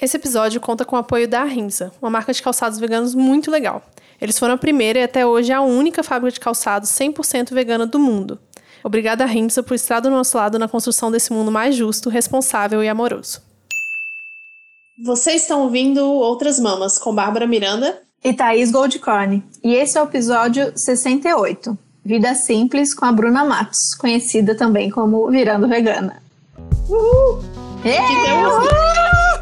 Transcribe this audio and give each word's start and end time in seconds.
Esse 0.00 0.16
episódio 0.16 0.60
conta 0.60 0.84
com 0.84 0.94
o 0.94 0.98
apoio 0.98 1.26
da 1.26 1.42
Rimsa, 1.42 1.90
uma 2.00 2.08
marca 2.10 2.32
de 2.32 2.40
calçados 2.40 2.78
veganos 2.78 3.16
muito 3.16 3.50
legal. 3.50 3.82
Eles 4.20 4.38
foram 4.38 4.54
a 4.54 4.58
primeira 4.58 5.00
e 5.00 5.02
até 5.02 5.26
hoje 5.26 5.52
a 5.52 5.60
única 5.60 6.04
fábrica 6.04 6.34
de 6.34 6.40
calçados 6.40 6.90
100% 6.90 7.52
vegana 7.52 7.84
do 7.84 7.98
mundo. 7.98 8.38
Obrigada, 8.84 9.26
Rimsa, 9.26 9.60
por 9.62 9.74
estar 9.74 9.98
do 9.98 10.08
nosso 10.08 10.36
lado 10.36 10.58
na 10.58 10.68
construção 10.68 11.10
desse 11.10 11.32
mundo 11.32 11.50
mais 11.50 11.74
justo, 11.74 12.08
responsável 12.08 12.82
e 12.82 12.88
amoroso. 12.88 13.42
Vocês 15.04 15.42
estão 15.42 15.62
ouvindo 15.62 16.04
Outras 16.04 16.60
Mamas 16.60 16.98
com 16.98 17.14
Bárbara 17.14 17.46
Miranda 17.46 18.00
e 18.22 18.32
Thaís 18.32 18.70
Goldcorn. 18.70 19.44
E 19.64 19.74
esse 19.74 19.98
é 19.98 20.02
o 20.02 20.04
episódio 20.04 20.72
68, 20.76 21.76
Vida 22.04 22.34
Simples 22.34 22.94
com 22.94 23.04
a 23.04 23.12
Bruna 23.12 23.44
Matos, 23.44 23.94
conhecida 23.98 24.56
também 24.56 24.90
como 24.90 25.28
Virando 25.28 25.68
Vegana. 25.68 26.22
Uhul! 26.88 27.42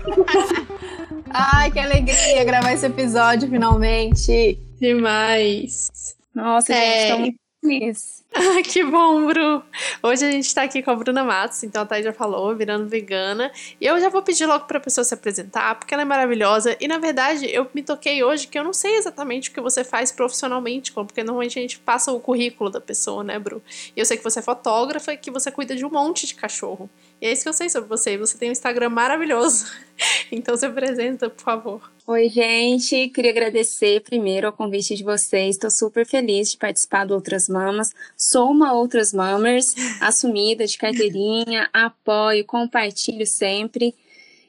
Ai, 1.30 1.70
que 1.70 1.78
alegria 1.78 2.44
gravar 2.44 2.72
esse 2.72 2.86
episódio 2.86 3.48
finalmente. 3.48 4.58
Demais. 4.80 6.16
Nossa, 6.34 6.72
é... 6.72 7.08
gente, 7.08 7.12
tô 7.12 7.18
muito 7.18 7.38
feliz. 7.60 8.24
que 8.70 8.84
bom, 8.84 9.26
Bru! 9.26 9.62
Hoje 10.02 10.26
a 10.26 10.30
gente 10.30 10.54
tá 10.54 10.62
aqui 10.62 10.82
com 10.82 10.90
a 10.90 10.94
Bruna 10.94 11.24
Matos, 11.24 11.64
então 11.64 11.82
a 11.82 11.86
Thay 11.86 12.02
já 12.02 12.12
falou, 12.12 12.54
virando 12.54 12.86
vegana. 12.86 13.50
E 13.80 13.86
eu 13.86 13.98
já 13.98 14.08
vou 14.08 14.22
pedir 14.22 14.46
logo 14.46 14.66
pra 14.66 14.78
pessoa 14.78 15.04
se 15.04 15.14
apresentar, 15.14 15.74
porque 15.76 15.94
ela 15.94 16.02
é 16.02 16.06
maravilhosa. 16.06 16.76
E 16.78 16.86
na 16.86 16.98
verdade, 16.98 17.46
eu 17.50 17.66
me 17.74 17.82
toquei 17.82 18.22
hoje 18.22 18.46
que 18.46 18.58
eu 18.58 18.64
não 18.64 18.72
sei 18.72 18.96
exatamente 18.96 19.50
o 19.50 19.52
que 19.52 19.60
você 19.60 19.82
faz 19.82 20.12
profissionalmente, 20.12 20.92
porque 20.92 21.24
normalmente 21.24 21.58
a 21.58 21.62
gente 21.62 21.78
passa 21.78 22.12
o 22.12 22.20
currículo 22.20 22.70
da 22.70 22.80
pessoa, 22.80 23.24
né, 23.24 23.38
Bru? 23.38 23.62
E 23.96 24.00
eu 24.00 24.04
sei 24.04 24.16
que 24.16 24.24
você 24.24 24.38
é 24.38 24.42
fotógrafa 24.42 25.14
e 25.14 25.16
que 25.16 25.30
você 25.30 25.50
cuida 25.50 25.74
de 25.74 25.84
um 25.84 25.90
monte 25.90 26.26
de 26.26 26.34
cachorro. 26.34 26.90
E 27.20 27.26
é 27.26 27.32
isso 27.32 27.44
que 27.44 27.48
eu 27.48 27.52
sei 27.52 27.68
sobre 27.68 27.88
você. 27.88 28.16
Você 28.18 28.36
tem 28.36 28.48
um 28.48 28.52
Instagram 28.52 28.90
maravilhoso. 28.90 29.66
Então 30.30 30.56
se 30.56 30.66
apresenta, 30.66 31.30
por 31.30 31.42
favor. 31.42 31.90
Oi, 32.06 32.28
gente. 32.28 33.08
Queria 33.08 33.30
agradecer 33.30 34.02
primeiro 34.02 34.48
o 34.48 34.52
convite 34.52 34.94
de 34.94 35.02
vocês. 35.02 35.54
Estou 35.54 35.70
super 35.70 36.04
feliz 36.04 36.50
de 36.50 36.58
participar 36.58 37.06
do 37.06 37.14
Outras 37.14 37.48
Mamas. 37.48 37.94
Sou 38.16 38.50
uma 38.50 38.72
Outras 38.72 39.12
Mamers, 39.12 39.74
assumida 40.02 40.66
de 40.66 40.76
carteirinha, 40.76 41.70
apoio, 41.72 42.44
compartilho 42.44 43.26
sempre. 43.26 43.94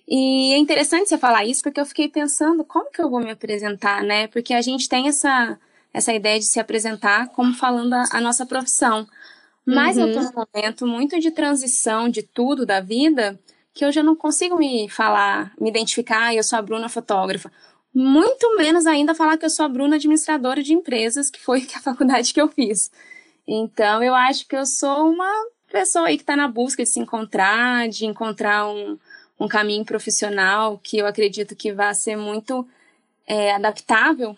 E 0.07 0.53
é 0.53 0.57
interessante 0.57 1.09
você 1.09 1.17
falar 1.17 1.45
isso 1.45 1.61
porque 1.61 1.79
eu 1.79 1.85
fiquei 1.85 2.09
pensando 2.09 2.63
como 2.63 2.91
que 2.91 3.02
eu 3.02 3.09
vou 3.09 3.19
me 3.19 3.31
apresentar, 3.31 4.03
né? 4.03 4.27
Porque 4.27 4.53
a 4.53 4.61
gente 4.61 4.89
tem 4.89 5.07
essa, 5.07 5.59
essa 5.93 6.13
ideia 6.13 6.39
de 6.39 6.45
se 6.45 6.59
apresentar 6.59 7.29
como 7.29 7.53
falando 7.53 7.93
a, 7.93 8.05
a 8.11 8.21
nossa 8.21 8.45
profissão. 8.45 9.07
Mas 9.67 9.97
uhum. 9.97 10.07
eu 10.07 10.13
tô 10.13 10.21
num 10.21 10.47
momento 10.53 10.87
muito 10.87 11.19
de 11.19 11.29
transição 11.29 12.07
de 12.07 12.23
tudo 12.23 12.65
da 12.65 12.79
vida 12.79 13.37
que 13.73 13.83
eu 13.83 13.91
já 13.91 14.01
não 14.01 14.15
consigo 14.15 14.57
me 14.57 14.87
falar, 14.87 15.53
me 15.59 15.69
identificar, 15.69 16.33
eu 16.33 16.41
sou 16.41 16.57
a 16.57 16.61
Bruna 16.61 16.87
fotógrafa. 16.87 17.51
Muito 17.93 18.55
menos 18.55 18.87
ainda 18.87 19.13
falar 19.13 19.37
que 19.37 19.45
eu 19.45 19.49
sou 19.49 19.65
a 19.65 19.69
Bruna 19.69 19.97
administradora 19.97 20.63
de 20.63 20.73
empresas, 20.73 21.29
que 21.29 21.39
foi 21.39 21.67
a 21.75 21.81
faculdade 21.81 22.33
que 22.33 22.39
eu 22.39 22.47
fiz. 22.47 22.89
Então, 23.45 24.01
eu 24.01 24.15
acho 24.15 24.47
que 24.47 24.55
eu 24.55 24.65
sou 24.65 25.11
uma 25.11 25.29
pessoa 25.69 26.07
aí 26.07 26.15
que 26.15 26.23
está 26.23 26.35
na 26.35 26.47
busca 26.47 26.81
de 26.81 26.89
se 26.89 26.99
encontrar, 26.99 27.89
de 27.89 28.05
encontrar 28.05 28.69
um, 28.69 28.97
um 29.37 29.49
caminho 29.49 29.83
profissional 29.83 30.79
que 30.81 30.97
eu 30.97 31.05
acredito 31.05 31.57
que 31.57 31.73
vai 31.73 31.93
ser 31.93 32.15
muito 32.15 32.65
é, 33.27 33.53
adaptável. 33.53 34.37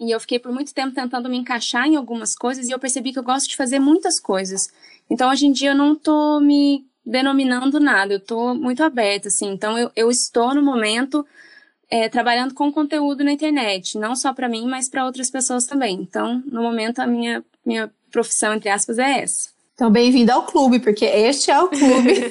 E 0.00 0.10
eu 0.10 0.18
fiquei 0.18 0.38
por 0.38 0.50
muito 0.50 0.72
tempo 0.72 0.94
tentando 0.94 1.28
me 1.28 1.36
encaixar 1.36 1.86
em 1.86 1.94
algumas 1.94 2.34
coisas 2.34 2.66
e 2.66 2.70
eu 2.70 2.78
percebi 2.78 3.12
que 3.12 3.18
eu 3.18 3.22
gosto 3.22 3.50
de 3.50 3.56
fazer 3.56 3.78
muitas 3.78 4.18
coisas. 4.18 4.72
Então, 5.10 5.30
hoje 5.30 5.46
em 5.46 5.52
dia, 5.52 5.72
eu 5.72 5.76
não 5.76 5.92
estou 5.92 6.40
me 6.40 6.86
denominando 7.04 7.78
nada, 7.78 8.14
eu 8.14 8.18
estou 8.18 8.54
muito 8.54 8.82
aberta, 8.82 9.28
assim. 9.28 9.50
Então, 9.50 9.76
eu, 9.76 9.90
eu 9.94 10.10
estou 10.10 10.54
no 10.54 10.62
momento 10.62 11.26
é, 11.90 12.08
trabalhando 12.08 12.54
com 12.54 12.72
conteúdo 12.72 13.22
na 13.22 13.32
internet, 13.32 13.98
não 13.98 14.16
só 14.16 14.32
para 14.32 14.48
mim, 14.48 14.66
mas 14.66 14.88
para 14.88 15.04
outras 15.04 15.30
pessoas 15.30 15.66
também. 15.66 15.96
Então, 16.00 16.42
no 16.46 16.62
momento, 16.62 17.00
a 17.00 17.06
minha, 17.06 17.44
minha 17.66 17.90
profissão, 18.10 18.54
entre 18.54 18.70
aspas, 18.70 18.98
é 18.98 19.20
essa. 19.22 19.50
Então, 19.74 19.90
bem-vindo 19.90 20.30
ao 20.30 20.44
clube, 20.44 20.78
porque 20.78 21.04
este 21.04 21.50
é 21.50 21.58
o 21.58 21.68
clube 21.68 22.30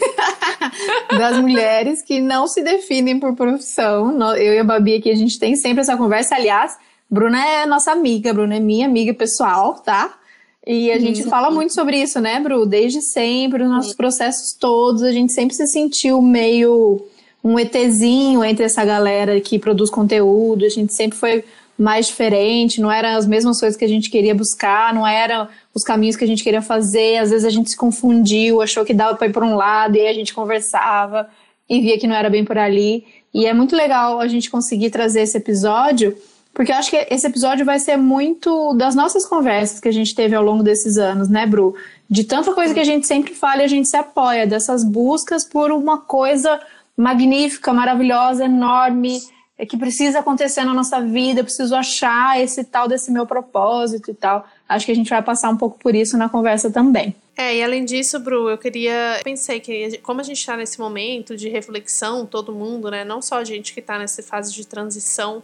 das 1.17 1.39
mulheres 1.39 2.01
que 2.01 2.19
não 2.19 2.47
se 2.47 2.63
definem 2.63 3.19
por 3.19 3.35
profissão. 3.35 4.17
Eu 4.35 4.53
e 4.53 4.59
a 4.59 4.63
Babi 4.63 4.95
aqui, 4.95 5.11
a 5.11 5.15
gente 5.15 5.37
tem 5.37 5.55
sempre 5.55 5.81
essa 5.81 5.97
conversa. 5.97 6.35
Aliás, 6.35 6.77
Bruna 7.09 7.43
é 7.45 7.65
nossa 7.65 7.91
amiga, 7.91 8.33
Bruna 8.33 8.55
é 8.55 8.59
minha 8.59 8.85
amiga 8.85 9.13
pessoal, 9.13 9.75
tá? 9.75 10.19
E 10.65 10.91
a 10.91 10.99
gente 10.99 11.23
fala 11.23 11.49
muito 11.49 11.73
sobre 11.73 11.97
isso, 11.99 12.19
né, 12.19 12.39
Bru? 12.39 12.65
Desde 12.65 13.01
sempre, 13.01 13.63
os 13.63 13.69
nossos 13.69 13.93
processos 13.93 14.53
todos, 14.53 15.01
a 15.01 15.11
gente 15.11 15.33
sempre 15.33 15.55
se 15.55 15.65
sentiu 15.65 16.21
meio 16.21 17.03
um 17.43 17.57
ETzinho 17.57 18.43
entre 18.43 18.65
essa 18.65 18.83
galera 18.85 19.39
que 19.41 19.57
produz 19.57 19.89
conteúdo, 19.89 20.65
a 20.65 20.69
gente 20.69 20.93
sempre 20.93 21.17
foi 21.17 21.43
mais 21.77 22.07
diferente, 22.07 22.81
não 22.81 22.91
eram 22.91 23.17
as 23.17 23.25
mesmas 23.25 23.59
coisas 23.59 23.77
que 23.77 23.85
a 23.85 23.87
gente 23.87 24.09
queria 24.09 24.35
buscar, 24.35 24.93
não 24.93 25.07
eram 25.07 25.47
os 25.73 25.81
caminhos 25.81 26.17
que 26.17 26.25
a 26.25 26.27
gente 26.27 26.43
queria 26.43 26.61
fazer, 26.61 27.17
às 27.17 27.31
vezes 27.31 27.45
a 27.45 27.49
gente 27.49 27.69
se 27.71 27.77
confundiu, 27.77 28.61
achou 28.61 28.83
que 28.83 28.93
dava 28.93 29.15
para 29.15 29.27
ir 29.27 29.31
por 29.31 29.43
um 29.43 29.55
lado, 29.55 29.95
e 29.95 30.01
aí 30.01 30.07
a 30.09 30.13
gente 30.13 30.33
conversava 30.33 31.29
e 31.69 31.79
via 31.79 31.97
que 31.97 32.05
não 32.05 32.15
era 32.15 32.29
bem 32.29 32.43
por 32.43 32.57
ali. 32.57 33.05
E 33.33 33.45
é 33.45 33.53
muito 33.53 33.75
legal 33.75 34.19
a 34.19 34.27
gente 34.27 34.51
conseguir 34.51 34.89
trazer 34.89 35.21
esse 35.21 35.37
episódio 35.37 36.15
porque 36.53 36.71
eu 36.71 36.75
acho 36.75 36.89
que 36.89 37.07
esse 37.09 37.25
episódio 37.25 37.65
vai 37.65 37.79
ser 37.79 37.97
muito 37.97 38.73
das 38.73 38.95
nossas 38.95 39.25
conversas 39.25 39.79
que 39.79 39.87
a 39.87 39.93
gente 39.93 40.13
teve 40.13 40.35
ao 40.35 40.43
longo 40.43 40.63
desses 40.63 40.97
anos, 40.97 41.29
né, 41.29 41.45
Bru? 41.45 41.75
De 42.09 42.23
tanta 42.23 42.53
coisa 42.53 42.73
que 42.73 42.79
a 42.79 42.85
gente 42.85 43.07
sempre 43.07 43.33
fala 43.33 43.61
e 43.61 43.65
a 43.65 43.67
gente 43.67 43.87
se 43.87 43.95
apoia, 43.95 44.45
dessas 44.45 44.83
buscas 44.83 45.45
por 45.45 45.71
uma 45.71 45.99
coisa 45.99 46.59
magnífica, 46.97 47.71
maravilhosa, 47.71 48.45
enorme, 48.45 49.21
é 49.57 49.65
que 49.65 49.77
precisa 49.77 50.19
acontecer 50.19 50.63
na 50.63 50.73
nossa 50.73 51.01
vida, 51.01 51.41
eu 51.41 51.43
preciso 51.43 51.75
achar 51.75 52.41
esse 52.41 52.63
tal 52.63 52.87
desse 52.87 53.11
meu 53.11 53.25
propósito 53.25 54.09
e 54.09 54.13
tal. 54.13 54.47
Acho 54.67 54.85
que 54.85 54.91
a 54.91 54.95
gente 54.95 55.09
vai 55.09 55.21
passar 55.21 55.49
um 55.49 55.57
pouco 55.57 55.77
por 55.77 55.93
isso 55.93 56.17
na 56.17 56.29
conversa 56.29 56.71
também. 56.71 57.13
É, 57.37 57.55
e 57.55 57.63
além 57.63 57.85
disso, 57.85 58.19
Bru, 58.19 58.49
eu 58.49 58.57
queria. 58.57 59.19
Pensei 59.23 59.59
que, 59.61 59.97
como 59.99 60.19
a 60.19 60.23
gente 60.23 60.39
está 60.39 60.57
nesse 60.57 60.79
momento 60.79 61.37
de 61.37 61.47
reflexão, 61.47 62.25
todo 62.25 62.53
mundo, 62.53 62.91
né? 62.91 63.05
Não 63.05 63.21
só 63.21 63.35
a 63.35 63.43
gente 63.43 63.73
que 63.73 63.79
está 63.79 63.97
nessa 63.97 64.21
fase 64.21 64.53
de 64.53 64.65
transição 64.65 65.41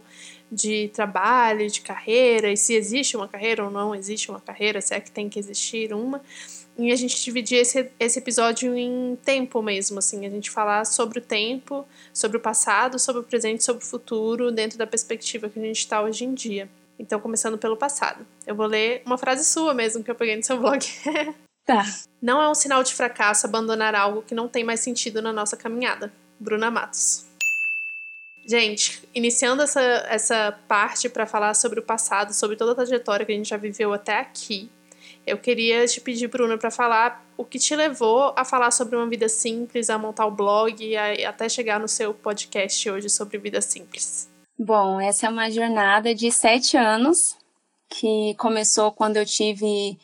de 0.50 0.88
trabalho, 0.94 1.68
de 1.68 1.80
carreira, 1.80 2.52
e 2.52 2.56
se 2.56 2.74
existe 2.74 3.16
uma 3.16 3.26
carreira 3.26 3.64
ou 3.64 3.70
não 3.70 3.94
existe 3.94 4.30
uma 4.30 4.40
carreira, 4.40 4.80
se 4.80 4.94
é 4.94 5.00
que 5.00 5.10
tem 5.10 5.28
que 5.28 5.38
existir 5.38 5.92
uma. 5.92 6.20
E 6.78 6.92
a 6.92 6.96
gente 6.96 7.22
dividir 7.24 7.58
esse, 7.58 7.90
esse 7.98 8.18
episódio 8.18 8.76
em 8.76 9.16
tempo 9.24 9.62
mesmo, 9.62 9.98
assim, 9.98 10.26
a 10.26 10.30
gente 10.30 10.50
falar 10.50 10.84
sobre 10.84 11.18
o 11.18 11.22
tempo, 11.22 11.86
sobre 12.12 12.36
o 12.36 12.40
passado, 12.40 12.98
sobre 12.98 13.22
o 13.22 13.24
presente, 13.24 13.64
sobre 13.64 13.82
o 13.82 13.86
futuro, 13.86 14.52
dentro 14.52 14.76
da 14.76 14.86
perspectiva 14.86 15.48
que 15.48 15.58
a 15.58 15.62
gente 15.62 15.78
está 15.78 16.02
hoje 16.02 16.24
em 16.24 16.34
dia. 16.34 16.68
Então, 16.98 17.18
começando 17.18 17.56
pelo 17.56 17.76
passado. 17.76 18.26
Eu 18.46 18.54
vou 18.54 18.66
ler 18.66 19.02
uma 19.06 19.16
frase 19.16 19.44
sua 19.44 19.72
mesmo 19.72 20.04
que 20.04 20.10
eu 20.10 20.14
peguei 20.14 20.36
no 20.36 20.44
seu 20.44 20.58
blog. 20.58 20.80
tá. 21.64 21.84
Não 22.20 22.42
é 22.42 22.48
um 22.48 22.54
sinal 22.54 22.82
de 22.82 22.94
fracasso 22.94 23.46
abandonar 23.46 23.94
algo 23.94 24.22
que 24.22 24.34
não 24.34 24.48
tem 24.48 24.62
mais 24.62 24.80
sentido 24.80 25.22
na 25.22 25.32
nossa 25.32 25.56
caminhada. 25.56 26.12
Bruna 26.38 26.70
Matos. 26.70 27.25
Gente, 28.46 29.02
iniciando 29.12 29.62
essa, 29.62 29.80
essa 30.08 30.58
parte 30.68 31.08
para 31.08 31.26
falar 31.26 31.52
sobre 31.54 31.80
o 31.80 31.82
passado, 31.82 32.32
sobre 32.32 32.56
toda 32.56 32.72
a 32.72 32.74
trajetória 32.76 33.26
que 33.26 33.32
a 33.32 33.34
gente 33.34 33.48
já 33.48 33.56
viveu 33.56 33.92
até 33.92 34.20
aqui, 34.20 34.70
eu 35.26 35.36
queria 35.36 35.84
te 35.86 36.00
pedir, 36.00 36.28
Bruna, 36.28 36.56
para 36.56 36.70
falar 36.70 37.26
o 37.36 37.44
que 37.44 37.58
te 37.58 37.74
levou 37.74 38.32
a 38.36 38.44
falar 38.44 38.70
sobre 38.70 38.94
uma 38.94 39.08
vida 39.08 39.28
simples, 39.28 39.90
a 39.90 39.98
montar 39.98 40.26
o 40.26 40.30
blog 40.30 40.76
e 40.80 40.96
até 40.96 41.48
chegar 41.48 41.80
no 41.80 41.88
seu 41.88 42.14
podcast 42.14 42.88
hoje 42.88 43.10
sobre 43.10 43.36
vida 43.36 43.60
simples. 43.60 44.28
Bom, 44.56 45.00
essa 45.00 45.26
é 45.26 45.28
uma 45.28 45.50
jornada 45.50 46.14
de 46.14 46.30
sete 46.30 46.76
anos 46.76 47.36
que 47.88 48.34
começou 48.38 48.92
quando 48.92 49.16
eu 49.16 49.26
tive 49.26 49.98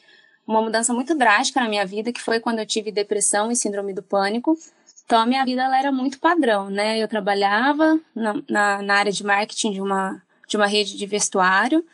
uma 0.46 0.60
mudança 0.60 0.92
muito 0.92 1.14
drástica 1.14 1.60
na 1.60 1.68
minha 1.68 1.86
vida, 1.86 2.12
que 2.12 2.20
foi 2.20 2.40
quando 2.40 2.58
eu 2.58 2.66
tive 2.66 2.90
depressão 2.90 3.50
e 3.50 3.56
síndrome 3.56 3.94
do 3.94 4.02
pânico. 4.02 4.58
Então, 5.04 5.20
a 5.20 5.26
minha 5.26 5.44
vida 5.44 5.62
ela 5.62 5.78
era 5.78 5.92
muito 5.92 6.18
padrão, 6.18 6.70
né? 6.70 6.98
Eu 6.98 7.08
trabalhava 7.08 8.00
na, 8.14 8.34
na, 8.48 8.82
na 8.82 8.94
área 8.94 9.12
de 9.12 9.24
marketing 9.24 9.72
de 9.72 9.80
uma, 9.80 10.22
de 10.48 10.56
uma 10.56 10.66
rede 10.66 10.96
de 10.96 11.06
vestuário. 11.06 11.84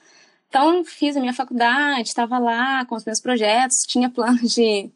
Então, 0.49 0.85
fiz 0.85 1.17
a 1.17 1.21
minha 1.21 1.35
faculdade, 1.35 2.09
estava 2.09 2.39
lá 2.39 2.85
com 2.87 2.95
os 2.95 3.05
meus 3.05 3.21
projetos, 3.21 3.83
tinha 3.87 4.09
plano 4.09 4.41
de 4.43 4.91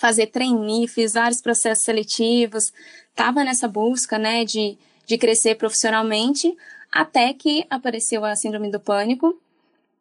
fazer 0.00 0.26
trainee, 0.28 0.88
fiz 0.88 1.14
vários 1.14 1.40
processos 1.40 1.84
seletivos, 1.84 2.72
estava 3.10 3.44
nessa 3.44 3.68
busca, 3.68 4.18
né, 4.18 4.44
de, 4.44 4.76
de 5.06 5.16
crescer 5.16 5.54
profissionalmente, 5.54 6.56
até 6.90 7.32
que 7.32 7.64
apareceu 7.70 8.24
a 8.24 8.34
síndrome 8.34 8.70
do 8.70 8.80
pânico 8.80 9.38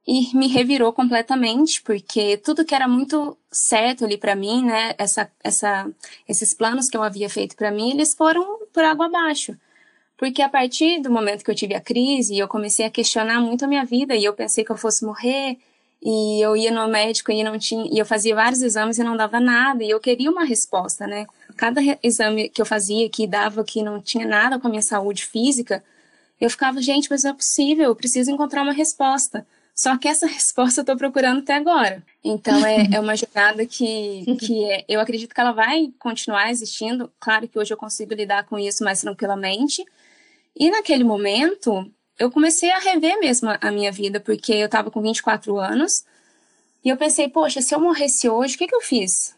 e 0.08 0.36
me 0.38 0.48
revirou 0.48 0.94
completamente, 0.94 1.82
porque 1.82 2.38
tudo 2.38 2.64
que 2.64 2.76
era 2.76 2.88
muito 2.88 3.38
certo 3.52 4.06
ali 4.06 4.18
para 4.18 4.36
mim, 4.36 4.66
né, 4.66 4.94
essa, 4.98 5.32
essa, 5.44 5.90
esses 6.28 6.54
planos 6.54 6.90
que 6.90 6.96
eu 6.98 7.04
havia 7.04 7.30
feito 7.30 7.56
para 7.56 7.72
mim, 7.72 7.92
eles 7.92 8.14
foram 8.14 8.60
por 8.72 8.84
água 8.84 9.08
abaixo. 9.08 9.58
Porque 10.18 10.42
a 10.42 10.50
partir 10.50 11.02
do 11.02 11.12
momento 11.12 11.44
que 11.44 11.52
eu 11.52 11.56
tive 11.56 11.74
a 11.74 11.82
crise, 11.82 12.38
eu 12.38 12.48
comecei 12.48 12.86
a 12.86 12.90
questionar 12.90 13.42
muito 13.42 13.66
a 13.66 13.68
minha 13.68 13.84
vida 13.84 14.16
e 14.16 14.24
eu 14.24 14.34
pensei 14.34 14.64
que 14.64 14.72
eu 14.72 14.78
fosse 14.78 15.04
morrer, 15.04 15.58
e 16.02 16.40
eu 16.40 16.56
ia 16.56 16.72
no 16.72 16.88
médico 16.88 17.32
e 17.32 17.44
não 17.44 17.58
tinha, 17.58 17.90
e 17.92 17.98
eu 17.98 18.06
fazia 18.06 18.36
vários 18.36 18.62
exames 18.62 19.00
e 19.00 19.04
não 19.04 19.18
dava 19.18 19.40
nada, 19.40 19.84
e 19.84 19.90
eu 19.90 20.00
queria 20.00 20.30
uma 20.30 20.46
resposta, 20.46 21.08
né? 21.08 21.26
cada 21.56 21.82
exame 22.04 22.50
que 22.50 22.62
eu 22.62 22.66
fazia 22.66 23.10
que 23.10 23.26
dava 23.26 23.64
que 23.64 23.82
não 23.82 24.02
tinha 24.02 24.28
nada 24.28 24.60
com 24.60 24.68
a 24.68 24.70
minha 24.70 24.82
saúde 24.82 25.26
física, 25.26 25.84
eu 26.40 26.50
ficava, 26.50 26.82
gente, 26.82 27.10
mas 27.10 27.24
não 27.24 27.32
é 27.32 27.34
possível, 27.34 27.86
eu 27.86 27.96
preciso 27.96 28.30
encontrar 28.30 28.62
uma 28.62 28.74
resposta. 28.74 29.48
Só 29.76 29.98
que 29.98 30.08
essa 30.08 30.26
resposta 30.28 30.80
eu 30.80 30.84
estou 30.84 30.96
procurando 30.96 31.40
até 31.40 31.54
agora. 31.54 32.02
Então 32.24 32.66
é, 32.66 32.88
é 32.94 33.00
uma 33.00 33.16
jornada 33.16 33.66
que, 33.66 34.38
que 34.40 34.64
é, 34.72 34.86
eu 34.88 35.02
acredito 35.02 35.36
que 35.36 35.42
ela 35.42 35.52
vai 35.52 35.94
continuar 36.00 36.50
existindo. 36.50 37.12
Claro 37.20 37.48
que 37.48 37.60
hoje 37.60 37.74
eu 37.74 37.78
consigo 37.78 38.14
lidar 38.14 38.46
com 38.46 38.58
isso 38.58 38.84
mais 38.84 39.02
tranquilamente. 39.02 39.84
E 40.56 40.72
naquele 40.72 41.04
momento, 41.04 41.92
eu 42.18 42.32
comecei 42.32 42.72
a 42.72 42.80
rever 42.80 43.20
mesmo 43.20 43.50
a 43.60 43.72
minha 43.72 43.92
vida, 43.92 44.22
porque 44.22 44.54
eu 44.54 44.68
estava 44.68 44.90
com 44.90 45.02
24 45.02 45.60
anos. 45.60 46.06
E 46.84 46.90
eu 46.90 46.96
pensei, 46.96 47.28
poxa, 47.28 47.62
se 47.62 47.76
eu 47.76 47.80
morresse 47.80 48.30
hoje, 48.30 48.56
o 48.56 48.58
que, 48.58 48.68
que 48.68 48.76
eu 48.76 48.82
fiz 48.82 49.36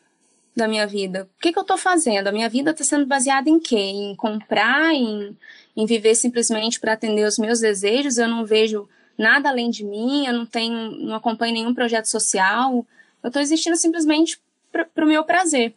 da 0.56 0.68
minha 0.68 0.86
vida? 0.86 1.28
O 1.38 1.42
que, 1.42 1.52
que 1.52 1.58
eu 1.58 1.64
estou 1.64 1.78
fazendo? 1.78 2.28
A 2.28 2.32
minha 2.32 2.50
vida 2.50 2.72
está 2.72 2.84
sendo 2.84 3.06
baseada 3.08 3.50
em 3.50 3.60
quê? 3.60 3.78
Em 3.78 4.16
comprar, 4.16 4.94
em, 4.94 5.36
em 5.76 5.86
viver 5.86 6.14
simplesmente 6.14 6.80
para 6.80 6.94
atender 6.94 7.26
os 7.26 7.40
meus 7.40 7.60
desejos. 7.60 8.18
Eu 8.18 8.28
não 8.28 8.46
vejo 8.46 8.88
nada 9.18 9.50
além 9.50 9.70
de 9.70 9.84
mim, 9.84 10.26
eu 10.26 10.34
não 10.34 10.46
tenho, 10.46 10.92
não 10.92 11.16
acompanho 11.16 11.54
nenhum 11.54 11.74
projeto 11.74 12.06
social, 12.06 12.86
eu 13.24 13.28
estou 13.28 13.42
existindo 13.42 13.76
simplesmente 13.76 14.40
para 14.72 15.06
o 15.06 15.08
meu 15.08 15.24
prazer. 15.24 15.74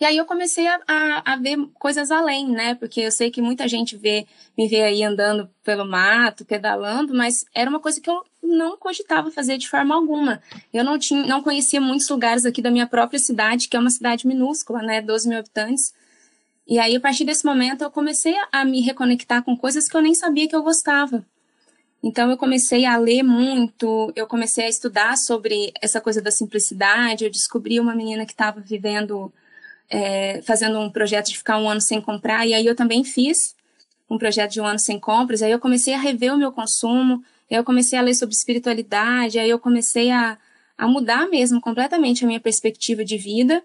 E 0.00 0.04
aí 0.04 0.16
eu 0.16 0.24
comecei 0.24 0.66
a, 0.66 0.80
a, 0.88 1.32
a, 1.32 1.36
ver 1.36 1.56
coisas 1.74 2.10
além, 2.10 2.48
né? 2.48 2.74
Porque 2.74 3.02
eu 3.02 3.12
sei 3.12 3.30
que 3.30 3.40
muita 3.40 3.68
gente 3.68 3.96
vê, 3.96 4.26
me 4.58 4.66
vê 4.66 4.82
aí 4.82 5.04
andando 5.04 5.48
pelo 5.62 5.84
mato, 5.84 6.44
pedalando, 6.44 7.14
mas 7.14 7.44
era 7.54 7.70
uma 7.70 7.78
coisa 7.78 8.00
que 8.00 8.10
eu 8.10 8.24
não 8.42 8.76
cogitava 8.76 9.30
fazer 9.30 9.58
de 9.58 9.68
forma 9.68 9.94
alguma. 9.94 10.42
Eu 10.74 10.82
não 10.82 10.98
tinha, 10.98 11.24
não 11.24 11.40
conhecia 11.40 11.80
muitos 11.80 12.08
lugares 12.08 12.44
aqui 12.44 12.60
da 12.60 12.68
minha 12.68 12.86
própria 12.86 13.20
cidade, 13.20 13.68
que 13.68 13.76
é 13.76 13.80
uma 13.80 13.90
cidade 13.90 14.26
minúscula, 14.26 14.82
né? 14.82 15.00
12 15.00 15.28
mil 15.28 15.38
habitantes. 15.38 15.94
E 16.66 16.80
aí, 16.80 16.96
a 16.96 17.00
partir 17.00 17.24
desse 17.24 17.44
momento, 17.44 17.82
eu 17.82 17.90
comecei 17.90 18.34
a 18.50 18.64
me 18.64 18.80
reconectar 18.80 19.44
com 19.44 19.56
coisas 19.56 19.88
que 19.88 19.96
eu 19.96 20.02
nem 20.02 20.14
sabia 20.14 20.48
que 20.48 20.56
eu 20.56 20.64
gostava. 20.64 21.24
Então 22.02 22.30
eu 22.30 22.36
comecei 22.36 22.84
a 22.84 22.96
ler 22.96 23.22
muito, 23.22 24.12
eu 24.16 24.26
comecei 24.26 24.64
a 24.64 24.68
estudar 24.68 25.16
sobre 25.16 25.72
essa 25.80 26.00
coisa 26.00 26.20
da 26.20 26.32
simplicidade. 26.32 27.24
Eu 27.24 27.30
descobri 27.30 27.78
uma 27.78 27.94
menina 27.94 28.26
que 28.26 28.32
estava 28.32 28.60
vivendo, 28.60 29.32
é, 29.88 30.42
fazendo 30.42 30.80
um 30.80 30.90
projeto 30.90 31.28
de 31.28 31.38
ficar 31.38 31.58
um 31.58 31.68
ano 31.68 31.80
sem 31.80 32.00
comprar, 32.00 32.46
e 32.46 32.54
aí 32.54 32.66
eu 32.66 32.74
também 32.74 33.04
fiz 33.04 33.54
um 34.10 34.18
projeto 34.18 34.52
de 34.52 34.60
um 34.60 34.66
ano 34.66 34.80
sem 34.80 34.98
compras. 34.98 35.42
Aí 35.42 35.52
eu 35.52 35.60
comecei 35.60 35.94
a 35.94 35.98
rever 35.98 36.34
o 36.34 36.36
meu 36.38 36.50
consumo, 36.50 37.22
aí 37.50 37.56
eu 37.56 37.64
comecei 37.64 37.98
a 37.98 38.02
ler 38.02 38.14
sobre 38.14 38.34
espiritualidade, 38.34 39.38
aí 39.38 39.48
eu 39.48 39.58
comecei 39.58 40.10
a, 40.10 40.36
a 40.76 40.88
mudar 40.88 41.28
mesmo 41.28 41.60
completamente 41.60 42.24
a 42.24 42.26
minha 42.26 42.40
perspectiva 42.40 43.04
de 43.04 43.16
vida. 43.16 43.62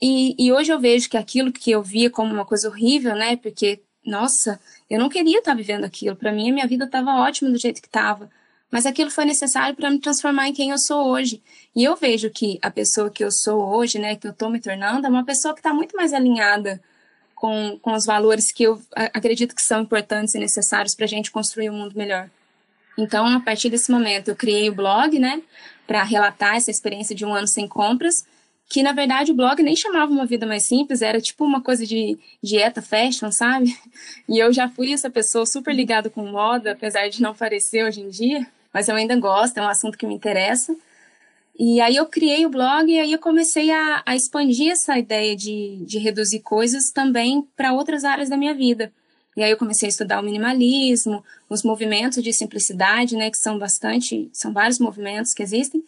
E, 0.00 0.34
e 0.38 0.52
hoje 0.52 0.72
eu 0.72 0.78
vejo 0.78 1.08
que 1.08 1.16
aquilo 1.16 1.52
que 1.52 1.70
eu 1.70 1.82
via 1.82 2.10
como 2.10 2.32
uma 2.32 2.44
coisa 2.44 2.68
horrível, 2.68 3.14
né? 3.14 3.36
Porque 3.36 3.80
nossa, 4.06 4.60
eu 4.88 4.98
não 4.98 5.08
queria 5.08 5.38
estar 5.38 5.54
vivendo 5.54 5.84
aquilo. 5.84 6.16
Para 6.16 6.32
mim, 6.32 6.50
a 6.50 6.54
minha 6.54 6.66
vida 6.66 6.84
estava 6.84 7.16
ótima 7.16 7.50
do 7.50 7.58
jeito 7.58 7.82
que 7.82 7.88
estava. 7.88 8.30
Mas 8.70 8.86
aquilo 8.86 9.10
foi 9.10 9.24
necessário 9.24 9.76
para 9.76 9.90
me 9.90 9.98
transformar 9.98 10.48
em 10.48 10.52
quem 10.52 10.70
eu 10.70 10.78
sou 10.78 11.08
hoje. 11.08 11.42
E 11.74 11.84
eu 11.84 11.96
vejo 11.96 12.30
que 12.30 12.58
a 12.62 12.70
pessoa 12.70 13.10
que 13.10 13.24
eu 13.24 13.30
sou 13.30 13.62
hoje, 13.74 13.98
né, 13.98 14.16
que 14.16 14.26
eu 14.26 14.32
estou 14.32 14.50
me 14.50 14.60
tornando, 14.60 15.06
é 15.06 15.10
uma 15.10 15.24
pessoa 15.24 15.54
que 15.54 15.60
está 15.60 15.72
muito 15.72 15.96
mais 15.96 16.12
alinhada 16.12 16.80
com, 17.34 17.78
com 17.80 17.92
os 17.92 18.04
valores 18.06 18.50
que 18.52 18.64
eu 18.64 18.80
acredito 19.12 19.54
que 19.54 19.62
são 19.62 19.82
importantes 19.82 20.34
e 20.34 20.38
necessários 20.38 20.94
para 20.94 21.04
a 21.04 21.08
gente 21.08 21.30
construir 21.30 21.70
um 21.70 21.74
mundo 21.74 21.96
melhor. 21.96 22.30
Então, 22.98 23.26
a 23.26 23.40
partir 23.40 23.68
desse 23.68 23.90
momento, 23.90 24.28
eu 24.28 24.36
criei 24.36 24.68
o 24.70 24.74
blog, 24.74 25.18
né, 25.18 25.42
para 25.86 26.02
relatar 26.02 26.56
essa 26.56 26.70
experiência 26.70 27.14
de 27.14 27.24
um 27.24 27.34
ano 27.34 27.46
sem 27.46 27.68
compras 27.68 28.24
que 28.68 28.82
na 28.82 28.92
verdade 28.92 29.32
o 29.32 29.34
blog 29.34 29.62
nem 29.62 29.76
chamava 29.76 30.10
uma 30.10 30.26
vida 30.26 30.46
mais 30.46 30.64
simples, 30.64 31.02
era 31.02 31.20
tipo 31.20 31.44
uma 31.44 31.60
coisa 31.62 31.86
de 31.86 32.18
dieta 32.42 32.82
fashion, 32.82 33.30
sabe? 33.30 33.76
E 34.28 34.38
eu 34.38 34.52
já 34.52 34.68
fui 34.68 34.92
essa 34.92 35.08
pessoa 35.08 35.46
super 35.46 35.74
ligada 35.74 36.10
com 36.10 36.26
moda, 36.26 36.72
apesar 36.72 37.08
de 37.08 37.22
não 37.22 37.34
parecer 37.34 37.84
hoje 37.84 38.00
em 38.00 38.08
dia, 38.08 38.46
mas 38.72 38.88
eu 38.88 38.96
ainda 38.96 39.16
gosto, 39.16 39.58
é 39.58 39.62
um 39.62 39.68
assunto 39.68 39.96
que 39.96 40.06
me 40.06 40.14
interessa. 40.14 40.76
E 41.58 41.80
aí 41.80 41.96
eu 41.96 42.06
criei 42.06 42.44
o 42.44 42.50
blog 42.50 42.90
e 42.90 42.98
aí 42.98 43.12
eu 43.12 43.18
comecei 43.18 43.70
a, 43.70 44.02
a 44.04 44.14
expandir 44.14 44.72
essa 44.72 44.98
ideia 44.98 45.34
de, 45.34 45.76
de 45.86 45.98
reduzir 45.98 46.40
coisas 46.40 46.90
também 46.90 47.46
para 47.56 47.72
outras 47.72 48.04
áreas 48.04 48.28
da 48.28 48.36
minha 48.36 48.52
vida. 48.52 48.92
E 49.36 49.42
aí 49.42 49.50
eu 49.50 49.56
comecei 49.56 49.86
a 49.86 49.90
estudar 49.90 50.20
o 50.20 50.24
minimalismo, 50.24 51.24
os 51.48 51.62
movimentos 51.62 52.22
de 52.22 52.32
simplicidade, 52.32 53.16
né, 53.16 53.30
que 53.30 53.38
são 53.38 53.58
bastante, 53.58 54.28
são 54.32 54.52
vários 54.52 54.78
movimentos 54.78 55.32
que 55.32 55.42
existem. 55.42 55.82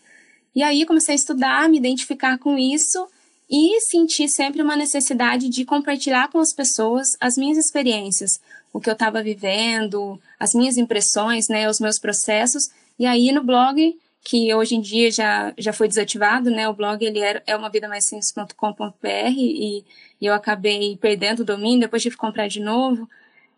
E 0.59 0.63
aí 0.65 0.85
comecei 0.85 1.13
a 1.13 1.15
estudar, 1.15 1.69
me 1.69 1.77
identificar 1.77 2.37
com 2.37 2.59
isso 2.59 3.07
e 3.49 3.81
senti 3.81 4.29
sempre 4.29 4.61
uma 4.61 4.75
necessidade 4.75 5.49
de 5.49 5.65
compartilhar 5.65 6.33
com 6.33 6.41
as 6.41 6.53
pessoas 6.53 7.17
as 7.21 7.39
minhas 7.39 7.57
experiências, 7.57 8.41
o 8.73 8.81
que 8.81 8.91
eu 8.91 8.95
estava 8.95 9.23
vivendo, 9.23 10.21
as 10.37 10.55
minhas 10.55 10.77
impressões, 10.77 11.47
né, 11.49 11.71
os 11.71 11.79
meus 11.79 11.97
processos. 12.01 12.71
E 12.99 13.07
aí 13.07 13.31
no 13.31 13.45
blog, 13.45 13.97
que 14.25 14.53
hoje 14.53 14.75
em 14.75 14.81
dia 14.81 15.13
já, 15.13 15.55
já 15.57 15.73
foi 15.73 15.87
desativado, 15.87 16.51
né, 16.51 16.69
o 16.69 16.75
blog 16.75 17.05
ele 17.05 17.21
era, 17.21 17.41
é 17.47 17.55
uma 17.55 17.71
vida 17.71 17.87
mais 17.87 18.07
simples.com.br 18.07 19.07
e, 19.37 19.85
e 20.21 20.27
eu 20.27 20.35
acabei 20.35 20.97
perdendo 20.97 21.43
o 21.43 21.45
domínio, 21.45 21.83
depois 21.83 22.03
tive 22.03 22.17
que 22.17 22.21
comprar 22.21 22.49
de 22.49 22.59
novo 22.59 23.09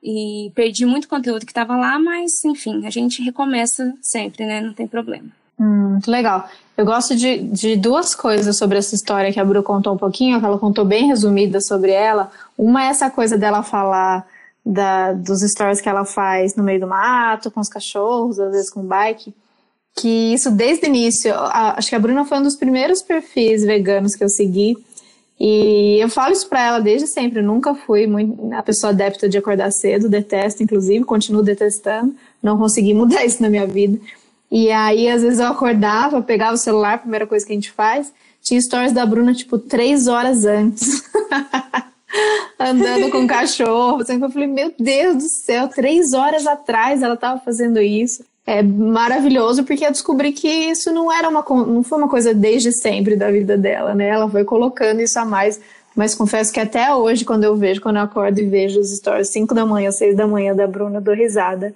e 0.02 0.52
perdi 0.54 0.84
muito 0.84 1.08
conteúdo 1.08 1.46
que 1.46 1.52
estava 1.52 1.78
lá, 1.78 1.98
mas 1.98 2.44
enfim, 2.44 2.84
a 2.86 2.90
gente 2.90 3.22
recomeça 3.22 3.96
sempre, 4.02 4.44
né, 4.44 4.60
não 4.60 4.74
tem 4.74 4.86
problema. 4.86 5.39
Hum, 5.60 5.90
muito 5.90 6.10
legal. 6.10 6.48
Eu 6.74 6.86
gosto 6.86 7.14
de, 7.14 7.36
de 7.36 7.76
duas 7.76 8.14
coisas 8.14 8.56
sobre 8.56 8.78
essa 8.78 8.94
história 8.94 9.30
que 9.30 9.38
a 9.38 9.44
Bru 9.44 9.62
contou 9.62 9.92
um 9.92 9.98
pouquinho, 9.98 10.40
que 10.40 10.46
ela 10.46 10.58
contou 10.58 10.86
bem 10.86 11.06
resumida 11.06 11.60
sobre 11.60 11.90
ela. 11.90 12.32
Uma 12.56 12.84
é 12.84 12.86
essa 12.86 13.10
coisa 13.10 13.36
dela 13.36 13.62
falar 13.62 14.26
da, 14.64 15.12
dos 15.12 15.42
stories 15.42 15.82
que 15.82 15.88
ela 15.88 16.06
faz 16.06 16.56
no 16.56 16.64
meio 16.64 16.80
do 16.80 16.86
mato, 16.86 17.50
com 17.50 17.60
os 17.60 17.68
cachorros, 17.68 18.40
às 18.40 18.52
vezes 18.52 18.70
com 18.70 18.82
bike. 18.82 19.34
Que 19.94 20.32
isso 20.32 20.50
desde 20.50 20.86
o 20.86 20.88
início, 20.88 21.34
a, 21.34 21.76
acho 21.76 21.90
que 21.90 21.94
a 21.96 21.98
Bruna 21.98 22.24
foi 22.24 22.38
um 22.38 22.42
dos 22.42 22.56
primeiros 22.56 23.02
perfis 23.02 23.62
veganos 23.62 24.16
que 24.16 24.24
eu 24.24 24.30
segui. 24.30 24.78
E 25.38 25.98
eu 26.00 26.08
falo 26.08 26.32
isso 26.32 26.48
pra 26.48 26.64
ela 26.64 26.80
desde 26.80 27.06
sempre. 27.06 27.40
Eu 27.40 27.44
nunca 27.44 27.74
fui 27.74 28.06
muito, 28.06 28.50
a 28.54 28.62
pessoa 28.62 28.92
adepta 28.92 29.28
de 29.28 29.36
acordar 29.36 29.70
cedo, 29.70 30.08
detesto, 30.08 30.62
inclusive, 30.62 31.04
continuo 31.04 31.42
detestando. 31.42 32.14
Não 32.42 32.56
consegui 32.56 32.94
mudar 32.94 33.26
isso 33.26 33.42
na 33.42 33.50
minha 33.50 33.66
vida. 33.66 33.98
E 34.50 34.70
aí, 34.70 35.08
às 35.08 35.22
vezes, 35.22 35.38
eu 35.38 35.46
acordava, 35.46 36.20
pegava 36.20 36.54
o 36.54 36.58
celular, 36.58 36.98
primeira 36.98 37.26
coisa 37.26 37.46
que 37.46 37.52
a 37.52 37.54
gente 37.54 37.70
faz, 37.70 38.12
tinha 38.42 38.60
stories 38.60 38.92
da 38.92 39.06
Bruna, 39.06 39.32
tipo, 39.32 39.58
três 39.58 40.08
horas 40.08 40.44
antes. 40.44 41.04
Andando 42.58 43.10
com 43.10 43.24
o 43.24 43.26
cachorro. 43.28 44.02
Assim, 44.02 44.20
eu 44.20 44.30
falei, 44.30 44.48
meu 44.48 44.72
Deus 44.78 45.16
do 45.16 45.28
céu, 45.28 45.68
três 45.68 46.12
horas 46.12 46.46
atrás 46.46 47.02
ela 47.02 47.14
estava 47.14 47.40
fazendo 47.40 47.80
isso. 47.80 48.24
É 48.46 48.62
maravilhoso 48.62 49.62
porque 49.64 49.86
eu 49.86 49.92
descobri 49.92 50.32
que 50.32 50.48
isso 50.48 50.90
não 50.90 51.12
era 51.12 51.28
uma 51.28 51.44
não 51.48 51.82
foi 51.82 51.98
uma 51.98 52.08
coisa 52.08 52.34
desde 52.34 52.72
sempre 52.72 53.14
da 53.14 53.30
vida 53.30 53.56
dela, 53.56 53.94
né? 53.94 54.08
Ela 54.08 54.28
foi 54.28 54.44
colocando 54.44 55.00
isso 55.00 55.18
a 55.20 55.24
mais, 55.24 55.60
mas 55.94 56.14
confesso 56.14 56.52
que 56.52 56.58
até 56.58 56.92
hoje 56.92 57.24
quando 57.24 57.44
eu 57.44 57.54
vejo, 57.54 57.80
quando 57.80 57.96
eu 57.96 58.02
acordo 58.02 58.40
e 58.40 58.46
vejo 58.46 58.80
os 58.80 58.90
stories 58.96 59.28
5 59.28 59.54
da 59.54 59.64
manhã, 59.64 59.92
6 59.92 60.16
da 60.16 60.26
manhã 60.26 60.54
da 60.54 60.66
Bruna, 60.66 60.96
eu 60.96 61.02
dou 61.02 61.14
risada 61.14 61.72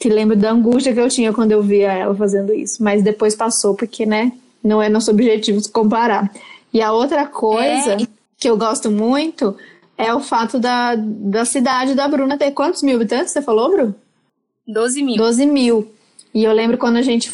que 0.00 0.08
lembro 0.08 0.34
da 0.34 0.50
angústia 0.50 0.94
que 0.94 0.98
eu 0.98 1.10
tinha 1.10 1.30
quando 1.30 1.52
eu 1.52 1.62
via 1.62 1.92
ela 1.92 2.14
fazendo 2.14 2.54
isso. 2.54 2.82
Mas 2.82 3.02
depois 3.02 3.36
passou, 3.36 3.74
porque, 3.74 4.06
né, 4.06 4.32
não 4.64 4.82
é 4.82 4.88
nosso 4.88 5.10
objetivo 5.10 5.60
se 5.60 5.70
comparar. 5.70 6.32
E 6.72 6.80
a 6.80 6.90
outra 6.90 7.26
coisa 7.26 7.92
é. 7.92 8.06
que 8.38 8.48
eu 8.48 8.56
gosto 8.56 8.90
muito 8.90 9.54
é 9.98 10.14
o 10.14 10.20
fato 10.20 10.58
da, 10.58 10.94
da 10.96 11.44
cidade 11.44 11.94
da 11.94 12.08
Bruna 12.08 12.38
ter 12.38 12.50
quantos 12.52 12.82
mil 12.82 12.96
habitantes 12.96 13.30
você 13.30 13.42
falou, 13.42 13.70
Bru? 13.70 13.94
12 14.66 15.02
mil. 15.02 15.16
12 15.16 15.46
mil. 15.46 15.92
E 16.32 16.44
eu 16.44 16.52
lembro 16.52 16.78
quando 16.78 16.96
a 16.96 17.02
gente 17.02 17.30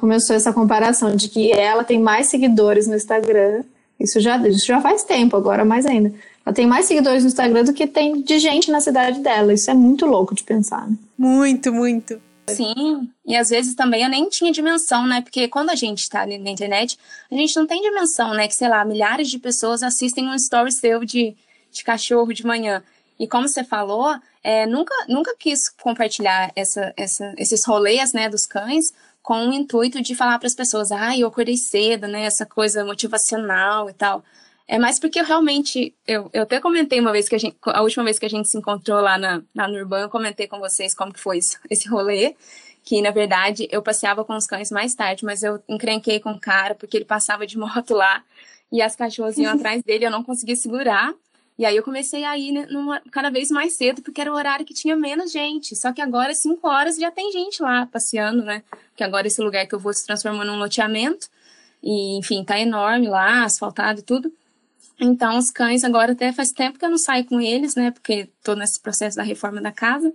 começou 0.00 0.34
essa 0.34 0.52
comparação 0.52 1.14
de 1.14 1.28
que 1.28 1.52
ela 1.52 1.84
tem 1.84 2.00
mais 2.00 2.28
seguidores 2.28 2.86
no 2.86 2.96
Instagram. 2.96 3.64
Isso 4.00 4.18
já, 4.18 4.38
isso 4.48 4.64
já 4.64 4.80
faz 4.80 5.04
tempo, 5.04 5.36
agora 5.36 5.64
mais 5.64 5.84
ainda. 5.84 6.14
Ela 6.48 6.54
tem 6.54 6.66
mais 6.66 6.86
seguidores 6.86 7.22
no 7.24 7.28
Instagram 7.28 7.62
do 7.62 7.74
que 7.74 7.86
tem 7.86 8.22
de 8.22 8.38
gente 8.38 8.70
na 8.70 8.80
cidade 8.80 9.20
dela. 9.20 9.52
Isso 9.52 9.70
é 9.70 9.74
muito 9.74 10.06
louco 10.06 10.34
de 10.34 10.42
pensar, 10.42 10.88
né? 10.88 10.96
Muito, 11.18 11.70
muito. 11.70 12.18
Sim, 12.48 13.10
e 13.26 13.36
às 13.36 13.50
vezes 13.50 13.74
também 13.74 14.02
eu 14.02 14.08
nem 14.08 14.26
tinha 14.30 14.50
dimensão, 14.50 15.06
né? 15.06 15.20
Porque 15.20 15.46
quando 15.48 15.68
a 15.68 15.74
gente 15.74 15.98
está 15.98 16.24
na 16.24 16.32
internet, 16.32 16.98
a 17.30 17.34
gente 17.34 17.54
não 17.54 17.66
tem 17.66 17.82
dimensão, 17.82 18.32
né? 18.32 18.48
Que, 18.48 18.54
sei 18.54 18.66
lá, 18.66 18.82
milhares 18.82 19.28
de 19.28 19.38
pessoas 19.38 19.82
assistem 19.82 20.26
um 20.26 20.34
story 20.36 20.72
seu 20.72 21.04
de, 21.04 21.36
de 21.70 21.84
cachorro 21.84 22.32
de 22.32 22.46
manhã. 22.46 22.82
E 23.20 23.28
como 23.28 23.46
você 23.46 23.62
falou, 23.62 24.16
é, 24.42 24.64
nunca, 24.64 24.94
nunca 25.06 25.36
quis 25.38 25.68
compartilhar 25.68 26.50
essa, 26.56 26.94
essa, 26.96 27.34
esses 27.36 27.62
rolês, 27.66 28.14
né, 28.14 28.26
dos 28.30 28.46
cães 28.46 28.94
com 29.22 29.50
o 29.50 29.52
intuito 29.52 30.00
de 30.00 30.14
falar 30.14 30.38
para 30.38 30.46
as 30.46 30.54
pessoas, 30.54 30.90
ah, 30.90 31.14
eu 31.14 31.28
acordei 31.28 31.58
cedo, 31.58 32.08
né? 32.08 32.22
Essa 32.22 32.46
coisa 32.46 32.86
motivacional 32.86 33.90
e 33.90 33.92
tal. 33.92 34.24
É 34.70 34.78
mais 34.78 35.00
porque 35.00 35.18
eu 35.18 35.24
realmente, 35.24 35.94
eu, 36.06 36.28
eu 36.30 36.42
até 36.42 36.60
comentei 36.60 37.00
uma 37.00 37.10
vez 37.10 37.26
que 37.26 37.34
a 37.34 37.38
gente, 37.38 37.56
a 37.64 37.80
última 37.80 38.04
vez 38.04 38.18
que 38.18 38.26
a 38.26 38.28
gente 38.28 38.50
se 38.50 38.58
encontrou 38.58 39.00
lá 39.00 39.16
na, 39.16 39.42
na 39.54 39.66
Nurban, 39.66 40.00
eu 40.00 40.10
comentei 40.10 40.46
com 40.46 40.58
vocês 40.58 40.94
como 40.94 41.10
que 41.10 41.18
foi 41.18 41.38
isso, 41.38 41.58
esse 41.70 41.88
rolê, 41.88 42.36
que 42.84 43.00
na 43.00 43.10
verdade 43.10 43.66
eu 43.70 43.82
passeava 43.82 44.26
com 44.26 44.36
os 44.36 44.46
cães 44.46 44.70
mais 44.70 44.94
tarde, 44.94 45.24
mas 45.24 45.42
eu 45.42 45.58
encrenquei 45.66 46.20
com 46.20 46.32
o 46.32 46.40
cara 46.40 46.74
porque 46.74 46.98
ele 46.98 47.06
passava 47.06 47.46
de 47.46 47.56
moto 47.58 47.94
lá 47.94 48.22
e 48.70 48.82
as 48.82 48.94
cachorras 48.94 49.38
iam 49.38 49.50
atrás 49.56 49.82
dele, 49.82 50.04
eu 50.04 50.10
não 50.10 50.22
conseguia 50.22 50.54
segurar. 50.54 51.14
E 51.58 51.64
aí 51.64 51.74
eu 51.74 51.82
comecei 51.82 52.22
a 52.22 52.38
ir 52.38 52.52
numa, 52.70 53.00
cada 53.10 53.30
vez 53.30 53.50
mais 53.50 53.72
cedo, 53.72 54.00
porque 54.02 54.20
era 54.20 54.30
o 54.30 54.36
horário 54.36 54.64
que 54.64 54.74
tinha 54.74 54.94
menos 54.94 55.32
gente. 55.32 55.74
Só 55.74 55.92
que 55.92 56.00
agora, 56.00 56.32
5 56.32 56.68
horas, 56.68 56.96
já 56.96 57.10
tem 57.10 57.32
gente 57.32 57.60
lá 57.60 57.84
passeando, 57.86 58.44
né? 58.44 58.62
Porque 58.90 59.02
agora 59.02 59.26
esse 59.26 59.42
lugar 59.42 59.66
que 59.66 59.74
eu 59.74 59.78
vou 59.80 59.92
se 59.92 60.06
transformou 60.06 60.44
num 60.44 60.56
loteamento. 60.56 61.26
E, 61.82 62.16
enfim, 62.16 62.44
tá 62.44 62.60
enorme 62.60 63.08
lá, 63.08 63.42
asfaltado 63.42 63.98
e 63.98 64.02
tudo. 64.04 64.32
Então, 65.00 65.38
os 65.38 65.50
cães 65.50 65.84
agora 65.84 66.12
até 66.12 66.32
faz 66.32 66.50
tempo 66.50 66.78
que 66.78 66.84
eu 66.84 66.90
não 66.90 66.98
saio 66.98 67.24
com 67.24 67.40
eles, 67.40 67.74
né? 67.74 67.90
Porque 67.90 68.28
tô 68.42 68.54
nesse 68.54 68.80
processo 68.80 69.16
da 69.16 69.22
reforma 69.22 69.60
da 69.60 69.70
casa. 69.70 70.12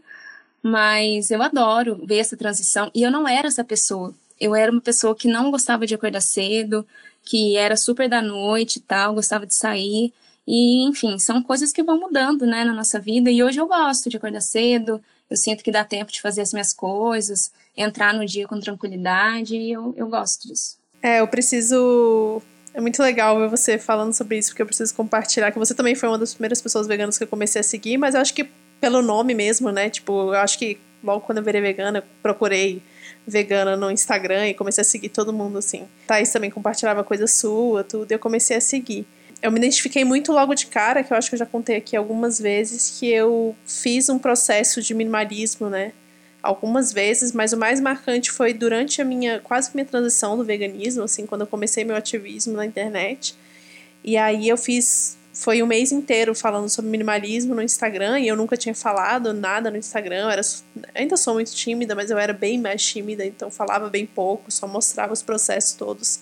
Mas 0.61 1.31
eu 1.31 1.41
adoro 1.41 2.01
ver 2.05 2.19
essa 2.19 2.37
transição. 2.37 2.91
E 2.93 3.03
eu 3.03 3.11
não 3.11 3.27
era 3.27 3.47
essa 3.47 3.63
pessoa. 3.63 4.13
Eu 4.39 4.55
era 4.55 4.71
uma 4.71 4.81
pessoa 4.81 5.15
que 5.15 5.27
não 5.27 5.51
gostava 5.51 5.85
de 5.85 5.95
acordar 5.95 6.21
cedo, 6.21 6.85
que 7.23 7.55
era 7.55 7.77
super 7.77 8.09
da 8.09 8.21
noite 8.21 8.77
e 8.77 8.81
tal, 8.81 9.13
gostava 9.13 9.45
de 9.45 9.55
sair. 9.57 10.13
E, 10.45 10.85
enfim, 10.87 11.17
são 11.19 11.41
coisas 11.41 11.71
que 11.71 11.83
vão 11.83 11.99
mudando, 11.99 12.45
né, 12.45 12.65
na 12.65 12.73
nossa 12.73 12.99
vida. 12.99 13.31
E 13.31 13.41
hoje 13.41 13.59
eu 13.59 13.67
gosto 13.67 14.09
de 14.09 14.17
acordar 14.17 14.41
cedo, 14.41 15.01
eu 15.29 15.37
sinto 15.37 15.63
que 15.63 15.71
dá 15.71 15.85
tempo 15.85 16.11
de 16.11 16.21
fazer 16.21 16.41
as 16.41 16.51
minhas 16.51 16.73
coisas, 16.73 17.51
entrar 17.75 18.13
no 18.13 18.25
dia 18.25 18.47
com 18.47 18.59
tranquilidade, 18.59 19.55
e 19.55 19.71
eu, 19.71 19.93
eu 19.97 20.07
gosto 20.07 20.47
disso. 20.47 20.77
É, 21.01 21.21
eu 21.21 21.27
preciso. 21.27 22.41
É 22.73 22.81
muito 22.81 23.01
legal 23.01 23.39
ver 23.39 23.49
você 23.49 23.77
falando 23.77 24.13
sobre 24.13 24.37
isso, 24.37 24.49
porque 24.49 24.61
eu 24.61 24.65
preciso 24.65 24.93
compartilhar 24.95 25.51
que 25.51 25.59
você 25.59 25.73
também 25.73 25.95
foi 25.95 26.09
uma 26.09 26.17
das 26.17 26.33
primeiras 26.33 26.61
pessoas 26.61 26.87
veganas 26.87 27.17
que 27.17 27.23
eu 27.23 27.27
comecei 27.27 27.59
a 27.59 27.63
seguir, 27.63 27.97
mas 27.97 28.15
eu 28.15 28.21
acho 28.21 28.33
que 28.33 28.49
pelo 28.81 29.01
nome 29.01 29.33
mesmo, 29.33 29.71
né? 29.71 29.89
Tipo, 29.89 30.33
eu 30.33 30.39
acho 30.39 30.57
que 30.57 30.77
logo 31.03 31.21
quando 31.21 31.37
eu 31.37 31.43
virei 31.43 31.61
vegana, 31.61 31.99
eu 31.99 32.03
procurei 32.21 32.81
vegana 33.25 33.77
no 33.77 33.91
Instagram 33.91 34.49
e 34.49 34.53
comecei 34.53 34.81
a 34.81 34.85
seguir 34.85 35.09
todo 35.09 35.31
mundo 35.31 35.57
assim. 35.59 35.87
Thaís 36.07 36.31
também 36.31 36.49
compartilhava 36.49 37.03
coisa 37.03 37.27
sua, 37.27 37.83
tudo, 37.83 38.11
e 38.11 38.15
eu 38.15 38.19
comecei 38.19 38.57
a 38.57 38.61
seguir 38.61 39.05
eu 39.43 39.51
me 39.51 39.57
identifiquei 39.57 40.05
muito 40.05 40.31
logo 40.31 40.55
de 40.55 40.67
cara, 40.67 41.03
que 41.03 41.11
eu 41.11 41.17
acho 41.17 41.27
que 41.27 41.35
eu 41.35 41.39
já 41.39 41.45
contei 41.45 41.75
aqui 41.75 41.97
algumas 41.97 42.39
vezes, 42.39 42.97
que 42.97 43.11
eu 43.11 43.53
fiz 43.67 44.07
um 44.07 44.17
processo 44.17 44.81
de 44.81 44.93
minimalismo, 44.93 45.69
né? 45.69 45.91
Algumas 46.43 46.91
vezes, 46.91 47.31
mas 47.31 47.53
o 47.53 47.57
mais 47.57 47.79
marcante 47.79 48.29
foi 48.29 48.53
durante 48.53 49.01
a 49.01 49.05
minha, 49.05 49.39
quase 49.39 49.71
minha 49.73 49.85
transição 49.85 50.35
do 50.35 50.43
veganismo, 50.43 51.03
assim, 51.03 51.25
quando 51.25 51.41
eu 51.41 51.47
comecei 51.47 51.85
meu 51.85 51.95
ativismo 51.95 52.53
na 52.53 52.65
internet. 52.65 53.33
E 54.03 54.17
aí 54.17 54.49
eu 54.49 54.57
fiz, 54.57 55.17
foi 55.31 55.63
um 55.63 55.65
mês 55.65 55.93
inteiro 55.93 56.35
falando 56.35 56.67
sobre 56.67 56.91
minimalismo 56.91 57.55
no 57.55 57.61
Instagram, 57.61 58.19
e 58.19 58.27
eu 58.27 58.35
nunca 58.35 58.57
tinha 58.57 58.75
falado 58.75 59.33
nada 59.33 59.71
no 59.71 59.77
Instagram, 59.77 60.23
eu 60.23 60.29
era, 60.29 60.41
ainda 60.93 61.15
sou 61.15 61.35
muito 61.35 61.53
tímida, 61.53 61.95
mas 61.95 62.11
eu 62.11 62.17
era 62.17 62.33
bem 62.33 62.59
mais 62.59 62.83
tímida, 62.85 63.25
então 63.25 63.49
falava 63.49 63.89
bem 63.89 64.05
pouco, 64.05 64.51
só 64.51 64.67
mostrava 64.67 65.13
os 65.13 65.21
processos 65.21 65.71
todos. 65.71 66.19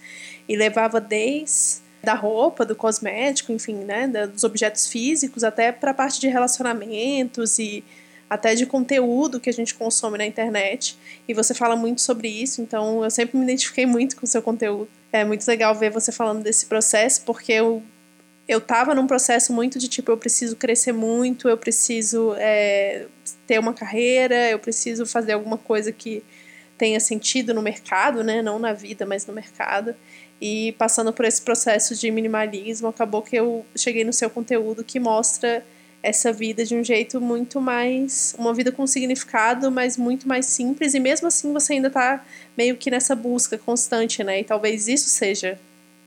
E 0.47 0.55
levava 0.55 1.01
desde 1.01 1.81
da 2.03 2.13
roupa, 2.13 2.65
do 2.65 2.75
cosmético, 2.75 3.51
enfim, 3.51 3.75
né, 3.75 4.07
dos 4.27 4.43
objetos 4.43 4.87
físicos, 4.87 5.43
até 5.43 5.71
para 5.71 5.91
a 5.91 5.93
parte 5.93 6.19
de 6.19 6.27
relacionamentos 6.27 7.59
e 7.59 7.83
até 8.31 8.55
de 8.55 8.65
conteúdo 8.65 9.41
que 9.41 9.49
a 9.49 9.53
gente 9.53 9.75
consome 9.75 10.17
na 10.17 10.25
internet. 10.25 10.97
E 11.27 11.33
você 11.33 11.53
fala 11.53 11.75
muito 11.75 11.99
sobre 11.99 12.29
isso, 12.29 12.61
então 12.61 13.03
eu 13.03 13.11
sempre 13.11 13.37
me 13.37 13.43
identifiquei 13.43 13.85
muito 13.85 14.15
com 14.15 14.25
o 14.25 14.27
seu 14.27 14.41
conteúdo. 14.41 14.87
É 15.11 15.25
muito 15.25 15.45
legal 15.45 15.75
ver 15.75 15.91
você 15.91 16.13
falando 16.13 16.41
desse 16.41 16.65
processo, 16.65 17.23
porque 17.25 17.51
eu 17.51 17.83
eu 18.47 18.61
tava 18.61 18.95
num 18.95 19.05
processo 19.05 19.51
muito 19.51 19.77
de 19.77 19.89
tipo, 19.89 20.11
eu 20.11 20.17
preciso 20.17 20.55
crescer 20.55 20.93
muito, 20.93 21.49
eu 21.49 21.57
preciso 21.57 22.33
é, 22.37 23.05
ter 23.45 23.59
uma 23.59 23.73
carreira, 23.73 24.49
eu 24.49 24.59
preciso 24.59 25.05
fazer 25.05 25.33
alguma 25.33 25.57
coisa 25.57 25.91
que 25.91 26.23
tenha 26.77 27.01
sentido 27.01 27.53
no 27.53 27.61
mercado, 27.61 28.23
né? 28.23 28.41
Não 28.41 28.57
na 28.57 28.71
vida, 28.71 29.05
mas 29.05 29.25
no 29.25 29.33
mercado. 29.33 29.93
E 30.39 30.71
passando 30.77 31.11
por 31.11 31.25
esse 31.25 31.41
processo 31.41 31.95
de 31.97 32.09
minimalismo, 32.09 32.87
acabou 32.87 33.21
que 33.21 33.35
eu 33.35 33.65
cheguei 33.75 34.05
no 34.05 34.13
seu 34.13 34.29
conteúdo 34.29 34.85
que 34.85 35.01
mostra 35.01 35.65
essa 36.03 36.33
vida 36.33 36.65
de 36.65 36.75
um 36.75 36.83
jeito 36.83 37.21
muito 37.21 37.61
mais. 37.61 38.35
uma 38.37 38.53
vida 38.53 38.71
com 38.71 38.85
significado, 38.87 39.71
mas 39.71 39.97
muito 39.97 40.27
mais 40.27 40.45
simples. 40.47 40.93
E 40.93 40.99
mesmo 40.99 41.27
assim 41.27 41.53
você 41.53 41.73
ainda 41.73 41.87
está 41.87 42.25
meio 42.57 42.77
que 42.77 42.89
nessa 42.89 43.15
busca 43.15 43.57
constante, 43.57 44.23
né? 44.23 44.39
E 44.39 44.43
talvez 44.43 44.87
isso 44.87 45.09
seja 45.09 45.59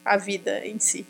a 0.04 0.16
vida 0.16 0.66
em 0.66 0.78
si. 0.78 1.06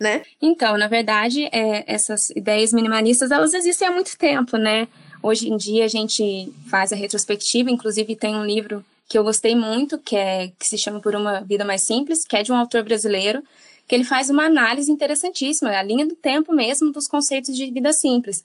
Né? 0.00 0.22
Então, 0.40 0.76
na 0.76 0.88
verdade, 0.88 1.44
é, 1.52 1.84
essas 1.86 2.30
ideias 2.30 2.72
minimalistas 2.72 3.30
elas 3.30 3.54
existem 3.54 3.86
há 3.86 3.92
muito 3.92 4.18
tempo, 4.18 4.56
né? 4.56 4.88
Hoje 5.22 5.48
em 5.48 5.56
dia 5.56 5.84
a 5.84 5.88
gente 5.88 6.52
faz 6.68 6.92
a 6.92 6.96
retrospectiva, 6.96 7.70
inclusive 7.70 8.16
tem 8.16 8.34
um 8.34 8.44
livro 8.44 8.84
que 9.08 9.16
eu 9.16 9.22
gostei 9.22 9.54
muito, 9.54 9.98
que, 9.98 10.16
é, 10.16 10.50
que 10.58 10.66
se 10.66 10.76
chama 10.76 10.98
Por 10.98 11.14
uma 11.14 11.40
Vida 11.42 11.64
Mais 11.64 11.82
Simples, 11.82 12.24
que 12.24 12.34
é 12.34 12.42
de 12.42 12.50
um 12.50 12.56
autor 12.56 12.82
brasileiro, 12.82 13.42
que 13.86 13.94
ele 13.94 14.04
faz 14.04 14.30
uma 14.30 14.44
análise 14.44 14.90
interessantíssima, 14.90 15.70
a 15.70 15.82
linha 15.82 16.06
do 16.06 16.14
tempo 16.14 16.54
mesmo 16.54 16.92
dos 16.92 17.06
conceitos 17.06 17.56
de 17.56 17.70
vida 17.70 17.92
simples. 17.92 18.44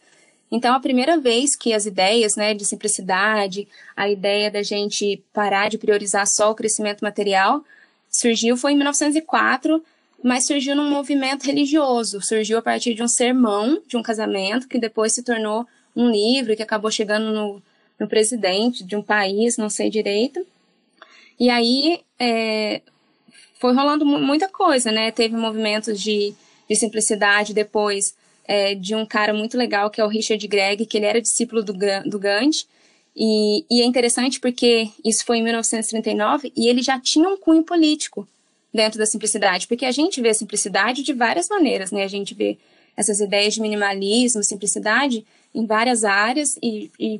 Então, 0.51 0.73
a 0.73 0.79
primeira 0.79 1.17
vez 1.19 1.55
que 1.55 1.73
as 1.73 1.85
ideias 1.85 2.35
né, 2.35 2.53
de 2.53 2.65
simplicidade, 2.65 3.67
a 3.95 4.09
ideia 4.09 4.49
da 4.49 4.63
gente 4.63 5.21
parar 5.33 5.69
de 5.69 5.77
priorizar 5.77 6.25
só 6.25 6.51
o 6.51 6.55
crescimento 6.55 7.01
material, 7.01 7.63
surgiu 8.09 8.55
foi 8.55 8.71
em 8.71 8.75
1904, 8.77 9.83
mas 10.23 10.47
surgiu 10.47 10.75
num 10.75 10.89
movimento 10.89 11.43
religioso, 11.43 12.21
surgiu 12.21 12.57
a 12.57 12.61
partir 12.61 12.93
de 12.93 13.03
um 13.03 13.07
sermão 13.07 13.81
de 13.87 13.97
um 13.97 14.01
casamento, 14.01 14.67
que 14.67 14.79
depois 14.79 15.13
se 15.13 15.23
tornou 15.23 15.67
um 15.95 16.09
livro 16.09 16.55
que 16.55 16.63
acabou 16.63 16.89
chegando 16.89 17.31
no, 17.33 17.61
no 17.99 18.07
presidente 18.07 18.83
de 18.83 18.95
um 18.95 19.03
país, 19.03 19.57
não 19.57 19.69
sei 19.69 19.89
direito. 19.89 20.45
E 21.39 21.49
aí 21.49 22.01
é, 22.17 22.81
foi 23.59 23.73
rolando 23.73 24.05
muita 24.05 24.47
coisa, 24.47 24.91
né? 24.91 25.11
Teve 25.11 25.35
movimentos 25.35 25.99
de, 25.99 26.33
de 26.69 26.75
simplicidade 26.75 27.53
depois 27.53 28.15
é, 28.47 28.75
de 28.75 28.95
um 28.95 29.05
cara 29.05 29.33
muito 29.33 29.57
legal 29.57 29.89
que 29.89 29.99
é 29.99 30.05
o 30.05 30.07
Richard 30.07 30.45
Gregg, 30.47 30.85
que 30.85 30.97
ele 30.97 31.05
era 31.05 31.21
discípulo 31.21 31.63
do, 31.63 31.73
do 32.05 32.19
Gandhi. 32.19 32.65
E, 33.15 33.65
e 33.69 33.81
é 33.81 33.85
interessante 33.85 34.39
porque 34.39 34.89
isso 35.03 35.25
foi 35.25 35.39
em 35.39 35.43
1939 35.43 36.53
e 36.55 36.67
ele 36.67 36.83
já 36.83 36.99
tinha 36.99 37.27
um 37.27 37.37
cunho 37.37 37.63
político 37.63 38.27
dentro 38.71 38.99
da 38.99 39.07
simplicidade, 39.07 39.67
porque 39.67 39.85
a 39.85 39.91
gente 39.91 40.21
vê 40.21 40.29
a 40.29 40.33
simplicidade 40.33 41.01
de 41.01 41.13
várias 41.13 41.49
maneiras, 41.49 41.91
né? 41.91 42.03
A 42.03 42.07
gente 42.07 42.35
vê 42.35 42.57
essas 42.95 43.19
ideias 43.19 43.55
de 43.55 43.61
minimalismo, 43.61 44.43
simplicidade 44.43 45.25
em 45.53 45.65
várias 45.65 46.03
áreas 46.03 46.57
e, 46.61 46.91
e, 46.99 47.19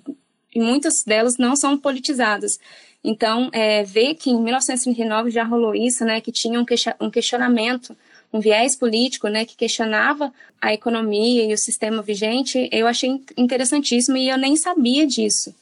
e 0.54 0.60
muitas 0.60 1.04
delas 1.04 1.38
não 1.38 1.56
são 1.56 1.78
politizadas. 1.78 2.60
Então, 3.08 3.50
é, 3.54 3.86
ver 3.86 4.16
que 4.16 4.30
em 4.30 4.38
1939 4.38 5.32
já 5.32 5.46
rolou 5.46 5.74
isso, 5.74 6.04
né, 6.04 6.20
que 6.20 6.30
tinha 6.30 6.60
um, 6.60 6.66
um 7.00 7.10
questionamento, 7.10 7.96
um 8.34 8.42
viés 8.42 8.76
político, 8.76 9.30
né, 9.30 9.46
que 9.46 9.56
questionava 9.56 10.30
a 10.62 10.74
economia 10.74 11.46
e 11.46 11.54
o 11.54 11.58
sistema 11.58 12.02
vigente, 12.02 12.68
eu 12.70 12.86
achei 12.86 13.24
interessantíssimo 13.38 14.18
e 14.18 14.28
eu 14.28 14.38
nem 14.38 14.58
sabia 14.58 15.08
disso. 15.08 15.56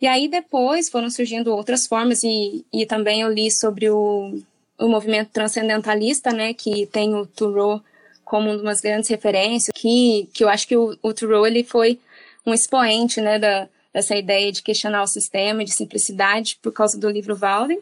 E 0.00 0.06
aí 0.06 0.28
depois 0.28 0.88
foram 0.88 1.10
surgindo 1.10 1.52
outras 1.52 1.84
formas 1.84 2.22
e, 2.22 2.64
e 2.72 2.86
também 2.86 3.22
eu 3.22 3.32
li 3.32 3.50
sobre 3.50 3.90
o, 3.90 4.38
o 4.78 4.86
movimento 4.86 5.30
transcendentalista, 5.32 6.30
né, 6.30 6.54
que 6.54 6.86
tem 6.86 7.12
o 7.12 7.26
Thoreau 7.26 7.82
como 8.24 8.52
uma 8.52 8.70
das 8.70 8.80
grandes 8.80 9.10
referências, 9.10 9.74
que, 9.74 10.28
que 10.32 10.44
eu 10.44 10.48
acho 10.48 10.68
que 10.68 10.76
o, 10.76 10.96
o 11.02 11.12
Thoreau 11.12 11.44
ele 11.44 11.64
foi 11.64 11.98
um 12.46 12.54
expoente, 12.54 13.20
né, 13.20 13.40
da, 13.40 13.68
dessa 13.92 14.16
ideia 14.16 14.50
de 14.50 14.62
questionar 14.62 15.02
o 15.02 15.06
sistema, 15.06 15.64
de 15.64 15.72
simplicidade, 15.72 16.58
por 16.62 16.72
causa 16.72 16.98
do 16.98 17.10
livro 17.10 17.36
Walden. 17.36 17.80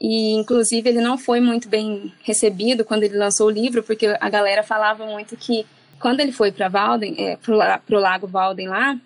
E, 0.00 0.32
inclusive, 0.32 0.88
ele 0.88 1.00
não 1.00 1.18
foi 1.18 1.40
muito 1.40 1.68
bem 1.68 2.12
recebido 2.22 2.84
quando 2.84 3.02
ele 3.02 3.16
lançou 3.16 3.48
o 3.48 3.50
livro, 3.50 3.82
porque 3.82 4.06
a 4.06 4.30
galera 4.30 4.62
falava 4.62 5.04
muito 5.04 5.36
que, 5.36 5.66
quando 5.98 6.20
ele 6.20 6.32
foi 6.32 6.50
para 6.50 6.68
Walden, 6.68 7.14
é, 7.18 7.36
para 7.36 7.54
o 7.54 8.00
Lago 8.00 8.26
Walden 8.26 8.68
lá, 8.68 8.98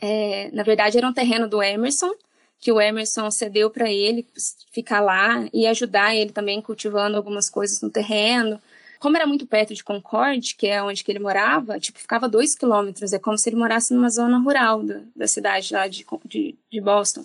é, 0.00 0.48
na 0.52 0.62
verdade 0.62 0.96
era 0.96 1.06
um 1.06 1.12
terreno 1.12 1.46
do 1.46 1.62
Emerson, 1.62 2.10
que 2.58 2.72
o 2.72 2.80
Emerson 2.80 3.30
cedeu 3.30 3.70
para 3.70 3.90
ele 3.90 4.26
ficar 4.72 5.00
lá 5.00 5.46
e 5.52 5.66
ajudar 5.66 6.14
ele 6.14 6.30
também 6.30 6.60
cultivando 6.62 7.16
algumas 7.16 7.50
coisas 7.50 7.80
no 7.82 7.90
terreno 7.90 8.60
como 9.00 9.16
era 9.16 9.26
muito 9.26 9.46
perto 9.46 9.74
de 9.74 9.82
Concord, 9.82 10.54
que 10.56 10.66
é 10.66 10.82
onde 10.82 11.02
que 11.02 11.10
ele 11.10 11.18
morava, 11.18 11.80
tipo, 11.80 11.98
ficava 11.98 12.28
dois 12.28 12.54
quilômetros. 12.54 13.14
É 13.14 13.18
como 13.18 13.38
se 13.38 13.48
ele 13.48 13.56
morasse 13.56 13.94
numa 13.94 14.10
zona 14.10 14.38
rural 14.38 14.82
da, 14.82 15.00
da 15.16 15.26
cidade 15.26 15.72
lá 15.72 15.88
de, 15.88 16.04
de, 16.26 16.54
de 16.70 16.80
Boston, 16.82 17.24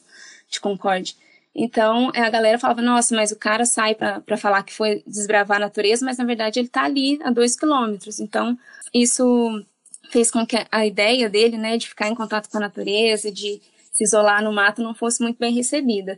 de 0.50 0.62
Concord. 0.62 1.18
Então, 1.54 2.12
é, 2.16 2.22
a 2.22 2.30
galera 2.30 2.58
falava, 2.58 2.82
nossa, 2.82 3.14
mas 3.14 3.34
o 3.34 3.36
cara 3.36 3.66
sai 3.66 3.94
para 3.94 4.38
falar 4.38 4.64
que 4.64 4.74
foi 4.74 5.04
desbravar 5.06 5.58
a 5.58 5.66
natureza, 5.66 6.06
mas 6.06 6.18
na 6.18 6.24
verdade 6.24 6.60
ele 6.60 6.70
tá 6.70 6.84
ali 6.86 7.20
a 7.22 7.30
dois 7.30 7.58
quilômetros. 7.58 8.22
Então, 8.22 8.58
isso 8.94 9.62
fez 10.12 10.32
com 10.32 10.48
que 10.48 10.66
a 10.72 10.86
ideia 10.86 11.30
dele, 11.30 11.58
né, 11.58 11.78
de 11.78 11.90
ficar 11.90 12.08
em 12.08 12.16
contato 12.16 12.50
com 12.50 12.58
a 12.58 12.62
natureza, 12.62 13.30
de 13.30 13.62
se 13.92 14.04
isolar 14.06 14.42
no 14.42 14.54
mato, 14.54 14.82
não 14.82 14.96
fosse 14.96 15.22
muito 15.22 15.38
bem 15.38 15.54
recebida. 15.54 16.18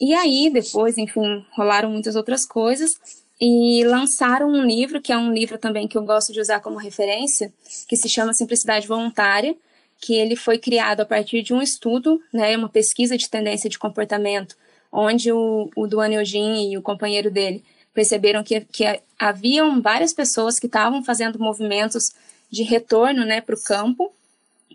E 0.00 0.14
aí, 0.14 0.48
depois, 0.50 0.96
enfim, 0.96 1.44
rolaram 1.52 1.90
muitas 1.90 2.16
outras 2.16 2.46
coisas 2.46 3.25
e 3.40 3.84
lançaram 3.84 4.48
um 4.48 4.64
livro, 4.64 5.00
que 5.00 5.12
é 5.12 5.18
um 5.18 5.32
livro 5.32 5.58
também 5.58 5.86
que 5.86 5.96
eu 5.96 6.02
gosto 6.02 6.32
de 6.32 6.40
usar 6.40 6.60
como 6.60 6.78
referência, 6.78 7.52
que 7.86 7.96
se 7.96 8.08
chama 8.08 8.32
Simplicidade 8.32 8.88
Voluntária, 8.88 9.54
que 10.00 10.14
ele 10.14 10.36
foi 10.36 10.58
criado 10.58 11.00
a 11.00 11.06
partir 11.06 11.42
de 11.42 11.52
um 11.52 11.62
estudo, 11.62 12.20
né, 12.32 12.56
uma 12.56 12.68
pesquisa 12.68 13.16
de 13.16 13.28
tendência 13.28 13.68
de 13.68 13.78
comportamento, 13.78 14.56
onde 14.90 15.32
o, 15.32 15.70
o 15.76 15.86
Duane 15.86 16.18
Ogin 16.18 16.70
e 16.72 16.78
o 16.78 16.82
companheiro 16.82 17.30
dele 17.30 17.64
perceberam 17.92 18.44
que, 18.44 18.60
que 18.60 18.84
haviam 19.18 19.80
várias 19.80 20.12
pessoas 20.12 20.58
que 20.58 20.66
estavam 20.66 21.02
fazendo 21.02 21.38
movimentos 21.38 22.14
de 22.50 22.62
retorno 22.62 23.24
né, 23.24 23.40
para 23.40 23.54
o 23.54 23.62
campo. 23.62 24.12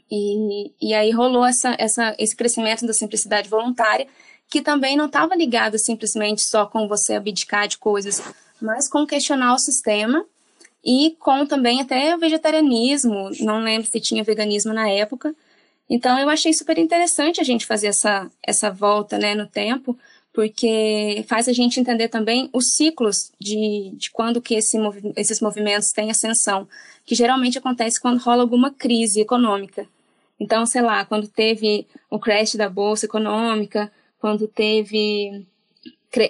E, 0.09 0.71
e 0.81 0.93
aí 0.93 1.11
rolou 1.11 1.45
essa, 1.45 1.75
essa, 1.79 2.15
esse 2.17 2.35
crescimento 2.35 2.85
da 2.85 2.93
simplicidade 2.93 3.47
voluntária, 3.47 4.07
que 4.49 4.61
também 4.61 4.97
não 4.97 5.05
estava 5.05 5.35
ligado 5.35 5.77
simplesmente 5.77 6.41
só 6.41 6.65
com 6.65 6.87
você 6.87 7.13
abdicar 7.13 7.67
de 7.67 7.77
coisas, 7.77 8.21
mas 8.61 8.87
com 8.87 9.05
questionar 9.05 9.53
o 9.53 9.59
sistema 9.59 10.25
e 10.83 11.15
com 11.19 11.45
também 11.45 11.81
até 11.81 12.15
o 12.15 12.19
vegetarianismo, 12.19 13.29
não 13.39 13.63
lembro 13.63 13.87
se 13.87 13.99
tinha 13.99 14.23
veganismo 14.23 14.73
na 14.73 14.89
época. 14.89 15.35
Então 15.89 16.17
eu 16.17 16.29
achei 16.29 16.53
super 16.53 16.77
interessante 16.77 17.41
a 17.41 17.43
gente 17.43 17.65
fazer 17.65 17.87
essa, 17.87 18.29
essa 18.41 18.71
volta 18.71 19.17
né, 19.17 19.35
no 19.35 19.45
tempo, 19.45 19.97
porque 20.33 21.25
faz 21.27 21.47
a 21.47 21.53
gente 21.53 21.79
entender 21.79 22.07
também 22.07 22.49
os 22.53 22.75
ciclos 22.75 23.31
de, 23.39 23.91
de 23.95 24.09
quando 24.11 24.41
que 24.41 24.55
esse 24.55 24.79
movi 24.79 25.11
esses 25.15 25.41
movimentos 25.41 25.91
têm 25.91 26.09
ascensão, 26.09 26.67
que 27.05 27.13
geralmente 27.13 27.57
acontece 27.57 27.99
quando 27.99 28.21
rola 28.21 28.41
alguma 28.41 28.71
crise 28.71 29.19
econômica. 29.19 29.85
Então, 30.39 30.65
sei 30.65 30.81
lá, 30.81 31.05
quando 31.05 31.27
teve 31.27 31.85
o 32.09 32.17
crash 32.17 32.55
da 32.55 32.69
bolsa 32.69 33.05
econômica, 33.05 33.91
quando 34.19 34.47
teve 34.47 35.45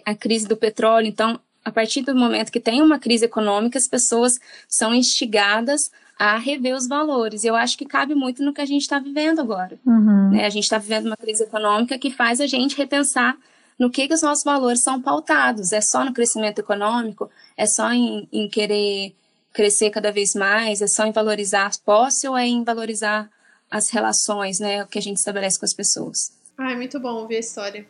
a 0.06 0.16
crise 0.16 0.48
do 0.48 0.58
petróleo, 0.58 1.08
então 1.08 1.40
a 1.64 1.72
partir 1.72 2.02
do 2.02 2.16
momento 2.16 2.52
que 2.52 2.60
tem 2.60 2.82
uma 2.82 3.00
crise 3.00 3.26
econômica, 3.26 3.78
as 3.78 3.88
pessoas 3.88 4.34
são 4.68 4.94
instigadas 4.94 5.92
a 6.18 6.38
rever 6.38 6.76
os 6.76 6.88
valores. 6.88 7.44
Eu 7.44 7.56
acho 7.56 7.78
que 7.78 7.86
cabe 7.86 8.14
muito 8.14 8.44
no 8.44 8.54
que 8.54 8.62
a 8.62 8.66
gente 8.66 8.82
está 8.82 9.00
vivendo 9.00 9.40
agora. 9.40 9.80
Uhum. 9.86 10.32
Né? 10.32 10.46
A 10.46 10.50
gente 10.50 10.64
está 10.64 10.78
vivendo 10.78 11.08
uma 11.08 11.18
crise 11.18 11.44
econômica 11.44 11.98
que 11.98 12.12
faz 12.12 12.40
a 12.40 12.48
gente 12.48 12.78
repensar 12.78 13.36
no 13.78 13.90
que, 13.90 14.08
que 14.08 14.14
os 14.14 14.22
nossos 14.22 14.44
valores 14.44 14.84
são 14.84 15.02
pautados. 15.02 15.72
É 15.72 15.82
só 15.82 16.06
no 16.06 16.14
crescimento 16.14 16.60
econômico? 16.60 17.30
É 17.58 17.66
só 17.66 17.92
em, 17.92 18.28
em 18.32 18.48
querer 18.48 19.16
crescer 19.54 19.90
cada 19.90 20.12
vez 20.12 20.36
mais? 20.36 20.82
É 20.82 20.88
só 20.88 21.06
em 21.06 21.12
valorizar 21.12 21.66
a 21.66 21.72
posse 21.84 22.28
ou 22.28 22.38
é 22.38 22.46
em 22.46 22.64
valorizar 22.64 23.30
as 23.70 23.90
relações, 23.90 24.60
né? 24.60 24.84
O 24.84 24.88
que 24.88 25.00
a 25.00 25.02
gente 25.02 25.18
estabelece 25.18 25.60
com 25.60 25.66
as 25.66 25.74
pessoas? 25.74 26.32
Ah, 26.58 26.72
é 26.72 26.76
muito 26.76 27.00
bom 27.00 27.14
ouvir 27.14 27.38
a 27.38 27.40
história. 27.40 27.88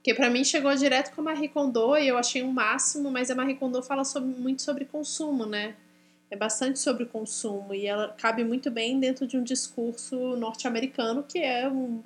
Porque 0.00 0.14
para 0.14 0.30
mim 0.30 0.42
chegou 0.42 0.74
direto 0.74 1.14
com 1.14 1.20
a 1.20 1.24
Marie 1.24 1.48
Kondo 1.48 1.94
e 1.94 2.08
eu 2.08 2.16
achei 2.16 2.42
um 2.42 2.50
máximo, 2.50 3.10
mas 3.10 3.30
a 3.30 3.34
Marie 3.34 3.56
Kondo 3.56 3.82
fala 3.82 4.02
sobre, 4.02 4.30
muito 4.30 4.62
sobre 4.62 4.86
consumo, 4.86 5.44
né? 5.44 5.76
É 6.30 6.36
bastante 6.36 6.78
sobre 6.78 7.04
consumo 7.04 7.74
e 7.74 7.86
ela 7.86 8.08
cabe 8.08 8.42
muito 8.42 8.70
bem 8.70 8.98
dentro 8.98 9.26
de 9.26 9.36
um 9.36 9.44
discurso 9.44 10.16
norte-americano 10.36 11.22
que 11.22 11.38
é 11.38 11.68
um, 11.68 12.02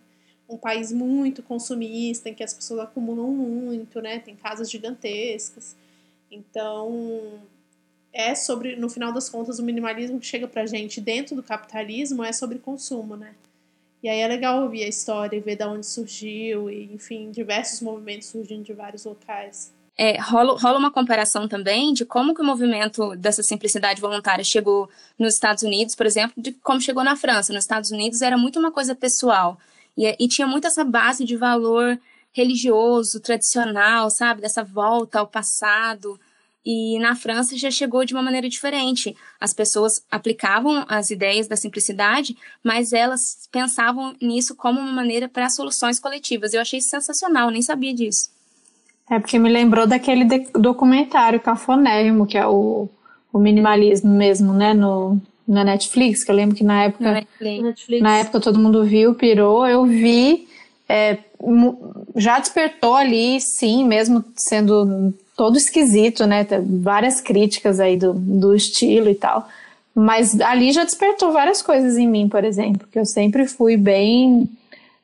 um 0.48 0.56
país 0.56 0.90
muito 0.90 1.40
consumista, 1.40 2.28
em 2.28 2.34
que 2.34 2.42
as 2.42 2.52
pessoas 2.52 2.80
acumulam 2.80 3.28
muito, 3.28 4.00
né? 4.00 4.18
Tem 4.18 4.34
casas 4.34 4.68
gigantescas. 4.68 5.76
Então, 6.28 7.40
é 8.12 8.34
sobre, 8.34 8.74
no 8.74 8.90
final 8.90 9.12
das 9.12 9.28
contas, 9.28 9.60
o 9.60 9.62
minimalismo 9.62 10.18
que 10.18 10.26
chega 10.26 10.48
pra 10.48 10.66
gente 10.66 11.00
dentro 11.00 11.36
do 11.36 11.44
capitalismo 11.44 12.24
é 12.24 12.32
sobre 12.32 12.58
consumo, 12.58 13.16
né? 13.16 13.36
E 14.04 14.08
aí 14.10 14.20
é 14.20 14.28
legal 14.28 14.62
ouvir 14.62 14.84
a 14.84 14.86
história 14.86 15.34
e 15.34 15.40
ver 15.40 15.56
de 15.56 15.64
onde 15.64 15.86
surgiu, 15.86 16.68
e 16.68 16.92
enfim, 16.92 17.30
diversos 17.30 17.80
movimentos 17.80 18.28
surgindo 18.28 18.62
de 18.62 18.74
vários 18.74 19.06
locais. 19.06 19.72
É, 19.96 20.20
rola, 20.20 20.58
rola 20.60 20.78
uma 20.78 20.90
comparação 20.90 21.48
também 21.48 21.94
de 21.94 22.04
como 22.04 22.34
que 22.34 22.42
o 22.42 22.44
movimento 22.44 23.16
dessa 23.16 23.42
simplicidade 23.42 24.02
voluntária 24.02 24.44
chegou 24.44 24.90
nos 25.18 25.32
Estados 25.32 25.62
Unidos, 25.62 25.94
por 25.94 26.04
exemplo, 26.04 26.34
de 26.36 26.52
como 26.52 26.82
chegou 26.82 27.02
na 27.02 27.16
França. 27.16 27.54
Nos 27.54 27.64
Estados 27.64 27.90
Unidos 27.90 28.20
era 28.20 28.36
muito 28.36 28.58
uma 28.58 28.70
coisa 28.70 28.94
pessoal. 28.94 29.56
E, 29.96 30.14
e 30.22 30.28
tinha 30.28 30.46
muito 30.46 30.66
essa 30.66 30.84
base 30.84 31.24
de 31.24 31.34
valor 31.34 31.98
religioso, 32.30 33.20
tradicional, 33.20 34.10
sabe? 34.10 34.42
Dessa 34.42 34.62
volta 34.62 35.20
ao 35.20 35.26
passado. 35.26 36.20
E 36.64 36.98
na 36.98 37.14
França 37.14 37.56
já 37.58 37.70
chegou 37.70 38.04
de 38.04 38.14
uma 38.14 38.22
maneira 38.22 38.48
diferente. 38.48 39.14
As 39.38 39.52
pessoas 39.52 40.02
aplicavam 40.10 40.84
as 40.88 41.10
ideias 41.10 41.46
da 41.46 41.56
simplicidade, 41.56 42.36
mas 42.62 42.92
elas 42.92 43.48
pensavam 43.52 44.14
nisso 44.20 44.54
como 44.54 44.80
uma 44.80 44.92
maneira 44.92 45.28
para 45.28 45.50
soluções 45.50 46.00
coletivas. 46.00 46.54
Eu 46.54 46.60
achei 46.62 46.80
sensacional, 46.80 47.50
nem 47.50 47.60
sabia 47.60 47.92
disso. 47.92 48.30
É 49.10 49.18
porque 49.18 49.38
me 49.38 49.50
lembrou 49.50 49.86
daquele 49.86 50.24
documentário 50.54 51.38
cafonérrimo, 51.38 52.26
que 52.26 52.38
é 52.38 52.46
o, 52.46 52.88
o 53.30 53.38
minimalismo 53.38 54.10
mesmo, 54.14 54.54
né? 54.54 54.72
No, 54.72 55.20
na 55.46 55.62
Netflix, 55.62 56.24
que 56.24 56.30
eu 56.30 56.34
lembro 56.34 56.56
que 56.56 56.64
na 56.64 56.84
época, 56.84 57.26
Netflix. 57.40 58.02
na 58.02 58.16
época 58.16 58.40
todo 58.40 58.58
mundo 58.58 58.82
viu, 58.84 59.14
pirou, 59.14 59.66
eu 59.66 59.84
vi, 59.84 60.48
é, 60.88 61.18
já 62.16 62.38
despertou 62.38 62.94
ali, 62.94 63.38
sim, 63.40 63.84
mesmo 63.84 64.24
sendo 64.34 65.12
todo 65.36 65.56
esquisito, 65.56 66.26
né? 66.26 66.44
Tem 66.44 66.60
várias 66.80 67.20
críticas 67.20 67.80
aí 67.80 67.96
do, 67.96 68.12
do 68.14 68.54
estilo 68.54 69.08
e 69.08 69.14
tal. 69.14 69.48
Mas 69.94 70.40
ali 70.40 70.72
já 70.72 70.84
despertou 70.84 71.32
várias 71.32 71.62
coisas 71.62 71.96
em 71.96 72.08
mim, 72.08 72.28
por 72.28 72.44
exemplo, 72.44 72.88
que 72.90 72.98
eu 72.98 73.06
sempre 73.06 73.46
fui 73.46 73.76
bem 73.76 74.48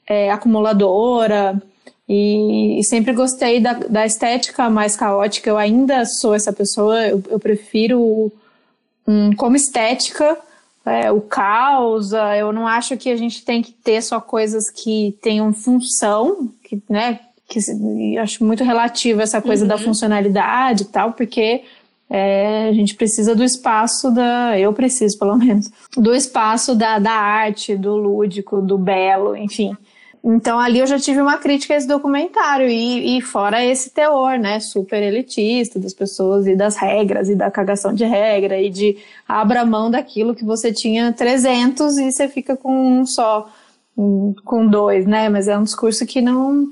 é, 0.07 0.31
acumuladora 0.31 1.63
e, 2.09 2.81
e, 2.81 2.85
sempre 2.85 3.13
gostei 3.13 3.61
da, 3.61 3.75
da 3.75 4.05
estética 4.05 4.69
mais 4.69 4.97
caótica. 4.97 5.49
Eu 5.49 5.57
ainda 5.57 6.05
sou 6.05 6.35
essa 6.35 6.53
pessoa, 6.53 7.07
eu, 7.07 7.23
eu 7.31 7.39
prefiro 7.39 8.33
como 9.37 9.57
estética 9.57 10.37
é, 10.85 11.11
o 11.13 11.21
caos. 11.21 12.11
Eu 12.37 12.53
não 12.53 12.67
acho 12.67 12.97
que 12.97 13.11
a 13.11 13.17
gente 13.17 13.45
tem 13.45 13.63
que 13.63 13.73
ter 13.73 14.03
só 14.03 14.21
coisas 14.21 14.71
que 14.71 15.17
tenham 15.23 15.53
função, 15.53 16.51
que, 16.65 16.83
né? 16.89 17.21
Que 17.51 18.17
acho 18.17 18.45
muito 18.45 18.63
relativo 18.63 19.21
essa 19.21 19.43
coisa 19.43 19.65
uhum. 19.65 19.69
da 19.69 19.77
funcionalidade 19.77 20.85
e 20.85 20.87
tal, 20.87 21.13
porque 21.15 21.65
é, 22.09 22.69
a 22.69 22.73
gente 22.73 22.95
precisa 22.95 23.35
do 23.35 23.43
espaço 23.43 24.09
da. 24.13 24.57
Eu 24.57 24.73
preciso, 24.73 25.19
pelo 25.19 25.37
menos, 25.37 25.69
do 25.97 26.15
espaço 26.15 26.77
da, 26.77 27.01
da 27.01 27.13
arte, 27.13 27.77
do 27.77 27.97
lúdico, 27.97 28.63
do 28.63 28.79
belo, 28.79 29.37
enfim. 29.37 29.77
Então 30.23 30.59
ali 30.59 30.81
eu 30.81 30.87
já 30.87 30.99
tive 30.99 31.21
uma 31.21 31.39
crítica 31.39 31.73
a 31.73 31.77
esse 31.79 31.89
documentário 31.89 32.69
e, 32.69 33.17
e, 33.17 33.23
fora 33.23 33.65
esse 33.65 33.91
teor, 33.91 34.39
né, 34.39 34.61
super 34.61 35.03
elitista 35.03 35.79
das 35.79 35.95
pessoas 35.95 36.47
e 36.47 36.55
das 36.55 36.77
regras 36.77 37.31
e 37.31 37.35
da 37.35 37.51
cagação 37.51 37.95
de 37.95 38.05
regra 38.05 38.61
e 38.61 38.69
de 38.69 38.99
abra 39.27 39.65
mão 39.65 39.91
daquilo 39.91 40.35
que 40.35 40.45
você 40.45 40.73
tinha 40.73 41.11
300 41.11 41.97
e 41.97 42.13
você 42.13 42.29
fica 42.29 42.55
com 42.55 43.01
um 43.01 43.07
só, 43.07 43.49
com 43.97 44.67
dois, 44.67 45.07
né, 45.07 45.31
mas 45.31 45.49
é 45.49 45.57
um 45.57 45.63
discurso 45.63 46.05
que 46.05 46.21
não 46.21 46.71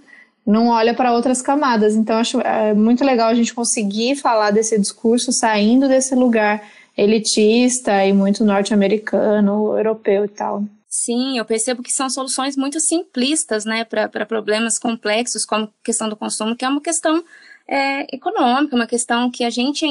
não 0.48 0.68
olha 0.68 0.94
para 0.94 1.12
outras 1.12 1.42
camadas. 1.42 1.94
Então 1.94 2.16
acho 2.16 2.40
é 2.40 2.72
muito 2.72 3.04
legal 3.04 3.28
a 3.28 3.34
gente 3.34 3.52
conseguir 3.52 4.16
falar 4.16 4.50
desse 4.50 4.78
discurso 4.78 5.30
saindo 5.30 5.86
desse 5.86 6.14
lugar 6.14 6.66
elitista 6.96 8.04
e 8.04 8.14
muito 8.14 8.42
norte-americano, 8.42 9.76
europeu 9.76 10.24
e 10.24 10.28
tal. 10.28 10.64
Sim, 10.88 11.36
eu 11.36 11.44
percebo 11.44 11.82
que 11.82 11.92
são 11.92 12.08
soluções 12.08 12.56
muito 12.56 12.80
simplistas, 12.80 13.66
né, 13.66 13.84
para 13.84 14.24
problemas 14.24 14.78
complexos, 14.78 15.44
como 15.44 15.64
a 15.64 15.70
questão 15.84 16.08
do 16.08 16.16
consumo, 16.16 16.56
que 16.56 16.64
é 16.64 16.68
uma 16.68 16.80
questão 16.80 17.22
é, 17.68 18.16
econômica, 18.16 18.74
uma 18.74 18.86
questão 18.86 19.30
que 19.30 19.44
a 19.44 19.50
gente 19.50 19.84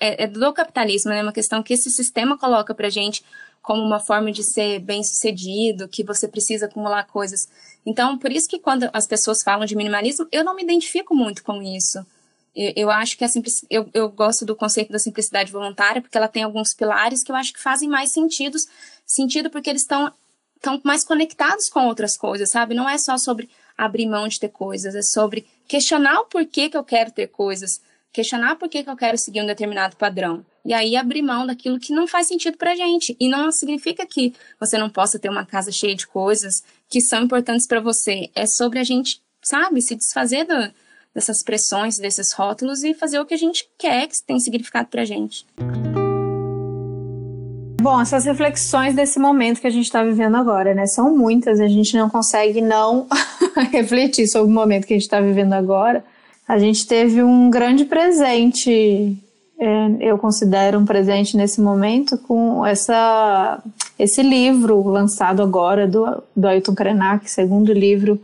é, 0.00 0.24
é 0.24 0.26
do 0.28 0.52
capitalismo, 0.52 1.10
né, 1.10 1.22
uma 1.22 1.32
questão 1.32 1.60
que 1.60 1.74
esse 1.74 1.90
sistema 1.90 2.38
coloca 2.38 2.72
para 2.72 2.86
a 2.86 2.90
gente 2.90 3.22
como 3.64 3.82
uma 3.82 3.98
forma 3.98 4.30
de 4.30 4.44
ser 4.44 4.78
bem 4.78 5.02
sucedido, 5.02 5.88
que 5.88 6.04
você 6.04 6.28
precisa 6.28 6.66
acumular 6.66 7.06
coisas. 7.06 7.48
Então, 7.86 8.18
por 8.18 8.30
isso 8.30 8.46
que 8.46 8.58
quando 8.58 8.90
as 8.92 9.06
pessoas 9.06 9.42
falam 9.42 9.64
de 9.64 9.74
minimalismo, 9.74 10.28
eu 10.30 10.44
não 10.44 10.54
me 10.54 10.62
identifico 10.62 11.14
muito 11.14 11.42
com 11.42 11.62
isso. 11.62 12.04
Eu, 12.54 12.72
eu 12.76 12.90
acho 12.90 13.16
que 13.16 13.24
a 13.24 13.28
eu, 13.70 13.88
eu 13.94 14.10
gosto 14.10 14.44
do 14.44 14.54
conceito 14.54 14.92
da 14.92 14.98
simplicidade 14.98 15.50
voluntária, 15.50 16.02
porque 16.02 16.16
ela 16.16 16.28
tem 16.28 16.42
alguns 16.42 16.74
pilares 16.74 17.24
que 17.24 17.32
eu 17.32 17.36
acho 17.36 17.54
que 17.54 17.58
fazem 17.58 17.88
mais 17.88 18.12
sentido, 18.12 18.58
sentido 19.06 19.48
porque 19.48 19.70
eles 19.70 19.80
estão 19.80 20.12
estão 20.56 20.78
mais 20.84 21.02
conectados 21.02 21.70
com 21.70 21.86
outras 21.86 22.18
coisas, 22.18 22.50
sabe? 22.50 22.74
Não 22.74 22.88
é 22.88 22.98
só 22.98 23.16
sobre 23.16 23.48
abrir 23.78 24.06
mão 24.06 24.28
de 24.28 24.38
ter 24.38 24.50
coisas, 24.50 24.94
é 24.94 25.02
sobre 25.02 25.46
questionar 25.66 26.20
o 26.20 26.26
porquê 26.26 26.68
que 26.68 26.76
eu 26.76 26.84
quero 26.84 27.10
ter 27.10 27.28
coisas, 27.28 27.80
questionar 28.12 28.56
por 28.56 28.68
que 28.68 28.84
eu 28.86 28.96
quero 28.96 29.16
seguir 29.16 29.40
um 29.40 29.46
determinado 29.46 29.96
padrão. 29.96 30.44
E 30.64 30.72
aí 30.72 30.96
abrir 30.96 31.20
mão 31.20 31.46
daquilo 31.46 31.78
que 31.78 31.92
não 31.92 32.06
faz 32.06 32.26
sentido 32.26 32.56
pra 32.56 32.74
gente. 32.74 33.14
E 33.20 33.28
não 33.28 33.52
significa 33.52 34.06
que 34.06 34.32
você 34.58 34.78
não 34.78 34.88
possa 34.88 35.18
ter 35.18 35.28
uma 35.28 35.44
casa 35.44 35.70
cheia 35.70 35.94
de 35.94 36.06
coisas 36.06 36.62
que 36.88 37.00
são 37.00 37.24
importantes 37.24 37.66
para 37.66 37.80
você. 37.80 38.30
É 38.34 38.46
sobre 38.46 38.78
a 38.78 38.84
gente, 38.84 39.20
sabe, 39.42 39.82
se 39.82 39.94
desfazer 39.94 40.44
do, 40.44 40.72
dessas 41.14 41.42
pressões, 41.42 41.98
desses 41.98 42.32
rótulos 42.32 42.82
e 42.82 42.94
fazer 42.94 43.18
o 43.18 43.26
que 43.26 43.34
a 43.34 43.38
gente 43.38 43.68
quer 43.78 44.08
que 44.08 44.22
tem 44.26 44.40
significado 44.40 44.88
pra 44.88 45.04
gente. 45.04 45.46
Bom, 47.84 48.00
essas 48.00 48.24
reflexões 48.24 48.94
desse 48.94 49.18
momento 49.18 49.60
que 49.60 49.66
a 49.66 49.70
gente 49.70 49.84
está 49.84 50.02
vivendo 50.02 50.36
agora, 50.36 50.72
né? 50.72 50.86
São 50.86 51.14
muitas, 51.14 51.60
a 51.60 51.68
gente 51.68 51.94
não 51.98 52.08
consegue 52.08 52.62
não 52.62 53.06
refletir 53.70 54.26
sobre 54.26 54.50
o 54.50 54.54
momento 54.54 54.86
que 54.86 54.94
a 54.94 54.96
gente 54.96 55.04
está 55.04 55.20
vivendo 55.20 55.52
agora. 55.52 56.02
A 56.48 56.58
gente 56.58 56.86
teve 56.86 57.22
um 57.22 57.50
grande 57.50 57.84
presente, 57.84 59.18
eu 60.00 60.18
considero 60.18 60.78
um 60.78 60.84
presente 60.84 61.36
nesse 61.36 61.60
momento, 61.60 62.18
com 62.18 62.64
essa, 62.66 63.62
esse 63.98 64.22
livro 64.22 64.86
lançado 64.88 65.42
agora 65.42 65.86
do, 65.86 66.22
do 66.36 66.48
Ailton 66.48 66.74
Krenak, 66.74 67.30
segundo 67.30 67.72
livro, 67.72 68.20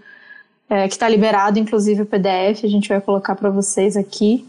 é, 0.68 0.86
que 0.86 0.94
está 0.94 1.08
liberado, 1.08 1.58
inclusive 1.58 2.02
o 2.02 2.06
PDF, 2.06 2.64
a 2.64 2.68
gente 2.68 2.88
vai 2.88 3.00
colocar 3.00 3.34
para 3.34 3.50
vocês 3.50 3.96
aqui. 3.96 4.46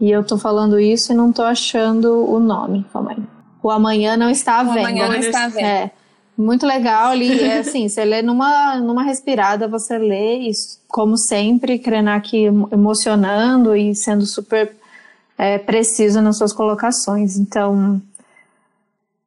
E 0.00 0.10
eu 0.10 0.22
estou 0.22 0.38
falando 0.38 0.80
isso 0.80 1.12
e 1.12 1.14
não 1.14 1.30
estou 1.30 1.44
achando 1.44 2.26
o 2.30 2.40
nome, 2.40 2.84
calma 2.92 3.12
aí. 3.12 3.22
o 3.62 3.70
Amanhã 3.70 4.16
Não 4.16 4.30
Está 4.30 4.60
à 4.60 4.64
Venda. 4.64 4.88
Amanhã 4.88 5.08
Não 5.08 5.16
Está 5.16 5.44
à 5.44 5.48
Venda. 5.48 5.66
É. 5.66 5.90
Muito 6.36 6.66
legal 6.66 7.10
ali, 7.10 7.38
é 7.44 7.58
assim, 7.58 7.88
você 7.88 8.04
lê 8.04 8.22
numa, 8.22 8.76
numa 8.76 9.02
respirada, 9.02 9.68
você 9.68 9.98
lê 9.98 10.38
isso, 10.38 10.80
como 10.88 11.18
sempre, 11.18 11.78
Krenak 11.78 12.34
emocionando 12.72 13.76
e 13.76 13.94
sendo 13.94 14.24
super 14.24 14.79
é, 15.40 15.56
preciso 15.56 16.20
nas 16.20 16.36
suas 16.36 16.52
colocações. 16.52 17.38
Então, 17.38 18.00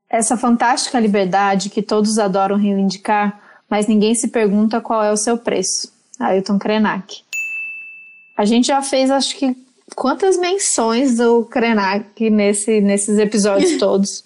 essa 0.07 0.37
fantástica 0.37 0.99
liberdade 0.99 1.71
que 1.71 1.81
todos 1.81 2.19
adoram 2.19 2.55
reivindicar, 2.55 3.41
mas 3.67 3.87
ninguém 3.87 4.13
se 4.13 4.27
pergunta 4.27 4.79
qual 4.79 5.03
é 5.03 5.11
o 5.11 5.17
seu 5.17 5.39
preço. 5.39 5.91
Ailton 6.19 6.59
Krenak. 6.59 7.23
A 8.37 8.45
gente 8.45 8.67
já 8.67 8.79
fez, 8.83 9.09
acho 9.09 9.35
que, 9.35 9.57
quantas 9.95 10.37
menções 10.37 11.17
do 11.17 11.45
Krenak 11.45 12.29
nesse, 12.29 12.79
nesses 12.79 13.17
episódios 13.17 13.77
todos. 13.79 14.23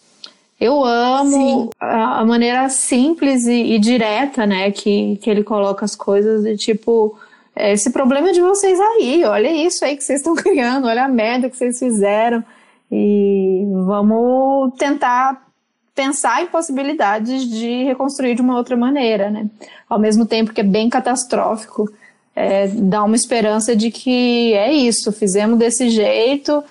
Eu 0.59 0.83
amo 0.83 1.69
a, 1.79 2.19
a, 2.19 2.25
maneira 2.25 2.67
simples 2.67 3.45
e, 3.45 3.75
e, 3.75 3.79
direta, 3.79 4.45
né, 4.45 4.71
que, 4.71 5.17
que 5.21 5.29
ele 5.29 5.43
coloca 5.43 5.85
as 5.85 5.95
coisas 5.95 6.43
de 6.43 6.57
tipo, 6.57 7.17
esse 7.59 7.89
problema 7.91 8.29
é 8.29 8.33
de 8.33 8.41
vocês 8.41 8.79
aí, 8.79 9.23
olha 9.25 9.51
isso 9.51 9.83
aí 9.83 9.95
que 9.95 10.03
vocês 10.03 10.19
estão 10.19 10.35
criando, 10.37 10.87
olha 10.87 11.05
a 11.05 11.09
merda 11.09 11.49
que 11.49 11.57
vocês 11.57 11.79
fizeram 11.79 12.43
e 12.91 13.65
vamos 13.85 14.73
tentar 14.77 15.45
pensar 15.93 16.43
em 16.43 16.47
possibilidades 16.47 17.49
de 17.49 17.83
reconstruir 17.83 18.35
de 18.35 18.41
uma 18.41 18.55
outra 18.55 18.77
maneira, 18.77 19.31
né? 19.31 19.47
Ao 19.89 19.97
mesmo 19.97 20.25
tempo 20.25 20.53
que 20.53 20.61
é 20.61 20.63
bem 20.63 20.89
catastrófico, 20.89 21.91
é, 22.35 22.67
dá 22.67 23.03
uma 23.03 23.15
esperança 23.15 23.75
de 23.75 23.89
que 23.89 24.53
é 24.53 24.71
isso, 24.71 25.11
fizemos 25.11 25.57
desse 25.57 25.89
jeito, 25.89 26.63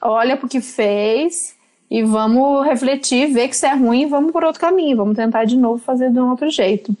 olha 0.00 0.38
o 0.42 0.48
que 0.48 0.62
fez 0.62 1.54
e 1.90 2.02
vamos 2.02 2.64
refletir, 2.64 3.30
ver 3.30 3.48
que 3.48 3.54
isso 3.54 3.66
é 3.66 3.74
ruim 3.74 4.02
e 4.02 4.06
vamos 4.06 4.32
por 4.32 4.44
outro 4.44 4.60
caminho, 4.60 4.96
vamos 4.96 5.16
tentar 5.16 5.44
de 5.44 5.56
novo 5.56 5.82
fazer 5.82 6.10
de 6.10 6.18
um 6.18 6.30
outro 6.30 6.48
jeito. 6.48 6.96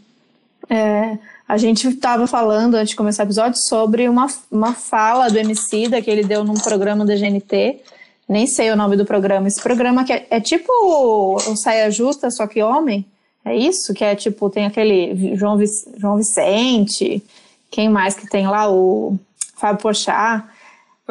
É, 0.68 1.16
a 1.50 1.56
gente 1.56 1.88
estava 1.88 2.28
falando 2.28 2.76
antes 2.76 2.90
de 2.90 2.96
começar 2.96 3.24
o 3.24 3.26
episódio 3.26 3.58
sobre 3.60 4.08
uma, 4.08 4.28
uma 4.48 4.72
fala 4.72 5.28
do 5.28 5.36
Emicida 5.36 6.00
que 6.00 6.08
ele 6.08 6.22
deu 6.22 6.44
num 6.44 6.54
programa 6.54 7.04
da 7.04 7.16
GNT, 7.16 7.80
nem 8.28 8.46
sei 8.46 8.70
o 8.70 8.76
nome 8.76 8.96
do 8.96 9.04
programa, 9.04 9.48
esse 9.48 9.60
programa 9.60 10.04
que 10.04 10.12
é, 10.12 10.26
é 10.30 10.40
tipo 10.40 10.70
o 10.72 11.56
Saia 11.56 11.90
Justa, 11.90 12.30
só 12.30 12.46
que 12.46 12.62
homem, 12.62 13.04
é 13.44 13.56
isso? 13.56 13.92
Que 13.92 14.04
é 14.04 14.14
tipo, 14.14 14.48
tem 14.48 14.64
aquele 14.64 15.34
João, 15.36 15.58
João 15.96 16.16
Vicente, 16.18 17.20
quem 17.68 17.88
mais 17.88 18.14
que 18.14 18.30
tem 18.30 18.46
lá? 18.46 18.70
O 18.70 19.18
Fábio 19.56 19.82
Pochá. 19.82 20.48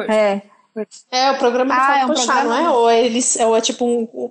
É, 0.08 0.40
é, 1.10 1.30
o 1.32 1.38
programa 1.38 1.74
do 1.74 1.78
ah, 1.78 1.84
Fábio 1.84 2.00
é 2.00 2.04
um 2.06 2.08
Pochá, 2.08 2.32
programa... 2.32 2.62
não 2.62 2.66
é? 2.66 2.70
Ou, 2.70 2.90
eles, 2.90 3.36
ou 3.40 3.54
é 3.54 3.60
tipo 3.60 3.84
um. 3.84 4.30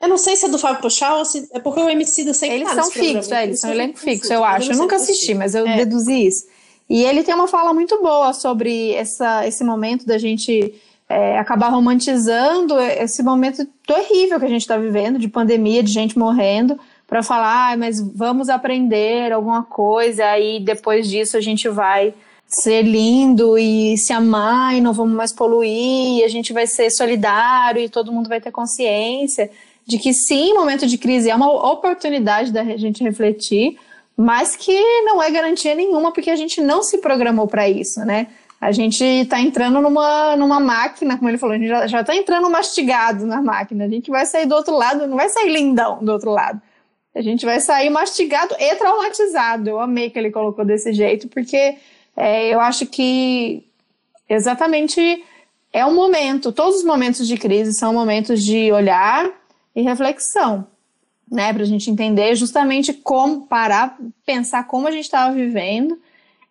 Eu 0.00 0.08
não 0.08 0.18
sei 0.18 0.36
se 0.36 0.46
é 0.46 0.48
do 0.48 0.58
Fábio 0.58 0.82
Pochá 0.82 1.14
ou 1.16 1.24
se. 1.24 1.48
É 1.52 1.58
porque 1.58 1.80
o 1.80 1.88
MC 1.88 2.24
do 2.24 2.34
sempre 2.34 2.56
Eles 2.56 2.68
tá 2.68 2.82
são 2.82 2.92
fixos, 2.92 3.32
é, 3.32 3.44
eles 3.44 3.60
são 3.60 3.70
elenco 3.70 3.98
fixo, 3.98 4.32
eu 4.32 4.44
acho. 4.44 4.72
Eu 4.72 4.76
nunca 4.76 4.96
assisti, 4.96 5.34
mas 5.34 5.54
eu 5.54 5.66
é. 5.66 5.76
deduzi 5.76 6.26
isso. 6.26 6.44
E 6.88 7.02
ele 7.02 7.22
tem 7.22 7.34
uma 7.34 7.48
fala 7.48 7.72
muito 7.72 8.00
boa 8.00 8.32
sobre 8.32 8.92
essa, 8.92 9.46
esse 9.46 9.64
momento 9.64 10.06
da 10.06 10.18
gente 10.18 10.74
é, 11.08 11.38
acabar 11.38 11.68
romantizando 11.68 12.78
esse 12.78 13.22
momento 13.22 13.66
terrível 13.86 14.38
que 14.38 14.44
a 14.44 14.48
gente 14.48 14.62
está 14.62 14.76
vivendo, 14.76 15.18
de 15.18 15.28
pandemia, 15.28 15.82
de 15.82 15.92
gente 15.92 16.18
morrendo, 16.18 16.78
para 17.06 17.22
falar, 17.22 17.72
ah, 17.72 17.76
mas 17.76 18.00
vamos 18.00 18.48
aprender 18.48 19.32
alguma 19.32 19.62
coisa, 19.62 20.38
e 20.38 20.60
depois 20.60 21.08
disso 21.08 21.36
a 21.36 21.40
gente 21.40 21.68
vai 21.68 22.12
ser 22.48 22.82
lindo 22.82 23.58
e 23.58 23.96
se 23.98 24.12
amar 24.12 24.76
e 24.76 24.80
não 24.80 24.92
vamos 24.92 25.14
mais 25.14 25.32
poluir, 25.32 26.18
e 26.18 26.24
a 26.24 26.28
gente 26.28 26.52
vai 26.52 26.66
ser 26.66 26.90
solidário 26.90 27.82
e 27.82 27.88
todo 27.88 28.12
mundo 28.12 28.28
vai 28.28 28.40
ter 28.40 28.50
consciência 28.50 29.50
de 29.86 29.98
que 29.98 30.12
sim, 30.12 30.52
momento 30.52 30.86
de 30.86 30.98
crise 30.98 31.30
é 31.30 31.34
uma 31.34 31.70
oportunidade 31.70 32.52
da 32.52 32.64
gente 32.76 33.04
refletir, 33.04 33.78
mas 34.16 34.56
que 34.56 34.76
não 35.04 35.22
é 35.22 35.30
garantia 35.30 35.74
nenhuma 35.74 36.12
porque 36.12 36.30
a 36.30 36.36
gente 36.36 36.60
não 36.60 36.82
se 36.82 36.98
programou 36.98 37.46
para 37.46 37.68
isso, 37.68 38.00
né? 38.00 38.26
A 38.60 38.72
gente 38.72 39.04
está 39.04 39.38
entrando 39.38 39.80
numa, 39.80 40.34
numa 40.34 40.58
máquina, 40.58 41.16
como 41.16 41.28
ele 41.28 41.38
falou, 41.38 41.54
a 41.54 41.58
gente 41.58 41.68
já 41.68 42.00
está 42.00 42.16
entrando 42.16 42.48
mastigado 42.48 43.26
na 43.26 43.42
máquina. 43.42 43.84
A 43.84 43.88
gente 43.88 44.10
vai 44.10 44.24
sair 44.24 44.46
do 44.46 44.54
outro 44.54 44.74
lado, 44.74 45.06
não 45.06 45.16
vai 45.16 45.28
sair 45.28 45.52
lindão 45.52 46.02
do 46.02 46.10
outro 46.10 46.30
lado. 46.30 46.60
A 47.14 47.20
gente 47.20 47.44
vai 47.44 47.60
sair 47.60 47.90
mastigado 47.90 48.56
e 48.58 48.74
traumatizado. 48.74 49.68
Eu 49.68 49.78
amei 49.78 50.08
que 50.08 50.18
ele 50.18 50.30
colocou 50.30 50.64
desse 50.64 50.92
jeito, 50.94 51.28
porque 51.28 51.76
é, 52.16 52.48
eu 52.48 52.58
acho 52.58 52.86
que 52.86 53.62
exatamente 54.28 55.22
é 55.72 55.84
um 55.84 55.94
momento, 55.94 56.50
todos 56.50 56.76
os 56.76 56.84
momentos 56.84 57.28
de 57.28 57.36
crise 57.36 57.74
são 57.74 57.92
momentos 57.92 58.42
de 58.42 58.72
olhar 58.72 59.30
e 59.76 59.82
reflexão, 59.82 60.66
né? 61.30 61.52
Para 61.52 61.62
a 61.62 61.66
gente 61.66 61.90
entender 61.90 62.34
justamente 62.34 62.94
como 62.94 63.42
parar, 63.42 63.98
pensar 64.24 64.66
como 64.66 64.88
a 64.88 64.90
gente 64.90 65.04
estava 65.04 65.34
vivendo 65.34 65.98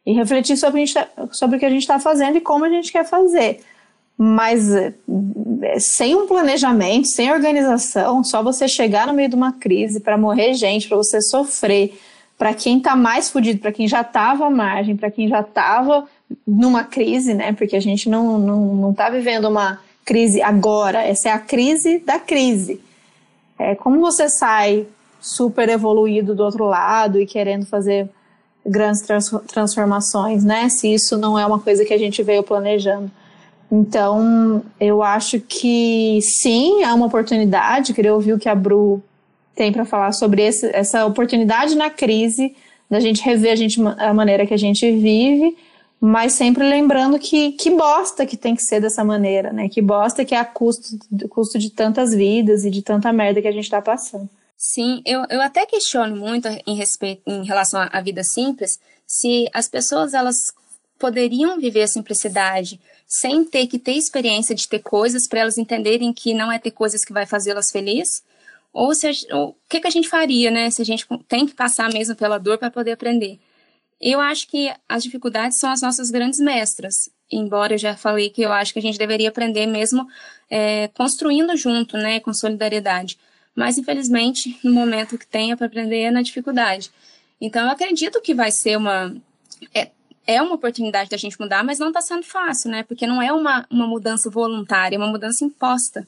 e 0.05 0.13
refletir 0.13 0.55
sobre, 0.55 0.85
gente, 0.85 0.93
tá, 0.93 1.09
sobre 1.31 1.57
o 1.57 1.59
que 1.59 1.65
a 1.65 1.69
gente 1.69 1.81
está 1.81 1.97
fazendo 1.99 2.37
e 2.37 2.41
como 2.41 2.63
a 2.63 2.69
gente 2.69 2.91
quer 2.91 3.03
fazer. 3.03 3.61
Mas 4.15 4.71
é, 4.71 4.93
sem 5.79 6.15
um 6.15 6.27
planejamento, 6.27 7.07
sem 7.07 7.31
organização, 7.31 8.23
só 8.23 8.43
você 8.43 8.67
chegar 8.67 9.07
no 9.07 9.13
meio 9.13 9.27
de 9.27 9.35
uma 9.35 9.51
crise 9.51 9.99
para 9.99 10.17
morrer 10.17 10.53
gente, 10.53 10.87
para 10.87 10.95
você 10.95 11.19
sofrer, 11.19 11.99
para 12.37 12.53
quem 12.53 12.77
está 12.77 12.95
mais 12.95 13.29
fudido, 13.29 13.59
para 13.59 13.71
quem 13.71 13.87
já 13.87 14.01
estava 14.01 14.45
à 14.45 14.49
margem, 14.51 14.95
para 14.95 15.09
quem 15.09 15.27
já 15.27 15.39
estava 15.39 16.05
numa 16.45 16.83
crise, 16.83 17.33
né? 17.33 17.53
Porque 17.53 17.75
a 17.75 17.81
gente 17.81 18.07
não, 18.07 18.37
não, 18.37 18.75
não 18.75 18.93
tá 18.93 19.09
vivendo 19.09 19.49
uma 19.49 19.79
crise 20.05 20.41
agora, 20.41 21.01
essa 21.01 21.29
é 21.29 21.31
a 21.31 21.39
crise 21.39 21.97
da 21.99 22.19
crise. 22.19 22.79
É, 23.57 23.75
como 23.75 23.99
você 23.99 24.29
sai 24.29 24.85
super 25.19 25.69
evoluído 25.69 26.35
do 26.35 26.43
outro 26.43 26.65
lado 26.65 27.19
e 27.19 27.25
querendo 27.25 27.65
fazer 27.65 28.09
grandes 28.65 29.01
trans 29.01 29.29
transformações, 29.47 30.43
né? 30.43 30.69
Se 30.69 30.93
isso 30.93 31.17
não 31.17 31.37
é 31.37 31.45
uma 31.45 31.59
coisa 31.59 31.85
que 31.85 31.93
a 31.93 31.97
gente 31.97 32.21
veio 32.23 32.43
planejando. 32.43 33.11
Então, 33.71 34.63
eu 34.79 35.01
acho 35.01 35.39
que 35.39 36.19
sim, 36.21 36.83
é 36.83 36.93
uma 36.93 37.07
oportunidade. 37.07 37.93
Queria 37.93 38.13
ouvir 38.13 38.33
o 38.33 38.39
que 38.39 38.49
a 38.49 38.55
Bru 38.55 39.01
tem 39.55 39.71
para 39.71 39.85
falar 39.85 40.11
sobre 40.11 40.43
esse, 40.43 40.69
essa 40.73 41.05
oportunidade 41.05 41.75
na 41.75 41.89
crise, 41.89 42.55
da 42.89 42.99
gente 42.99 43.23
rever 43.23 43.51
a, 43.51 43.55
gente, 43.55 43.79
a 43.97 44.13
maneira 44.13 44.45
que 44.45 44.53
a 44.53 44.57
gente 44.57 44.89
vive, 44.91 45.57
mas 45.99 46.33
sempre 46.33 46.67
lembrando 46.67 47.17
que 47.17 47.53
que 47.53 47.69
bosta 47.71 48.25
que 48.25 48.37
tem 48.37 48.55
que 48.55 48.61
ser 48.61 48.79
dessa 48.79 49.03
maneira, 49.03 49.51
né? 49.51 49.69
Que 49.69 49.81
bosta 49.81 50.25
que 50.25 50.35
é 50.35 50.37
a 50.37 50.45
custo, 50.45 50.97
custo 51.29 51.57
de 51.57 51.69
tantas 51.69 52.13
vidas 52.13 52.65
e 52.65 52.69
de 52.69 52.81
tanta 52.81 53.11
merda 53.11 53.41
que 53.41 53.47
a 53.47 53.51
gente 53.51 53.63
está 53.63 53.81
passando. 53.81 54.29
Sim, 54.57 55.01
eu, 55.05 55.25
eu 55.29 55.41
até 55.41 55.65
questiono 55.65 56.15
muito 56.15 56.47
em, 56.65 56.75
respeito, 56.75 57.21
em 57.27 57.43
relação 57.43 57.87
à 57.91 58.01
vida 58.01 58.23
simples, 58.23 58.79
se 59.05 59.49
as 59.53 59.67
pessoas 59.67 60.13
elas 60.13 60.35
poderiam 60.97 61.59
viver 61.59 61.83
a 61.83 61.87
simplicidade 61.87 62.79
sem 63.07 63.43
ter 63.43 63.67
que 63.67 63.77
ter 63.77 63.93
experiência 63.93 64.55
de 64.55 64.67
ter 64.67 64.79
coisas 64.79 65.27
para 65.27 65.41
elas 65.41 65.57
entenderem 65.57 66.13
que 66.13 66.33
não 66.33 66.51
é 66.51 66.57
ter 66.57 66.71
coisas 66.71 67.03
que 67.03 67.13
vai 67.13 67.25
fazê-las 67.25 67.69
felizes, 67.69 68.23
ou, 68.73 68.93
se, 68.93 69.09
o 69.31 69.53
que, 69.69 69.79
que 69.79 69.87
a 69.87 69.91
gente 69.91 70.09
faria, 70.09 70.51
né, 70.51 70.69
se 70.69 70.81
a 70.81 70.85
gente 70.85 71.05
tem 71.27 71.45
que 71.45 71.53
passar 71.53 71.91
mesmo 71.93 72.15
pela 72.15 72.37
dor 72.37 72.57
para 72.57 72.71
poder 72.71 72.93
aprender. 72.93 73.39
Eu 74.01 74.19
acho 74.19 74.47
que 74.47 74.71
as 74.87 75.03
dificuldades 75.03 75.57
são 75.59 75.71
as 75.71 75.81
nossas 75.81 76.11
grandes 76.11 76.39
mestras, 76.39 77.09
embora 77.31 77.73
eu 77.73 77.77
já 77.77 77.95
falei 77.95 78.29
que 78.29 78.41
eu 78.41 78.51
acho 78.51 78.73
que 78.73 78.79
a 78.79 78.81
gente 78.81 78.97
deveria 78.97 79.29
aprender 79.29 79.65
mesmo 79.65 80.07
é, 80.49 80.89
construindo 80.89 81.55
junto, 81.55 81.97
né, 81.97 82.19
com 82.19 82.33
solidariedade. 82.33 83.17
Mas, 83.55 83.77
infelizmente, 83.77 84.59
no 84.63 84.73
momento 84.73 85.17
que 85.17 85.25
é 85.37 85.55
para 85.55 85.67
aprender 85.67 86.01
é 86.01 86.11
na 86.11 86.21
dificuldade. 86.21 86.91
Então, 87.39 87.63
eu 87.63 87.71
acredito 87.71 88.21
que 88.21 88.33
vai 88.33 88.51
ser 88.51 88.77
uma. 88.77 89.15
É, 89.73 89.89
é 90.27 90.41
uma 90.41 90.55
oportunidade 90.55 91.09
da 91.09 91.17
gente 91.17 91.39
mudar, 91.39 91.63
mas 91.63 91.79
não 91.79 91.87
está 91.87 92.01
sendo 92.01 92.23
fácil, 92.23 92.69
né? 92.69 92.83
Porque 92.83 93.07
não 93.07 93.21
é 93.21 93.31
uma, 93.31 93.65
uma 93.69 93.87
mudança 93.87 94.29
voluntária, 94.29 94.95
é 94.95 94.99
uma 94.99 95.07
mudança 95.07 95.45
imposta. 95.45 96.05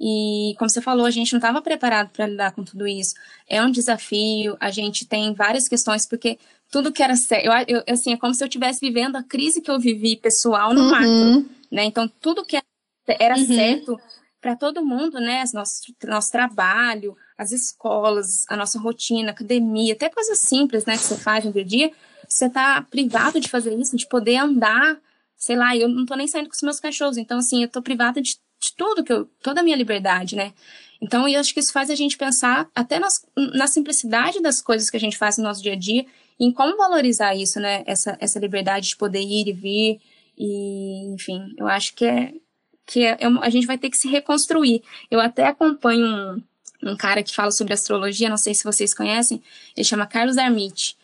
E, 0.00 0.54
como 0.58 0.70
você 0.70 0.80
falou, 0.80 1.04
a 1.04 1.10
gente 1.10 1.32
não 1.32 1.38
estava 1.38 1.60
preparado 1.60 2.08
para 2.08 2.26
lidar 2.26 2.52
com 2.52 2.64
tudo 2.64 2.88
isso. 2.88 3.14
É 3.46 3.62
um 3.62 3.70
desafio, 3.70 4.56
a 4.58 4.70
gente 4.70 5.06
tem 5.06 5.34
várias 5.34 5.68
questões, 5.68 6.08
porque 6.08 6.38
tudo 6.70 6.92
que 6.92 7.02
era 7.02 7.16
certo. 7.16 7.46
Eu, 7.46 7.52
eu, 7.66 7.84
assim, 7.88 8.12
é 8.12 8.16
como 8.16 8.34
se 8.34 8.42
eu 8.42 8.46
estivesse 8.46 8.80
vivendo 8.80 9.16
a 9.16 9.22
crise 9.22 9.60
que 9.60 9.70
eu 9.70 9.78
vivi 9.78 10.16
pessoal 10.16 10.72
no 10.72 10.82
uhum. 10.82 10.90
macro. 10.90 11.50
Né? 11.70 11.84
Então, 11.84 12.08
tudo 12.20 12.44
que 12.44 12.60
era 13.06 13.36
uhum. 13.36 13.46
certo 13.46 14.00
para 14.40 14.56
todo 14.56 14.84
mundo, 14.84 15.20
né? 15.20 15.44
Nosso, 15.52 15.82
nosso 16.04 16.30
trabalho, 16.30 17.16
as 17.36 17.52
escolas, 17.52 18.44
a 18.48 18.56
nossa 18.56 18.78
rotina, 18.78 19.30
academia, 19.30 19.92
até 19.92 20.08
coisas 20.08 20.38
simples, 20.38 20.86
né, 20.86 20.96
que 20.96 21.02
você 21.02 21.16
faz 21.16 21.44
no 21.44 21.52
dia 21.52 21.62
a 21.62 21.64
dia, 21.64 21.92
você 22.26 22.48
tá 22.48 22.80
privado 22.82 23.38
de 23.38 23.48
fazer 23.48 23.74
isso, 23.78 23.96
de 23.96 24.06
poder 24.06 24.36
andar, 24.36 24.98
sei 25.36 25.56
lá, 25.56 25.76
eu 25.76 25.88
não 25.88 26.06
tô 26.06 26.14
nem 26.14 26.26
saindo 26.26 26.48
com 26.48 26.54
os 26.54 26.62
meus 26.62 26.80
cachorros, 26.80 27.18
então, 27.18 27.38
assim, 27.38 27.62
eu 27.62 27.68
tô 27.68 27.82
privada 27.82 28.22
de 28.22 28.38
de 28.60 28.74
tudo 28.76 29.02
que 29.02 29.12
eu, 29.12 29.24
toda 29.42 29.60
a 29.60 29.64
minha 29.64 29.76
liberdade, 29.76 30.36
né? 30.36 30.52
Então, 31.00 31.26
eu 31.26 31.40
acho 31.40 31.54
que 31.54 31.60
isso 31.60 31.72
faz 31.72 31.88
a 31.88 31.94
gente 31.94 32.18
pensar 32.18 32.68
até 32.74 32.98
nas, 32.98 33.14
na 33.34 33.66
simplicidade 33.66 34.40
das 34.42 34.60
coisas 34.60 34.90
que 34.90 34.98
a 34.98 35.00
gente 35.00 35.16
faz 35.16 35.38
no 35.38 35.44
nosso 35.44 35.62
dia 35.62 35.72
a 35.72 35.76
dia, 35.76 36.04
em 36.40 36.50
como 36.50 36.76
valorizar 36.76 37.34
isso, 37.34 37.60
né? 37.60 37.84
Essa, 37.86 38.16
essa 38.18 38.38
liberdade 38.38 38.88
de 38.88 38.96
poder 38.96 39.20
ir 39.20 39.48
e 39.48 39.52
vir, 39.52 40.00
e, 40.38 41.12
enfim, 41.12 41.54
eu 41.58 41.68
acho 41.68 41.94
que 41.94 42.06
é 42.06 42.32
que 42.86 43.04
é, 43.04 43.18
é, 43.20 43.26
a 43.42 43.50
gente 43.50 43.66
vai 43.66 43.78
ter 43.78 43.88
que 43.88 43.96
se 43.96 44.08
reconstruir. 44.08 44.82
Eu 45.08 45.20
até 45.20 45.46
acompanho 45.46 46.04
um, 46.04 46.42
um 46.90 46.96
cara 46.96 47.22
que 47.22 47.32
fala 47.32 47.52
sobre 47.52 47.72
astrologia, 47.72 48.28
não 48.28 48.36
sei 48.36 48.52
se 48.52 48.64
vocês 48.64 48.92
conhecem, 48.92 49.40
ele 49.76 49.84
chama 49.84 50.06
Carlos 50.06 50.38
Armit. 50.38 50.96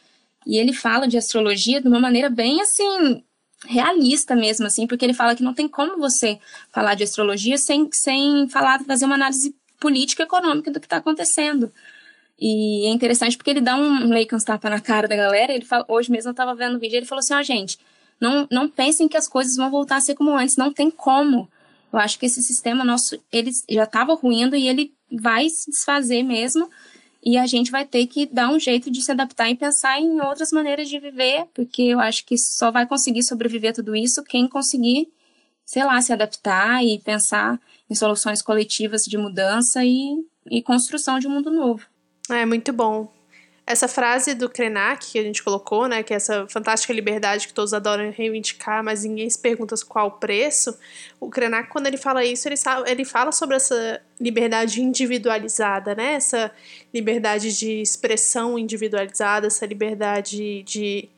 E 0.45 0.59
ele 0.59 0.73
fala 0.73 1.07
de 1.07 1.17
astrologia 1.17 1.81
de 1.81 1.87
uma 1.87 2.01
maneira 2.01 2.29
bem 2.29 2.61
assim 2.61 3.23
realista 3.67 4.35
mesmo 4.35 4.67
assim, 4.67 4.87
porque 4.87 5.05
ele 5.05 5.15
fala 5.15 5.35
que 5.35 5.43
não 5.43 5.55
tem 5.55 5.69
como 5.69 5.97
você 5.99 6.39
falar 6.71 6.95
de 6.95 7.05
astrologia 7.05 7.57
sem 7.57 7.89
sem 7.93 8.49
falar 8.49 8.83
fazer 8.85 9.07
uma 9.07 9.15
análise 9.15 9.55
política 9.81 10.23
econômica 10.23 10.71
do 10.71 10.81
que 10.81 10.87
está 10.87 10.97
acontecendo. 10.97 11.73
E 12.39 12.87
é 12.87 12.91
interessante 12.91 13.37
porque 13.37 13.51
ele 13.51 13.61
dá 13.61 13.77
um 13.77 14.11
um 14.11 14.39
tapa 14.45 14.69
na 14.69 14.81
cara 14.81 15.09
da 15.09 15.17
galera. 15.17 15.53
Ele 15.53 15.65
fala, 15.65 15.85
hoje 15.89 16.11
mesmo 16.11 16.29
eu 16.29 16.33
estava 16.33 16.55
vendo 16.55 16.77
o 16.77 16.79
vídeo, 16.79 16.97
ele 16.97 17.07
falou 17.07 17.21
assim: 17.21 17.35
ó, 17.35 17.41
oh, 17.41 17.43
gente, 17.43 17.79
não, 18.21 18.47
não 18.51 18.69
pensem 18.69 19.09
que 19.09 19.17
as 19.17 19.29
coisas 19.29 19.57
vão 19.57 19.71
voltar 19.71 19.97
a 19.97 20.01
ser 20.01 20.15
como 20.15 20.37
antes, 20.37 20.57
não 20.57 20.73
tem 20.73 20.91
como. 20.91 21.49
Eu 21.93 21.99
acho 21.99 22.19
que 22.19 22.27
esse 22.27 22.43
sistema 22.43 22.85
nosso, 22.85 23.19
ele 23.33 23.51
já 23.71 23.85
estava 23.85 24.15
ruindo 24.15 24.57
e 24.57 24.69
ele 24.69 24.93
vai 25.11 25.49
se 25.49 25.71
desfazer 25.71 26.23
mesmo. 26.23 26.69
E 27.25 27.37
a 27.37 27.47
gente 27.47 27.71
vai 27.71 27.85
ter 27.85 28.07
que 28.07 28.27
dar 28.27 28.51
um 28.51 28.59
jeito 28.59 28.91
de 28.91 29.03
se 29.03 29.11
adaptar 29.11 29.51
e 29.51 29.57
pensar 29.57 30.01
em 30.01 30.21
outras 30.21 30.53
maneiras 30.53 30.89
de 30.89 30.99
viver, 31.01 31.47
porque 31.55 31.83
eu 31.83 31.99
acho 31.99 32.25
que 32.25 32.39
só 32.39 32.71
vai 32.71 32.87
conseguir 32.87 33.23
sobreviver 33.23 33.75
tudo 33.75 33.97
isso 33.97 34.23
quem 34.23 34.47
conseguir, 34.47 35.09
sei 35.65 35.85
lá, 35.85 36.01
se 36.01 36.13
adaptar 36.13 36.85
e 36.85 37.01
pensar 37.01 37.61
em 37.91 37.95
soluções 37.95 38.43
coletivas 38.43 39.03
de 39.03 39.19
mudança 39.19 39.85
e, 39.85 40.25
e 40.49 40.63
construção 40.63 41.19
de 41.19 41.27
um 41.27 41.31
mundo 41.31 41.51
novo. 41.51 41.85
É 42.31 42.45
muito 42.45 42.73
bom. 42.73 43.15
Essa 43.67 43.89
frase 43.89 44.33
do 44.33 44.49
Krenak 44.49 45.11
que 45.11 45.19
a 45.19 45.23
gente 45.25 45.43
colocou, 45.43 45.89
né, 45.89 46.01
que 46.05 46.13
é 46.13 46.17
essa 46.17 46.47
fantástica 46.49 46.93
liberdade 46.93 47.49
que 47.49 47.53
todos 47.53 47.75
adoram 47.75 48.13
reivindicar, 48.13 48.83
mas 48.85 49.03
ninguém 49.03 49.29
se 49.29 49.39
pergunta 49.39 49.75
qual 49.89 50.07
o 50.07 50.11
preço. 50.13 50.79
O 51.19 51.29
Krenak, 51.29 51.69
quando 51.69 51.89
ele 51.89 51.97
fala 51.97 52.25
isso, 52.25 52.49
ele, 52.49 52.55
ele 52.87 53.05
fala 53.05 53.33
sobre 53.33 53.57
essa 53.57 54.01
liberdade 54.21 54.81
individualizada, 54.81 55.97
né, 55.97 56.15
essa 56.15 56.53
liberdade 56.95 57.59
de 57.59 57.81
expressão 57.81 58.57
individualizada, 58.57 59.49
essa 59.49 59.67
liberdade 59.67 60.63
de, 60.63 61.09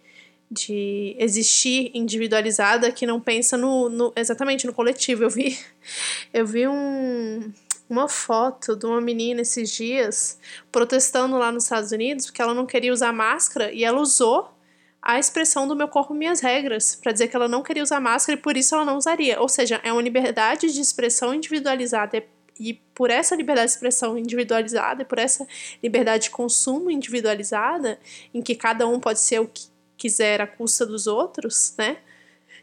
de 0.50 1.16
existir 1.18 1.90
individualizada 1.92 2.90
que 2.90 3.06
não 3.06 3.20
pensa 3.20 3.58
no, 3.58 3.90
no 3.90 4.12
exatamente 4.16 4.66
no 4.66 4.72
coletivo. 4.72 5.24
Eu 5.24 5.30
vi, 5.30 5.58
eu 6.32 6.46
vi 6.46 6.66
um 6.66 7.52
uma 7.88 8.08
foto 8.08 8.76
de 8.76 8.86
uma 8.86 9.00
menina 9.00 9.40
esses 9.40 9.70
dias 9.70 10.38
protestando 10.70 11.38
lá 11.38 11.50
nos 11.50 11.64
Estados 11.64 11.90
Unidos 11.92 12.26
porque 12.26 12.42
ela 12.42 12.54
não 12.54 12.66
queria 12.66 12.92
usar 12.92 13.12
máscara 13.12 13.72
e 13.72 13.84
ela 13.84 14.00
usou 14.00 14.52
a 15.00 15.18
expressão 15.18 15.66
do 15.66 15.76
meu 15.76 15.88
corpo, 15.88 16.12
minhas 16.12 16.40
regras, 16.40 16.94
para 16.94 17.12
dizer 17.12 17.28
que 17.28 17.36
ela 17.36 17.48
não 17.48 17.62
queria 17.62 17.82
usar 17.82 18.00
máscara 18.00 18.38
e 18.38 18.42
por 18.42 18.56
isso 18.56 18.74
ela 18.74 18.84
não 18.84 18.96
usaria. 18.98 19.40
Ou 19.40 19.48
seja, 19.48 19.80
é 19.82 19.92
uma 19.92 20.02
liberdade 20.02 20.72
de 20.72 20.80
expressão 20.80 21.32
individualizada 21.32 22.22
e 22.58 22.74
por 22.94 23.08
essa 23.08 23.36
liberdade 23.36 23.68
de 23.68 23.74
expressão 23.74 24.18
individualizada 24.18 25.02
e 25.02 25.04
por 25.04 25.18
essa 25.18 25.46
liberdade 25.82 26.24
de 26.24 26.30
consumo 26.30 26.90
individualizada, 26.90 27.98
em 28.34 28.42
que 28.42 28.54
cada 28.54 28.86
um 28.86 28.98
pode 28.98 29.20
ser 29.20 29.40
o 29.40 29.46
que 29.46 29.68
quiser 29.96 30.40
à 30.40 30.46
custa 30.46 30.84
dos 30.84 31.06
outros, 31.06 31.74
né? 31.78 31.98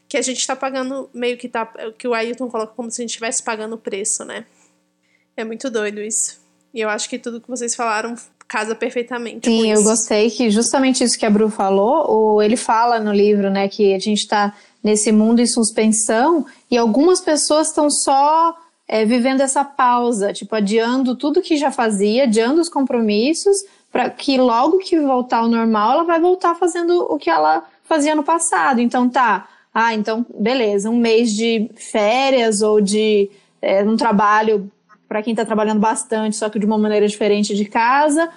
Que 0.08 0.18
a 0.18 0.22
gente 0.22 0.40
está 0.40 0.56
pagando 0.56 1.10
meio 1.14 1.38
que 1.38 1.48
tá 1.48 1.66
que 1.98 2.08
o 2.08 2.14
Ailton 2.14 2.50
coloca 2.50 2.74
como 2.74 2.92
se 2.92 3.02
a 3.02 3.04
gente 3.04 3.12
estivesse 3.12 3.42
pagando 3.42 3.74
o 3.76 3.78
preço, 3.78 4.24
né? 4.26 4.46
É 5.38 5.44
muito 5.44 5.70
doido 5.70 6.02
isso. 6.02 6.40
E 6.74 6.82
eu 6.82 6.90
acho 6.90 7.10
que 7.10 7.18
tudo 7.18 7.42
que 7.42 7.50
vocês 7.50 7.76
falaram 7.76 8.16
casa 8.48 8.76
perfeitamente. 8.76 9.50
Sim, 9.50 9.72
eu 9.72 9.84
gostei 9.84 10.30
que 10.30 10.50
justamente 10.50 11.04
isso 11.04 11.18
que 11.18 11.26
a 11.26 11.30
Bru 11.30 11.50
falou, 11.50 12.10
ou 12.10 12.44
ele 12.44 12.56
fala 12.56 13.00
no 13.00 13.12
livro, 13.12 13.50
né, 13.50 13.68
que 13.68 13.94
a 13.94 14.00
gente 14.00 14.20
está 14.20 14.54
nesse 14.84 15.12
mundo 15.12 15.42
em 15.42 15.48
suspensão 15.48 16.46
e 16.70 16.78
algumas 16.78 17.20
pessoas 17.20 17.68
estão 17.68 17.90
só 17.90 18.56
é, 18.88 19.04
vivendo 19.04 19.42
essa 19.42 19.64
pausa, 19.64 20.32
tipo, 20.32 20.56
adiando 20.56 21.16
tudo 21.16 21.42
que 21.42 21.58
já 21.58 21.72
fazia, 21.72 22.24
adiando 22.24 22.62
os 22.62 22.70
compromissos, 22.70 23.66
para 23.92 24.10
que 24.10 24.38
logo 24.38 24.78
que 24.78 25.00
voltar 25.00 25.38
ao 25.40 25.48
normal, 25.48 25.94
ela 25.94 26.04
vai 26.04 26.20
voltar 26.20 26.54
fazendo 26.56 27.02
o 27.10 27.18
que 27.18 27.30
ela 27.30 27.64
fazia 27.84 28.14
no 28.14 28.24
passado. 28.24 28.80
Então 28.80 29.10
tá, 29.10 29.48
ah, 29.74 29.94
então 29.94 30.26
beleza, 30.38 30.90
um 30.90 30.98
mês 30.98 31.34
de 31.34 31.70
férias 31.76 32.62
ou 32.62 32.80
de 32.80 33.30
é, 33.62 33.84
um 33.84 33.98
trabalho 33.98 34.70
para 35.08 35.22
quem 35.22 35.32
está 35.32 35.46
trabalhando 35.46 35.80
bastante, 35.80 36.36
só 36.36 36.50
que 36.50 36.60
de 36.60 36.66
uma 36.66 36.78
maneira 36.78 37.08
diferente 37.08 37.56
de 37.56 37.66
casa. 37.66 38.30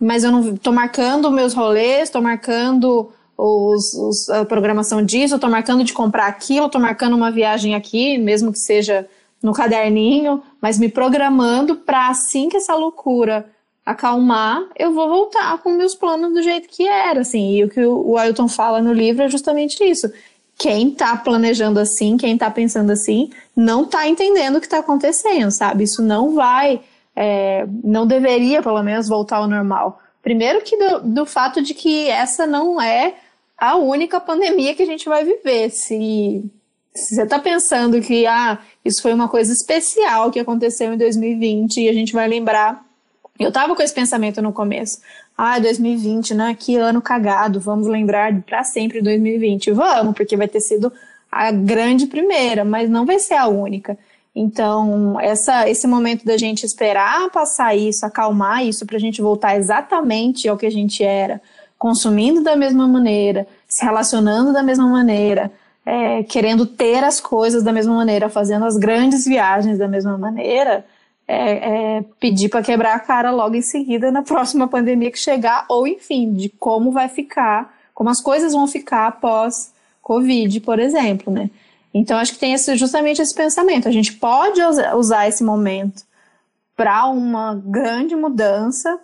Mas 0.00 0.24
eu 0.24 0.30
não 0.30 0.54
estou 0.54 0.72
marcando 0.72 1.30
meus 1.30 1.54
rolês, 1.54 2.04
estou 2.04 2.20
marcando 2.20 3.10
os, 3.36 3.94
os, 3.94 4.28
a 4.30 4.44
programação 4.44 5.02
disso, 5.02 5.36
estou 5.36 5.50
marcando 5.50 5.84
de 5.84 5.92
comprar 5.92 6.26
aquilo, 6.26 6.66
estou 6.66 6.80
marcando 6.80 7.14
uma 7.14 7.30
viagem 7.30 7.74
aqui, 7.74 8.18
mesmo 8.18 8.52
que 8.52 8.58
seja 8.58 9.08
no 9.42 9.52
caderninho, 9.52 10.42
mas 10.60 10.78
me 10.78 10.88
programando 10.88 11.76
para 11.76 12.08
assim 12.08 12.48
que 12.48 12.56
essa 12.56 12.74
loucura 12.74 13.46
acalmar, 13.84 14.64
eu 14.76 14.92
vou 14.92 15.08
voltar 15.08 15.56
com 15.58 15.70
meus 15.70 15.94
planos 15.94 16.34
do 16.34 16.42
jeito 16.42 16.68
que 16.68 16.88
era, 16.88 17.20
assim. 17.20 17.56
E 17.56 17.64
o 17.64 17.68
que 17.68 17.80
o 17.80 18.16
Ailton 18.18 18.48
fala 18.48 18.82
no 18.82 18.92
livro 18.92 19.22
é 19.22 19.28
justamente 19.28 19.82
isso 19.84 20.10
quem 20.58 20.88
está 20.88 21.16
planejando 21.16 21.78
assim, 21.78 22.16
quem 22.16 22.34
está 22.34 22.50
pensando 22.50 22.90
assim, 22.90 23.30
não 23.54 23.84
está 23.84 24.08
entendendo 24.08 24.56
o 24.56 24.60
que 24.60 24.66
está 24.66 24.78
acontecendo, 24.78 25.50
sabe? 25.50 25.84
Isso 25.84 26.02
não 26.02 26.34
vai, 26.34 26.80
é, 27.14 27.66
não 27.84 28.06
deveria, 28.06 28.62
pelo 28.62 28.82
menos, 28.82 29.08
voltar 29.08 29.36
ao 29.36 29.48
normal. 29.48 30.00
Primeiro 30.22 30.62
que 30.62 30.76
do, 30.76 31.00
do, 31.00 31.26
fato 31.26 31.62
de 31.62 31.74
que 31.74 32.08
essa 32.08 32.46
não 32.46 32.80
é 32.80 33.14
a 33.56 33.76
única 33.76 34.18
pandemia 34.18 34.74
que 34.74 34.82
a 34.82 34.86
gente 34.86 35.08
vai 35.08 35.24
viver. 35.24 35.70
Se, 35.70 36.42
se 36.94 37.14
você 37.14 37.22
está 37.22 37.38
pensando 37.38 38.00
que 38.00 38.26
ah, 38.26 38.58
isso 38.84 39.02
foi 39.02 39.12
uma 39.12 39.28
coisa 39.28 39.52
especial 39.52 40.30
que 40.30 40.40
aconteceu 40.40 40.92
em 40.92 40.96
2020 40.96 41.82
e 41.82 41.88
a 41.88 41.92
gente 41.92 42.12
vai 42.12 42.26
lembrar. 42.26 42.84
Eu 43.38 43.48
estava 43.48 43.76
com 43.76 43.82
esse 43.82 43.94
pensamento 43.94 44.40
no 44.40 44.52
começo. 44.52 44.98
Ah, 45.36 45.58
2020, 45.58 46.34
né? 46.34 46.56
Que 46.58 46.76
ano 46.76 47.02
cagado. 47.02 47.60
Vamos 47.60 47.86
lembrar 47.86 48.42
para 48.42 48.64
sempre 48.64 49.02
2020. 49.02 49.70
Vamos, 49.72 50.14
porque 50.14 50.36
vai 50.36 50.48
ter 50.48 50.60
sido 50.60 50.92
a 51.30 51.50
grande 51.50 52.06
primeira, 52.06 52.64
mas 52.64 52.88
não 52.88 53.04
vai 53.04 53.18
ser 53.18 53.34
a 53.34 53.46
única. 53.46 53.98
Então, 54.34 55.18
essa, 55.20 55.68
esse 55.68 55.86
momento 55.86 56.24
da 56.24 56.36
gente 56.36 56.64
esperar 56.64 57.30
passar 57.30 57.74
isso, 57.74 58.04
acalmar 58.04 58.64
isso, 58.64 58.84
para 58.84 58.96
a 58.96 59.00
gente 59.00 59.22
voltar 59.22 59.56
exatamente 59.56 60.48
ao 60.48 60.58
que 60.58 60.66
a 60.66 60.70
gente 60.70 61.02
era, 61.02 61.40
consumindo 61.78 62.42
da 62.42 62.54
mesma 62.54 62.86
maneira, 62.86 63.46
se 63.66 63.84
relacionando 63.84 64.52
da 64.52 64.62
mesma 64.62 64.86
maneira, 64.86 65.50
é, 65.86 66.22
querendo 66.22 66.66
ter 66.66 67.02
as 67.02 67.18
coisas 67.18 67.62
da 67.62 67.72
mesma 67.72 67.94
maneira, 67.94 68.28
fazendo 68.28 68.66
as 68.66 68.76
grandes 68.76 69.24
viagens 69.24 69.78
da 69.78 69.88
mesma 69.88 70.18
maneira, 70.18 70.84
é, 71.28 71.96
é 71.98 72.04
pedir 72.20 72.48
para 72.48 72.62
quebrar 72.62 72.94
a 72.94 73.00
cara 73.00 73.30
logo 73.30 73.54
em 73.54 73.62
seguida 73.62 74.10
na 74.10 74.22
próxima 74.22 74.68
pandemia 74.68 75.10
que 75.10 75.18
chegar, 75.18 75.64
ou 75.68 75.86
enfim, 75.86 76.32
de 76.32 76.48
como 76.48 76.90
vai 76.92 77.08
ficar, 77.08 77.74
como 77.94 78.10
as 78.10 78.20
coisas 78.20 78.52
vão 78.52 78.66
ficar 78.66 79.06
após 79.06 79.72
Covid, 80.02 80.60
por 80.60 80.78
exemplo, 80.78 81.32
né? 81.32 81.50
Então, 81.92 82.18
acho 82.18 82.34
que 82.34 82.38
tem 82.38 82.52
esse, 82.52 82.76
justamente 82.76 83.22
esse 83.22 83.34
pensamento. 83.34 83.88
A 83.88 83.90
gente 83.90 84.12
pode 84.12 84.60
usar 84.94 85.26
esse 85.26 85.42
momento 85.42 86.04
para 86.76 87.06
uma 87.06 87.54
grande 87.54 88.14
mudança, 88.14 89.00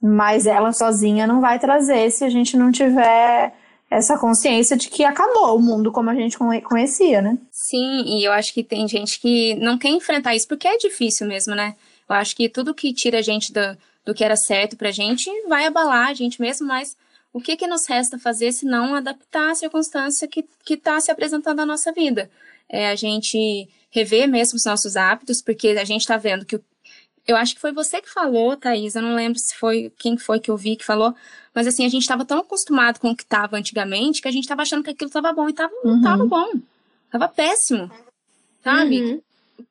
mas 0.00 0.44
ela 0.44 0.72
sozinha 0.72 1.26
não 1.26 1.40
vai 1.40 1.60
trazer 1.60 2.10
se 2.10 2.24
a 2.24 2.28
gente 2.28 2.56
não 2.56 2.72
tiver 2.72 3.54
essa 3.92 4.18
consciência 4.18 4.74
de 4.74 4.88
que 4.88 5.04
acabou 5.04 5.54
o 5.54 5.60
mundo 5.60 5.92
como 5.92 6.08
a 6.08 6.14
gente 6.14 6.38
conhecia, 6.38 7.20
né? 7.20 7.36
Sim, 7.50 8.04
e 8.06 8.24
eu 8.24 8.32
acho 8.32 8.54
que 8.54 8.64
tem 8.64 8.88
gente 8.88 9.20
que 9.20 9.54
não 9.56 9.76
quer 9.76 9.90
enfrentar 9.90 10.34
isso 10.34 10.48
porque 10.48 10.66
é 10.66 10.78
difícil 10.78 11.26
mesmo, 11.26 11.54
né? 11.54 11.76
Eu 12.08 12.14
acho 12.14 12.34
que 12.34 12.48
tudo 12.48 12.74
que 12.74 12.94
tira 12.94 13.18
a 13.18 13.22
gente 13.22 13.52
do, 13.52 13.76
do 14.04 14.14
que 14.14 14.24
era 14.24 14.34
certo 14.34 14.76
pra 14.78 14.90
gente 14.90 15.30
vai 15.46 15.66
abalar 15.66 16.08
a 16.08 16.14
gente 16.14 16.40
mesmo, 16.40 16.66
mas 16.66 16.96
o 17.34 17.40
que, 17.40 17.54
que 17.54 17.66
nos 17.66 17.86
resta 17.86 18.18
fazer 18.18 18.52
se 18.52 18.64
não 18.64 18.94
adaptar 18.94 19.50
à 19.50 19.54
circunstância 19.54 20.26
que 20.26 20.46
está 20.70 20.98
se 20.98 21.10
apresentando 21.10 21.58
na 21.58 21.66
nossa 21.66 21.92
vida? 21.92 22.30
É 22.68 22.88
a 22.88 22.94
gente 22.94 23.68
rever 23.90 24.26
mesmo 24.26 24.56
os 24.56 24.64
nossos 24.64 24.96
hábitos, 24.96 25.42
porque 25.42 25.68
a 25.68 25.84
gente 25.84 26.00
está 26.00 26.16
vendo 26.16 26.46
que 26.46 26.56
o 26.56 26.64
eu 27.26 27.36
acho 27.36 27.54
que 27.54 27.60
foi 27.60 27.72
você 27.72 28.00
que 28.00 28.10
falou, 28.10 28.56
Thaís, 28.56 28.94
eu 28.94 29.02
não 29.02 29.14
lembro 29.14 29.38
se 29.38 29.54
foi 29.56 29.92
quem 29.98 30.16
foi 30.18 30.40
que 30.40 30.50
eu 30.50 30.56
vi 30.56 30.76
que 30.76 30.84
falou, 30.84 31.14
mas 31.54 31.66
assim, 31.66 31.84
a 31.84 31.88
gente 31.88 32.02
estava 32.02 32.24
tão 32.24 32.38
acostumado 32.38 32.98
com 32.98 33.10
o 33.10 33.16
que 33.16 33.22
estava 33.22 33.56
antigamente 33.56 34.20
que 34.20 34.28
a 34.28 34.32
gente 34.32 34.44
estava 34.44 34.62
achando 34.62 34.82
que 34.82 34.90
aquilo 34.90 35.08
estava 35.08 35.32
bom 35.32 35.48
e 35.48 35.52
tava, 35.52 35.72
uhum. 35.84 35.90
não 35.90 35.96
estava 35.98 36.26
bom. 36.26 36.52
Tava 37.10 37.28
péssimo. 37.28 37.90
Sabe? 38.64 39.02
Uhum. 39.02 39.22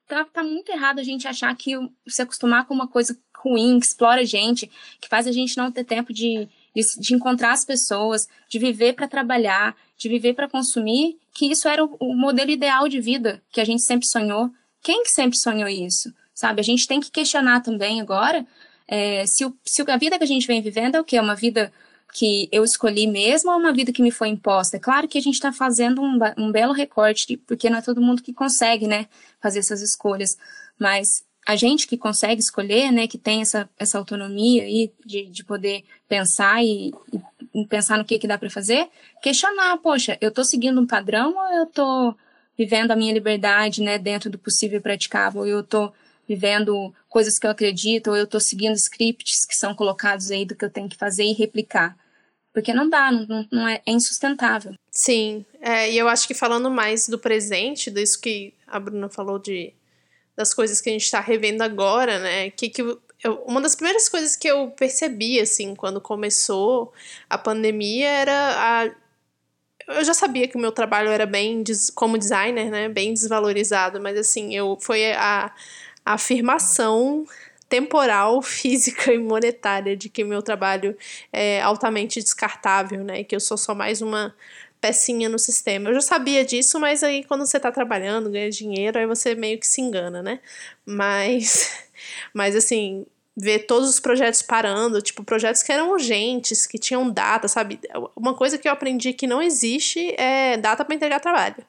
Tá, 0.08 0.26
tá 0.26 0.44
muito 0.44 0.72
errado 0.72 1.00
a 1.00 1.04
gente 1.04 1.28
achar 1.28 1.56
que 1.56 1.72
se 2.08 2.22
acostumar 2.22 2.66
com 2.66 2.74
uma 2.74 2.88
coisa 2.88 3.18
ruim, 3.36 3.80
que 3.80 3.88
explora 3.88 4.22
a 4.22 4.26
gente, 4.26 4.70
que 5.00 5.10
faz 5.10 5.28
a 5.28 5.32
gente 5.32 5.58
não 5.58 5.72
ter 5.72 5.84
tempo 5.84 6.14
de, 6.14 6.48
de, 6.76 6.82
de 7.00 7.16
encontrar 7.16 7.52
as 7.52 7.66
pessoas, 7.66 8.28
de 8.48 8.60
viver 8.60 8.94
para 8.94 9.08
trabalhar, 9.08 9.76
de 9.98 10.08
viver 10.08 10.34
para 10.34 10.48
consumir, 10.48 11.18
que 11.34 11.52
isso 11.52 11.68
era 11.68 11.84
o, 11.84 11.98
o 12.00 12.16
modelo 12.16 12.52
ideal 12.52 12.88
de 12.88 13.02
vida 13.02 13.42
que 13.52 13.60
a 13.60 13.66
gente 13.66 13.82
sempre 13.82 14.08
sonhou. 14.08 14.52
Quem 14.84 15.04
que 15.04 15.10
sempre 15.10 15.38
sonhou 15.38 15.68
isso? 15.68 16.14
Sabe? 16.42 16.60
A 16.60 16.64
gente 16.64 16.86
tem 16.86 17.00
que 17.00 17.10
questionar 17.10 17.62
também 17.62 18.02
agora 18.02 18.46
é, 18.92 19.26
se, 19.26 19.46
o, 19.46 19.58
se 19.64 19.82
a 19.90 19.96
vida 19.96 20.18
que 20.18 20.24
a 20.26 20.28
gente 20.28 20.46
vem 20.46 20.62
vivendo 20.62 20.96
é 20.96 21.00
o 21.00 21.04
que? 21.06 21.16
É 21.16 21.22
uma 21.22 21.34
vida 21.34 21.72
que 22.14 22.50
eu 22.52 22.62
escolhi 22.62 23.08
mesmo 23.08 23.50
ou 23.50 23.58
uma 23.58 23.72
vida 23.72 23.94
que 23.94 24.02
me 24.02 24.12
foi 24.12 24.28
imposta? 24.28 24.76
É 24.76 24.80
claro 24.82 25.08
que 25.08 25.18
a 25.18 25.22
gente 25.22 25.36
está 25.36 25.54
fazendo 25.54 26.02
um, 26.02 26.20
um 26.38 26.52
belo 26.52 26.74
recorte, 26.74 27.38
porque 27.38 27.70
não 27.70 27.78
é 27.78 27.82
todo 27.82 28.02
mundo 28.02 28.22
que 28.22 28.34
consegue, 28.34 28.86
né, 28.86 29.08
fazer 29.40 29.60
essas 29.60 29.82
escolhas. 29.82 30.38
Mas 30.78 31.24
a 31.48 31.56
gente 31.56 31.88
que 31.88 31.98
consegue 31.98 32.42
escolher, 32.42 32.92
né, 32.92 33.08
que 33.08 33.18
tem 33.18 33.42
essa, 33.42 33.70
essa 33.80 33.98
autonomia 33.98 34.64
aí 34.64 34.92
de, 35.06 35.26
de 35.28 35.46
poder 35.46 35.86
pensar 36.10 36.62
e, 36.62 36.92
e 37.56 37.66
pensar 37.68 37.98
no 37.98 38.04
que, 38.04 38.20
que 38.20 38.28
dá 38.28 38.38
para 38.38 38.50
fazer, 38.50 38.90
questionar, 39.22 39.78
poxa, 39.78 40.18
eu 40.20 40.30
estou 40.30 40.44
seguindo 40.44 40.82
um 40.82 40.86
padrão 40.86 41.34
ou 41.34 41.58
eu 41.58 41.64
estou 41.64 42.14
vivendo 42.58 42.92
a 42.92 42.96
minha 42.98 43.14
liberdade, 43.14 43.82
né, 43.82 43.98
dentro 43.98 44.30
do 44.30 44.38
possível 44.38 44.80
e 44.80 44.84
praticável, 44.84 45.48
eu 45.48 45.62
estou 45.62 45.94
vivendo 46.36 46.94
coisas 47.10 47.38
que 47.38 47.46
eu 47.46 47.52
acredito, 47.52 48.10
ou 48.10 48.16
eu 48.18 48.24
estou 48.24 48.40
seguindo 48.40 48.76
scripts 48.76 49.46
que 49.46 49.56
são 49.56 49.76
colocados 49.76 50.32
aí 50.32 50.46
do 50.46 50.56
que 50.56 50.64
eu 50.64 50.70
tenho 50.70 50.90
que 50.90 50.98
fazer 50.98 51.24
e 51.24 51.34
replicar. 51.34 51.98
Porque 52.54 52.74
não 52.74 52.90
dá, 52.90 53.12
não, 53.12 53.48
não 53.52 53.68
é, 53.68 53.82
é 53.86 53.92
insustentável. 53.92 54.74
Sim, 54.92 55.46
é, 55.62 55.92
e 55.92 55.98
eu 55.98 56.08
acho 56.08 56.28
que 56.28 56.34
falando 56.34 56.70
mais 56.70 57.08
do 57.08 57.18
presente, 57.18 57.90
disso 57.90 58.20
que 58.20 58.54
a 58.68 58.80
Bruna 58.80 59.10
falou 59.10 59.40
de 59.40 59.74
das 60.36 60.54
coisas 60.54 60.80
que 60.80 60.90
a 60.90 60.94
gente 60.94 61.04
está 61.04 61.20
revendo 61.20 61.62
agora, 61.62 62.18
né? 62.20 62.50
Que, 62.50 62.70
que 62.70 62.82
eu, 62.82 63.44
uma 63.46 63.62
das 63.62 63.76
primeiras 63.76 64.10
coisas 64.10 64.36
que 64.36 64.48
eu 64.48 64.72
percebi, 64.72 65.40
assim, 65.40 65.76
quando 65.76 66.02
começou 66.02 66.94
a 67.30 67.38
pandemia 67.38 68.08
era 68.08 68.34
a. 68.34 68.92
Eu 69.88 70.04
já 70.06 70.14
sabia 70.14 70.48
que 70.48 70.56
o 70.56 70.60
meu 70.60 70.72
trabalho 70.72 71.10
era 71.10 71.26
bem, 71.26 71.64
como 71.96 72.18
designer, 72.18 72.72
né? 72.72 72.90
Bem 72.90 73.14
desvalorizado, 73.14 74.02
mas 74.02 74.18
assim, 74.18 74.56
eu 74.56 74.78
foi 74.80 75.12
a, 75.14 75.54
a 75.91 75.91
afirmação 76.06 77.26
temporal, 77.70 78.42
física 78.44 79.14
e 79.14 79.18
monetária 79.18 79.96
de 79.96 80.10
que 80.10 80.24
meu 80.24 80.42
trabalho 80.42 80.98
é 81.32 81.62
altamente 81.62 82.22
descartável, 82.22 83.04
né? 83.04 83.24
Que 83.24 83.36
eu 83.36 83.40
sou 83.40 83.58
só 83.58 83.74
mais 83.74 84.02
uma 84.02 84.36
pecinha 84.82 85.30
no 85.30 85.38
sistema. 85.38 85.90
Eu 85.90 85.94
já 85.94 86.02
sabia 86.02 86.44
disso, 86.44 86.80
mas 86.80 87.04
aí 87.04 87.24
quando 87.24 87.46
você 87.46 87.60
tá 87.60 87.72
trabalhando, 87.72 88.32
ganha 88.32 88.50
dinheiro, 88.50 88.98
aí 88.98 89.06
você 89.06 89.36
meio 89.36 89.60
que 89.60 89.68
se 89.68 89.80
engana, 89.80 90.24
né? 90.24 90.40
Mas, 90.86 91.86
mas 92.34 92.56
assim, 92.56 93.06
ver 93.38 93.60
todos 93.60 93.90
os 93.90 94.00
projetos 94.00 94.42
parando, 94.42 95.02
tipo, 95.02 95.24
projetos 95.24 95.64
que 95.64 95.72
eram 95.72 95.92
urgentes, 95.92 96.66
que 96.68 96.78
tinham 96.80 97.10
data, 97.10 97.48
sabe? 97.48 97.80
Uma 98.16 98.34
coisa 98.34 98.58
que 98.58 98.68
eu 98.68 98.72
aprendi 98.72 99.14
que 99.14 99.28
não 99.28 99.42
existe 99.42 100.14
é 100.20 100.58
data 100.58 100.84
para 100.84 100.96
entregar 100.96 101.20
trabalho, 101.20 101.64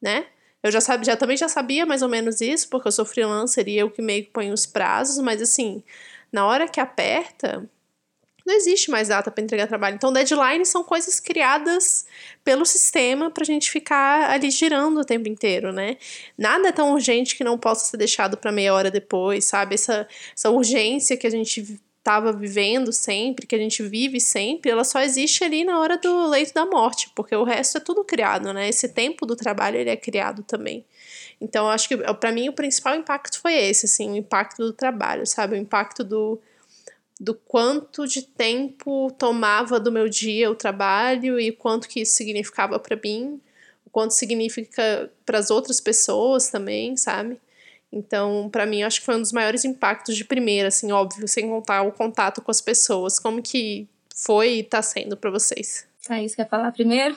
né? 0.00 0.26
Eu 0.66 0.72
já 0.72 0.80
sabia, 0.80 1.04
já 1.04 1.16
também 1.16 1.36
já 1.36 1.48
sabia 1.48 1.86
mais 1.86 2.02
ou 2.02 2.08
menos 2.08 2.40
isso, 2.40 2.68
porque 2.68 2.88
eu 2.88 2.92
sou 2.92 3.04
freelancer 3.04 3.68
e 3.68 3.78
eu 3.78 3.90
que 3.90 4.02
meio 4.02 4.24
que 4.24 4.30
ponho 4.30 4.52
os 4.52 4.66
prazos, 4.66 5.18
mas 5.18 5.40
assim, 5.40 5.82
na 6.32 6.46
hora 6.46 6.68
que 6.68 6.80
aperta, 6.80 7.68
não 8.46 8.54
existe 8.54 8.90
mais 8.90 9.08
data 9.08 9.30
para 9.30 9.42
entregar 9.42 9.66
trabalho. 9.66 9.96
Então, 9.96 10.12
deadlines 10.12 10.68
são 10.68 10.84
coisas 10.84 11.18
criadas 11.18 12.06
pelo 12.44 12.64
sistema 12.64 13.30
para 13.30 13.42
a 13.42 13.46
gente 13.46 13.70
ficar 13.70 14.30
ali 14.30 14.50
girando 14.50 15.00
o 15.00 15.04
tempo 15.04 15.28
inteiro, 15.28 15.72
né? 15.72 15.96
Nada 16.38 16.68
é 16.68 16.72
tão 16.72 16.92
urgente 16.92 17.36
que 17.36 17.42
não 17.42 17.58
possa 17.58 17.86
ser 17.86 17.96
deixado 17.96 18.36
para 18.36 18.52
meia 18.52 18.72
hora 18.72 18.90
depois, 18.90 19.44
sabe? 19.46 19.74
Essa, 19.74 20.06
essa 20.34 20.50
urgência 20.50 21.16
que 21.16 21.26
a 21.26 21.30
gente 21.30 21.80
estava 22.06 22.32
vivendo 22.32 22.92
sempre, 22.92 23.48
que 23.48 23.56
a 23.56 23.58
gente 23.58 23.82
vive 23.82 24.20
sempre, 24.20 24.70
ela 24.70 24.84
só 24.84 25.00
existe 25.00 25.42
ali 25.42 25.64
na 25.64 25.80
hora 25.80 25.98
do 25.98 26.28
leito 26.28 26.54
da 26.54 26.64
morte, 26.64 27.10
porque 27.16 27.34
o 27.34 27.42
resto 27.42 27.78
é 27.78 27.80
tudo 27.80 28.04
criado, 28.04 28.52
né? 28.52 28.68
Esse 28.68 28.88
tempo 28.88 29.26
do 29.26 29.34
trabalho 29.34 29.76
ele 29.76 29.90
é 29.90 29.96
criado 29.96 30.44
também. 30.44 30.84
Então, 31.40 31.68
acho 31.68 31.88
que 31.88 31.96
para 31.96 32.30
mim 32.30 32.48
o 32.48 32.52
principal 32.52 32.94
impacto 32.94 33.40
foi 33.40 33.54
esse, 33.54 33.86
assim, 33.86 34.12
o 34.12 34.16
impacto 34.16 34.58
do 34.58 34.72
trabalho, 34.72 35.26
sabe? 35.26 35.56
O 35.56 35.58
impacto 35.58 36.04
do 36.04 36.40
do 37.18 37.34
quanto 37.34 38.06
de 38.06 38.20
tempo 38.20 39.10
tomava 39.18 39.80
do 39.80 39.90
meu 39.90 40.06
dia 40.06 40.50
o 40.50 40.54
trabalho 40.54 41.40
e 41.40 41.50
quanto 41.50 41.88
que 41.88 42.02
isso 42.02 42.12
significava 42.14 42.78
para 42.78 42.94
mim, 43.02 43.40
o 43.86 43.90
quanto 43.90 44.12
significa 44.12 45.10
para 45.24 45.38
as 45.38 45.50
outras 45.50 45.80
pessoas 45.80 46.50
também, 46.50 46.94
sabe? 46.94 47.40
Então, 47.92 48.48
para 48.50 48.66
mim, 48.66 48.82
acho 48.82 49.00
que 49.00 49.06
foi 49.06 49.16
um 49.16 49.20
dos 49.20 49.32
maiores 49.32 49.64
impactos 49.64 50.16
de 50.16 50.24
primeira, 50.24 50.68
assim, 50.68 50.92
óbvio, 50.92 51.26
sem 51.26 51.48
contar 51.48 51.82
o 51.82 51.92
contato 51.92 52.42
com 52.42 52.50
as 52.50 52.60
pessoas. 52.60 53.18
Como 53.18 53.40
que 53.40 53.88
foi 54.14 54.58
e 54.58 54.62
tá 54.62 54.82
sendo 54.82 55.16
para 55.16 55.30
vocês? 55.30 55.86
Thaís, 56.06 56.34
quer 56.34 56.48
falar 56.48 56.72
primeiro? 56.72 57.16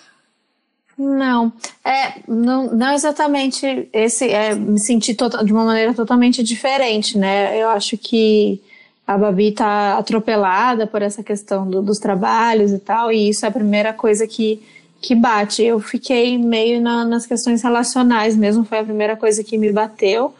Não, 0.97 1.53
é, 1.85 2.19
não, 2.27 2.75
não 2.75 2.93
exatamente 2.93 3.87
esse, 3.93 4.29
é, 4.29 4.53
me 4.53 4.77
senti 4.79 5.15
de 5.15 5.53
uma 5.53 5.63
maneira 5.63 5.93
totalmente 5.93 6.43
diferente, 6.43 7.17
né? 7.17 7.57
Eu 7.57 7.69
acho 7.69 7.97
que 7.97 8.61
a 9.07 9.17
Babi 9.17 9.47
está 9.47 9.97
atropelada 9.97 10.85
por 10.85 11.01
essa 11.01 11.23
questão 11.23 11.67
do, 11.67 11.81
dos 11.81 11.99
trabalhos 11.99 12.73
e 12.73 12.79
tal, 12.79 13.13
e 13.13 13.29
isso 13.29 13.45
é 13.45 13.47
a 13.47 13.51
primeira 13.51 13.93
coisa 13.93 14.27
que, 14.27 14.61
que 15.01 15.15
bate. 15.15 15.63
Eu 15.63 15.79
fiquei 15.79 16.37
meio 16.37 16.81
na, 16.81 17.05
nas 17.05 17.25
questões 17.25 17.61
relacionais 17.63 18.35
mesmo, 18.35 18.65
foi 18.65 18.79
a 18.79 18.83
primeira 18.83 19.15
coisa 19.15 19.41
que 19.41 19.57
me 19.57 19.71
bateu, 19.71 20.35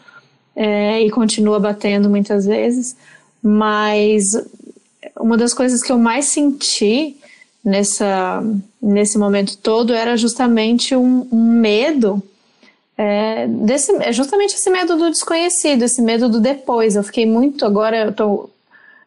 é, 0.54 1.00
e 1.02 1.10
continua 1.10 1.58
batendo 1.58 2.08
muitas 2.10 2.46
vezes, 2.46 2.96
mas 3.42 4.24
uma 5.18 5.36
das 5.36 5.54
coisas 5.54 5.82
que 5.82 5.92
eu 5.92 5.98
mais 5.98 6.26
senti 6.26 7.16
nessa, 7.64 8.42
nesse 8.80 9.18
momento 9.18 9.56
todo 9.58 9.92
era 9.92 10.16
justamente 10.16 10.94
um, 10.96 11.26
um 11.30 11.52
medo 11.52 12.22
é, 12.96 13.46
desse, 13.46 13.92
é 14.02 14.12
justamente 14.12 14.54
esse 14.54 14.68
medo 14.68 14.94
do 14.94 15.10
desconhecido, 15.10 15.82
esse 15.84 16.02
medo 16.02 16.28
do 16.28 16.38
depois. 16.38 16.96
Eu 16.96 17.02
fiquei 17.02 17.24
muito 17.24 17.64
agora, 17.64 18.04
eu 18.04 18.12
tô 18.12 18.50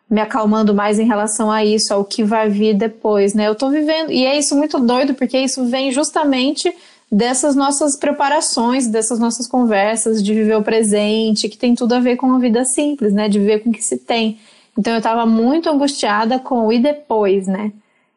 me 0.10 0.20
acalmando 0.20 0.74
mais 0.74 0.98
em 1.00 1.06
relação 1.06 1.52
a 1.52 1.64
isso, 1.64 1.94
ao 1.94 2.04
que 2.04 2.24
vai 2.24 2.50
vir 2.50 2.74
depois, 2.74 3.36
né? 3.36 3.48
Eu 3.48 3.56
tô 3.56 3.70
vivendo, 3.70 4.12
e 4.12 4.26
é 4.26 4.38
isso 4.38 4.56
muito 4.56 4.80
doido, 4.80 5.14
porque 5.14 5.38
isso 5.38 5.66
vem 5.66 5.92
justamente 5.92 6.74
dessas 7.14 7.56
nossas 7.56 7.96
preparações, 7.96 8.88
dessas 8.88 9.20
nossas 9.20 9.48
conversas, 9.48 10.24
de 10.24 10.34
viver 10.34 10.58
o 10.58 10.64
presente, 10.64 11.48
que 11.48 11.58
tem 11.58 11.76
tudo 11.76 11.94
a 11.94 12.00
ver 12.00 12.16
com 12.16 12.26
uma 12.26 12.40
vida 12.40 12.66
simples, 12.66 13.14
né? 13.14 13.30
De 13.30 13.40
viver 13.40 13.60
com 13.60 13.70
o 13.70 13.74
que 13.74 13.84
se 13.84 13.98
tem. 13.98 14.40
Então 14.78 14.94
eu 14.94 15.02
tava 15.02 15.26
muito 15.26 15.70
angustiada 15.70 16.40
com 16.40 16.68
o 16.68 16.74
e 16.74 16.80
depois, 16.80 17.46
né? 17.46 17.72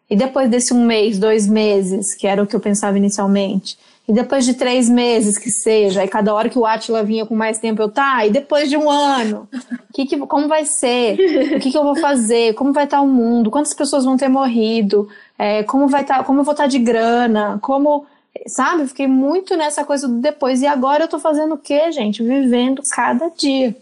E 0.09 0.17
depois 0.17 0.49
desse 0.49 0.73
um 0.73 0.85
mês, 0.85 1.19
dois 1.19 1.47
meses, 1.47 2.15
que 2.15 2.27
era 2.27 2.43
o 2.43 2.47
que 2.47 2.57
eu 2.57 2.61
pensava 2.61 2.97
inicialmente, 2.97 3.77
e 4.09 4.13
depois 4.13 4.45
de 4.45 4.55
três 4.55 4.89
meses 4.89 5.37
que 5.37 5.51
seja, 5.51 6.05
e 6.05 6.09
cada 6.09 6.33
hora 6.33 6.49
que 6.49 6.59
o 6.59 6.65
Atila 6.65 7.03
vinha 7.03 7.27
com 7.27 7.35
mais 7.35 7.59
tempo, 7.59 7.83
eu, 7.83 7.89
tá, 7.89 8.25
e 8.25 8.31
depois 8.31 8.71
de 8.71 8.77
um 8.77 8.89
ano, 8.89 9.49
que 9.93 10.07
que, 10.07 10.17
como 10.19 10.47
vai 10.47 10.65
ser? 10.65 11.19
O 11.57 11.61
que, 11.61 11.71
que 11.71 11.77
eu 11.77 11.83
vou 11.83 11.97
fazer? 11.97 12.55
Como 12.55 12.73
vai 12.73 12.85
estar 12.85 13.01
o 13.01 13.09
mundo? 13.09 13.51
Quantas 13.51 13.75
pessoas 13.75 14.05
vão 14.05 14.17
ter 14.17 14.29
morrido? 14.29 15.09
É, 15.39 15.65
como 15.65 15.89
vai 15.89 16.03
estar, 16.03 16.23
como 16.23 16.41
eu 16.41 16.45
vou 16.45 16.53
estar 16.53 16.67
de 16.67 16.79
grana? 16.79 17.59
Como, 17.61 18.07
sabe? 18.47 18.83
Eu 18.83 18.89
fiquei 18.89 19.07
muito 19.07 19.57
nessa 19.57 19.85
coisa 19.85 20.07
do 20.09 20.21
depois. 20.21 20.63
E 20.63 20.67
agora 20.67 21.05
eu 21.05 21.09
tô 21.09 21.19
fazendo 21.19 21.55
o 21.55 21.59
quê, 21.59 21.91
gente? 21.93 22.23
Vivendo 22.23 22.83
cada 22.93 23.29
dia. 23.29 23.77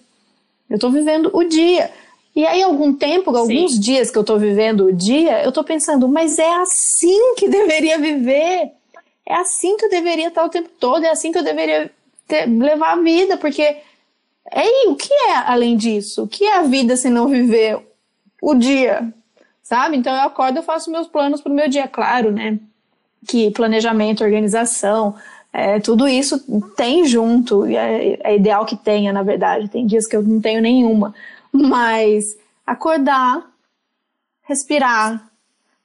Eu 0.68 0.78
tô 0.78 0.90
vivendo 0.90 1.30
o 1.32 1.44
dia. 1.44 1.90
E 2.34 2.44
aí, 2.44 2.62
algum 2.62 2.92
tempo, 2.92 3.30
Sim. 3.30 3.38
alguns 3.38 3.78
dias 3.78 4.10
que 4.10 4.18
eu 4.18 4.24
tô 4.24 4.36
vivendo 4.38 4.86
o 4.86 4.92
dia, 4.92 5.44
eu 5.44 5.52
tô 5.52 5.62
pensando, 5.62 6.08
mas 6.08 6.38
é 6.38 6.54
assim 6.56 7.34
que 7.36 7.46
deveria 7.50 7.98
viver 7.98 8.72
é 9.26 9.34
assim 9.36 9.76
que 9.76 9.86
eu 9.86 9.90
deveria 9.90 10.28
estar 10.28 10.44
o 10.44 10.50
tempo 10.50 10.68
todo, 10.78 11.04
é 11.04 11.10
assim 11.10 11.32
que 11.32 11.38
eu 11.38 11.42
deveria 11.42 11.90
ter, 12.28 12.46
levar 12.46 12.92
a 12.92 13.00
vida, 13.00 13.36
porque 13.36 13.62
é 13.62 14.88
o 14.88 14.94
que 14.94 15.12
é 15.12 15.36
além 15.46 15.76
disso? 15.76 16.24
O 16.24 16.28
que 16.28 16.44
é 16.44 16.58
a 16.58 16.62
vida 16.62 16.96
se 16.96 17.08
não 17.08 17.26
viver 17.26 17.78
o 18.42 18.54
dia? 18.54 19.12
Sabe? 19.62 19.96
Então 19.96 20.14
eu 20.14 20.22
acordo, 20.22 20.58
eu 20.58 20.62
faço 20.62 20.90
meus 20.90 21.08
planos 21.08 21.40
para 21.40 21.50
o 21.50 21.54
meu 21.54 21.68
dia, 21.68 21.88
claro, 21.88 22.30
né? 22.30 22.58
Que 23.26 23.50
planejamento, 23.50 24.22
organização, 24.24 25.14
é, 25.56 25.78
tudo 25.78 26.08
isso 26.08 26.40
tem 26.76 27.06
junto, 27.06 27.64
é, 27.64 28.18
é 28.24 28.36
ideal 28.36 28.66
que 28.66 28.76
tenha, 28.76 29.12
na 29.12 29.22
verdade. 29.22 29.68
Tem 29.68 29.86
dias 29.86 30.04
que 30.04 30.16
eu 30.16 30.22
não 30.22 30.40
tenho 30.40 30.60
nenhuma, 30.60 31.14
mas 31.52 32.36
acordar, 32.66 33.44
respirar, 34.42 35.30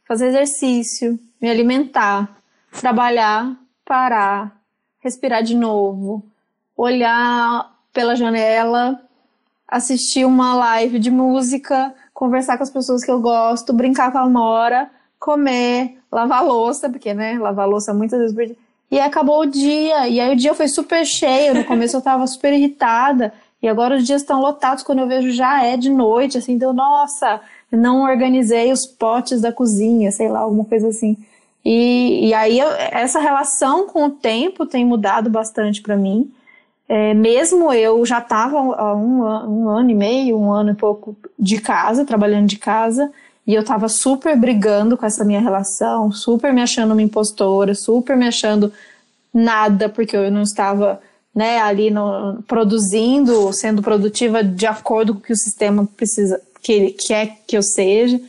fazer 0.08 0.30
exercício, 0.30 1.19
me 1.39 1.52
alimentar, 1.52 2.36
trabalhar, 2.71 3.56
parar, 3.86 4.60
respirar 5.02 5.43
de 5.43 5.56
novo, 5.56 6.23
olhar 6.75 7.71
pela 7.93 8.15
janela, 8.15 8.99
assistir 9.67 10.25
uma 10.25 10.56
live 10.56 10.97
de 10.97 11.11
música, 11.11 11.93
conversar 12.11 12.57
com 12.57 12.64
as 12.64 12.72
pessoas 12.72 13.03
que 13.03 13.11
eu 13.11 13.22
gosto, 13.22 13.72
brincar 13.72 14.11
com 14.11 14.18
a 14.18 14.28
Mora, 14.28 14.89
comer, 15.20 15.99
lavar 16.12 16.43
louça, 16.43 16.89
porque, 16.89 17.14
né, 17.14 17.38
lavar 17.39 17.68
louça 17.68 17.93
muitas 17.93 18.20
vezes 18.20 18.36
por 18.36 18.45
dia. 18.45 18.55
E 18.91 18.99
acabou 18.99 19.41
o 19.41 19.45
dia, 19.45 20.07
e 20.07 20.20
aí 20.20 20.34
o 20.34 20.36
dia 20.36 20.53
foi 20.55 20.68
super 20.68 21.05
cheio, 21.05 21.53
no 21.53 21.64
começo 21.64 21.95
eu 21.95 22.01
tava 22.01 22.26
super 22.26 22.51
irritada, 22.53 23.32
e 23.62 23.68
agora 23.68 23.97
os 23.97 24.05
dias 24.05 24.22
estão 24.22 24.39
lotados, 24.41 24.84
quando 24.84 24.99
eu 24.99 25.07
vejo 25.07 25.32
já 25.32 25.64
é 25.64 25.78
de 25.78 25.89
noite, 25.89 26.38
assim, 26.38 26.57
deu, 26.57 26.74
nossa, 26.74 27.39
não 27.72 28.03
organizei 28.03 28.72
os 28.72 28.86
potes 28.86 29.41
da 29.41 29.51
cozinha, 29.51 30.12
sei 30.12 30.30
lá, 30.30 30.39
alguma 30.39 30.66
coisa 30.66 30.88
assim. 30.88 31.16
E, 31.64 32.30
e 32.30 32.34
aí 32.34 32.57
eu, 32.57 32.70
essa 32.91 33.20
relação 33.20 33.86
com 33.86 34.05
o 34.05 34.10
tempo 34.10 34.66
tem 34.66 34.86
mudado 34.86 35.30
bastante 35.30 35.82
para 35.82 35.95
mim. 35.95 36.32
É, 36.88 37.14
mesmo 37.14 37.72
eu 37.72 38.03
já 38.05 38.18
estava 38.18 38.57
há 38.57 38.95
um, 38.95 39.22
um, 39.24 39.70
ano 39.70 39.91
e 39.91 39.95
meio, 39.95 40.39
um 40.39 40.51
ano 40.51 40.72
e 40.72 40.76
pouco 40.76 41.16
de 41.38 41.62
casa, 41.62 42.05
trabalhando 42.05 42.47
de 42.47 42.57
casa, 42.57 43.12
e 43.50 43.56
eu 43.56 43.62
estava 43.62 43.89
super 43.89 44.38
brigando 44.38 44.95
com 44.95 45.08
essa 45.08 45.26
minha 45.26 45.41
relação, 45.41 46.12
super 46.12 46.54
me 46.54 46.62
achando 46.62 46.91
uma 46.91 47.02
impostora, 47.02 47.74
super 47.74 48.16
me 48.16 48.28
achando 48.28 48.72
nada, 49.34 49.89
porque 49.89 50.16
eu 50.16 50.30
não 50.30 50.43
estava 50.43 51.02
né, 51.34 51.58
ali 51.60 51.89
no, 51.89 52.43
produzindo, 52.43 53.52
sendo 53.52 53.82
produtiva 53.82 54.43
de 54.43 54.68
acordo 54.68 55.16
com 55.16 55.20
o 55.20 55.24
que 55.24 55.34
o 55.34 55.36
sistema 55.36 55.89
precisa, 55.97 56.39
que 56.62 56.72
ele 56.72 56.91
quer 56.91 57.39
que 57.47 57.58
eu 57.58 57.64
seja. 57.64 58.22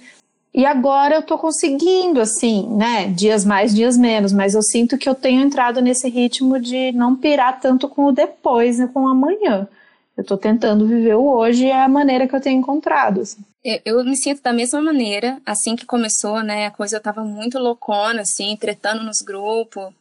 E 0.54 0.64
agora 0.64 1.16
eu 1.16 1.22
tô 1.22 1.36
conseguindo, 1.36 2.18
assim, 2.18 2.66
né? 2.70 3.08
Dias 3.08 3.44
mais, 3.44 3.74
dias 3.74 3.98
menos, 3.98 4.32
mas 4.32 4.54
eu 4.54 4.62
sinto 4.62 4.96
que 4.96 5.06
eu 5.06 5.14
tenho 5.14 5.42
entrado 5.42 5.82
nesse 5.82 6.08
ritmo 6.08 6.58
de 6.58 6.92
não 6.92 7.14
pirar 7.14 7.60
tanto 7.60 7.90
com 7.90 8.06
o 8.06 8.12
depois, 8.12 8.78
né, 8.78 8.88
com 8.90 9.02
o 9.02 9.08
amanhã. 9.08 9.68
Eu 10.16 10.24
tô 10.24 10.38
tentando 10.38 10.86
viver 10.86 11.16
o 11.16 11.26
hoje 11.26 11.66
e 11.66 11.70
é 11.70 11.82
a 11.82 11.88
maneira 11.90 12.26
que 12.26 12.34
eu 12.34 12.40
tenho 12.40 12.58
encontrado. 12.58 13.20
Assim. 13.20 13.49
Eu, 13.62 13.80
eu, 13.84 14.04
me 14.04 14.16
sinto 14.16 14.42
da 14.42 14.52
mesma 14.52 14.80
maneira, 14.80 15.40
assim 15.44 15.76
que 15.76 15.84
começou, 15.84 16.42
né? 16.42 16.66
A 16.66 16.70
coisa 16.70 16.96
eu 16.96 17.00
tava 17.00 17.22
muito 17.22 17.58
loucona, 17.58 18.22
assim, 18.22 18.56
tretando 18.56 19.02
nos 19.02 19.20
grupos. 19.20 19.92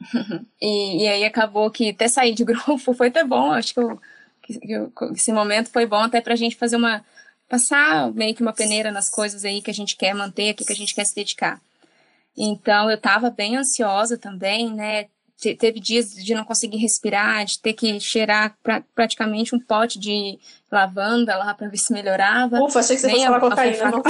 e, 0.60 1.04
e, 1.04 1.08
aí 1.08 1.24
acabou 1.24 1.70
que 1.70 1.90
até 1.90 2.08
sair 2.08 2.34
de 2.34 2.44
grupo 2.44 2.94
foi 2.94 3.08
até 3.08 3.24
bom. 3.24 3.52
Acho 3.52 3.74
que, 3.74 3.80
eu, 3.80 4.00
que, 4.42 4.58
que 4.60 5.04
esse 5.14 5.32
momento 5.32 5.70
foi 5.70 5.86
bom 5.86 6.02
até 6.02 6.20
pra 6.20 6.36
gente 6.36 6.56
fazer 6.56 6.76
uma 6.76 7.04
passar 7.48 8.12
meio 8.12 8.32
que 8.32 8.42
uma 8.42 8.52
peneira 8.52 8.92
nas 8.92 9.10
coisas 9.10 9.44
aí 9.44 9.60
que 9.60 9.72
a 9.72 9.74
gente 9.74 9.96
quer 9.96 10.14
manter, 10.14 10.54
que 10.54 10.72
a 10.72 10.76
gente 10.76 10.94
quer 10.94 11.04
se 11.04 11.16
dedicar. 11.16 11.60
Então 12.36 12.88
eu 12.88 12.96
estava 12.96 13.28
bem 13.28 13.56
ansiosa 13.56 14.16
também, 14.16 14.72
né? 14.72 15.08
Te, 15.40 15.54
teve 15.54 15.80
dias 15.80 16.14
de 16.14 16.34
não 16.34 16.44
conseguir 16.44 16.76
respirar, 16.76 17.46
de 17.46 17.58
ter 17.60 17.72
que 17.72 17.98
cheirar 17.98 18.54
pra, 18.62 18.82
praticamente 18.94 19.54
um 19.54 19.58
pote 19.58 19.98
de 19.98 20.38
lavanda 20.70 21.34
lá 21.38 21.54
para 21.54 21.68
ver 21.68 21.78
se 21.78 21.94
melhorava. 21.94 22.60
Ufa, 22.60 22.80
achei 22.80 22.96
que 22.96 23.00
você 23.00 23.06
Nem 23.06 23.26
fosse 23.26 23.26
falar 23.26 23.40
cocaína. 23.40 24.02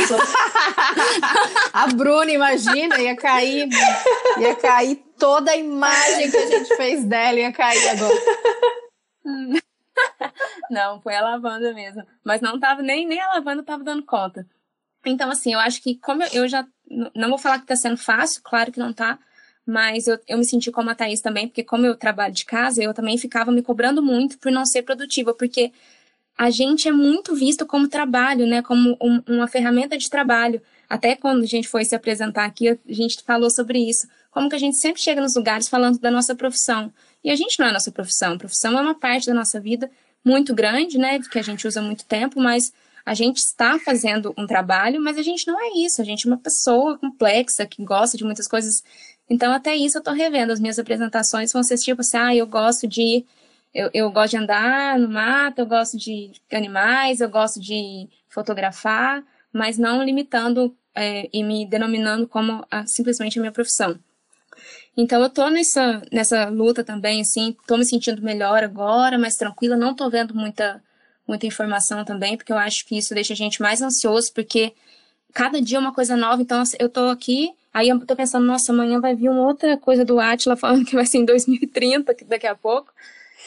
A, 1.73 1.85
a 1.85 1.87
Bruna, 1.87 2.33
imagina, 2.33 3.01
ia 3.01 3.15
cair, 3.15 3.69
ia 4.39 4.57
cair 4.57 4.97
toda 5.17 5.53
a 5.53 5.57
imagem 5.57 6.33
que 6.33 6.37
a 6.37 6.47
gente 6.47 6.77
fez 6.77 7.05
dela, 7.05 7.39
ia 7.39 7.53
cair 7.53 7.89
agora. 7.91 8.15
não, 10.69 11.01
foi 11.01 11.15
a 11.15 11.23
lavanda 11.23 11.73
mesmo. 11.73 12.05
Mas 12.25 12.41
não 12.41 12.59
tava, 12.59 12.83
nem, 12.83 13.07
nem 13.07 13.21
a 13.21 13.35
lavanda 13.35 13.63
tava 13.63 13.85
dando 13.85 14.03
conta. 14.05 14.45
Então, 15.07 15.31
assim, 15.31 15.55
eu 15.55 15.61
acho 15.61 15.81
que 15.81 15.95
como 15.97 16.25
eu, 16.33 16.49
já. 16.49 16.67
Não 17.15 17.29
vou 17.29 17.39
falar 17.39 17.61
que 17.61 17.67
tá 17.67 17.77
sendo 17.77 17.97
fácil, 17.97 18.43
claro 18.43 18.73
que 18.73 18.81
não 18.81 18.93
tá. 18.93 19.17
Mas 19.71 20.09
eu, 20.09 20.19
eu 20.27 20.37
me 20.37 20.45
senti 20.45 20.71
como 20.73 20.91
a 20.91 20.95
Thaís 20.97 21.21
também, 21.21 21.47
porque 21.47 21.63
como 21.63 21.87
eu 21.87 21.95
trabalho 21.95 22.35
de 22.35 22.45
casa, 22.45 22.83
eu 22.83 22.93
também 22.93 23.17
ficava 23.17 23.53
me 23.53 23.63
cobrando 23.63 24.03
muito 24.03 24.37
por 24.37 24.51
não 24.51 24.67
ser 24.67 24.83
produtiva, 24.83 25.33
porque 25.33 25.73
a 26.37 26.51
gente 26.51 26.89
é 26.89 26.93
muito 26.93 27.37
visto 27.37 27.65
como 27.65 27.87
trabalho, 27.87 28.47
né? 28.47 28.63
Como 28.63 28.97
um, 29.01 29.23
uma 29.29 29.47
ferramenta 29.47 29.97
de 29.97 30.11
trabalho. 30.11 30.61
Até 30.89 31.15
quando 31.15 31.45
a 31.45 31.47
gente 31.47 31.69
foi 31.69 31.85
se 31.85 31.95
apresentar 31.95 32.47
aqui, 32.47 32.69
a 32.71 32.79
gente 32.89 33.23
falou 33.23 33.49
sobre 33.49 33.79
isso. 33.79 34.09
Como 34.31 34.49
que 34.49 34.57
a 34.57 34.59
gente 34.59 34.77
sempre 34.77 35.01
chega 35.01 35.21
nos 35.21 35.37
lugares 35.37 35.69
falando 35.69 36.01
da 36.01 36.11
nossa 36.11 36.35
profissão. 36.35 36.93
E 37.23 37.31
a 37.31 37.37
gente 37.37 37.59
não 37.61 37.67
é 37.67 37.71
a 37.71 37.75
nossa 37.75 37.93
profissão. 37.93 38.35
A 38.35 38.39
profissão 38.39 38.77
é 38.77 38.83
uma 38.83 38.99
parte 38.99 39.27
da 39.27 39.35
nossa 39.35 39.61
vida 39.61 39.89
muito 40.25 40.53
grande, 40.53 40.99
né? 40.99 41.21
Que 41.21 41.39
a 41.39 41.43
gente 41.43 41.69
usa 41.69 41.81
muito 41.81 42.05
tempo, 42.05 42.41
mas 42.41 42.73
a 43.05 43.15
gente 43.15 43.39
está 43.39 43.79
fazendo 43.79 44.35
um 44.37 44.47
trabalho, 44.47 45.01
mas 45.01 45.19
a 45.19 45.23
gente 45.23 45.47
não 45.47 45.61
é 45.61 45.79
isso. 45.79 46.01
A 46.01 46.05
gente 46.05 46.27
é 46.27 46.31
uma 46.31 46.39
pessoa 46.39 46.99
complexa 46.99 47.67
que 47.67 47.85
gosta 47.85 48.17
de 48.17 48.25
muitas 48.25 48.49
coisas. 48.49 48.83
Então, 49.31 49.53
até 49.53 49.77
isso 49.77 49.97
eu 49.97 50.01
estou 50.01 50.13
revendo. 50.13 50.53
As 50.53 50.59
minhas 50.59 50.79
apresentações 50.79 51.53
vão 51.53 51.63
ser 51.63 51.79
tipo 51.79 52.01
assim: 52.01 52.19
ah, 52.19 52.35
eu 52.35 52.47
gosto 52.47 52.89
de. 52.89 53.25
Eu, 53.73 53.89
eu 53.95 54.11
gosto 54.11 54.33
de 54.33 54.37
andar 54.39 54.99
no 54.99 55.09
mato, 55.09 55.61
eu 55.61 55.67
gosto 55.67 55.97
de 55.97 56.33
animais, 56.53 57.21
eu 57.21 57.31
gosto 57.31 57.61
de 57.61 58.09
fotografar, 58.29 59.23
mas 59.53 59.79
não 59.79 60.03
limitando 60.03 60.77
é, 60.93 61.29
e 61.33 61.43
me 61.45 61.65
denominando 61.65 62.27
como 62.27 62.67
a, 62.69 62.85
simplesmente 62.87 63.39
a 63.39 63.43
minha 63.43 63.53
profissão. 63.53 63.97
Então 64.97 65.23
eu 65.23 65.31
tô 65.31 65.49
nessa, 65.49 66.03
nessa 66.13 66.49
luta 66.49 66.83
também, 66.83 67.21
assim, 67.21 67.57
tô 67.67 67.77
me 67.77 67.85
sentindo 67.85 68.21
melhor 68.23 68.63
agora, 68.65 69.19
mais 69.19 69.37
tranquila, 69.37 69.77
não 69.77 69.95
tô 69.95 70.11
vendo 70.11 70.35
muita, 70.35 70.83
muita 71.27 71.47
informação 71.47 72.05
também, 72.05 72.37
porque 72.37 72.53
eu 72.53 72.59
acho 72.59 72.85
que 72.87 72.99
isso 72.99 73.15
deixa 73.15 73.33
a 73.33 73.37
gente 73.37 73.63
mais 73.63 73.81
ansioso, 73.81 74.33
porque 74.35 74.75
cada 75.33 75.61
dia 75.63 75.79
é 75.79 75.81
uma 75.81 75.95
coisa 75.95 76.17
nova, 76.17 76.43
então 76.43 76.63
eu 76.79 76.89
tô 76.89 77.09
aqui, 77.09 77.53
aí 77.73 77.89
eu 77.89 78.05
tô 78.07 78.17
pensando, 78.17 78.47
nossa, 78.47 78.73
amanhã 78.73 79.01
vai 79.01 79.15
vir 79.15 79.29
uma 79.29 79.47
outra 79.47 79.77
coisa 79.77 80.05
do 80.05 80.19
Atila 80.21 80.57
falando 80.57 80.85
que 80.85 80.95
vai 80.95 81.07
ser 81.07 81.19
em 81.19 81.25
2030, 81.25 82.17
daqui 82.27 82.47
a 82.47 82.55
pouco, 82.55 82.93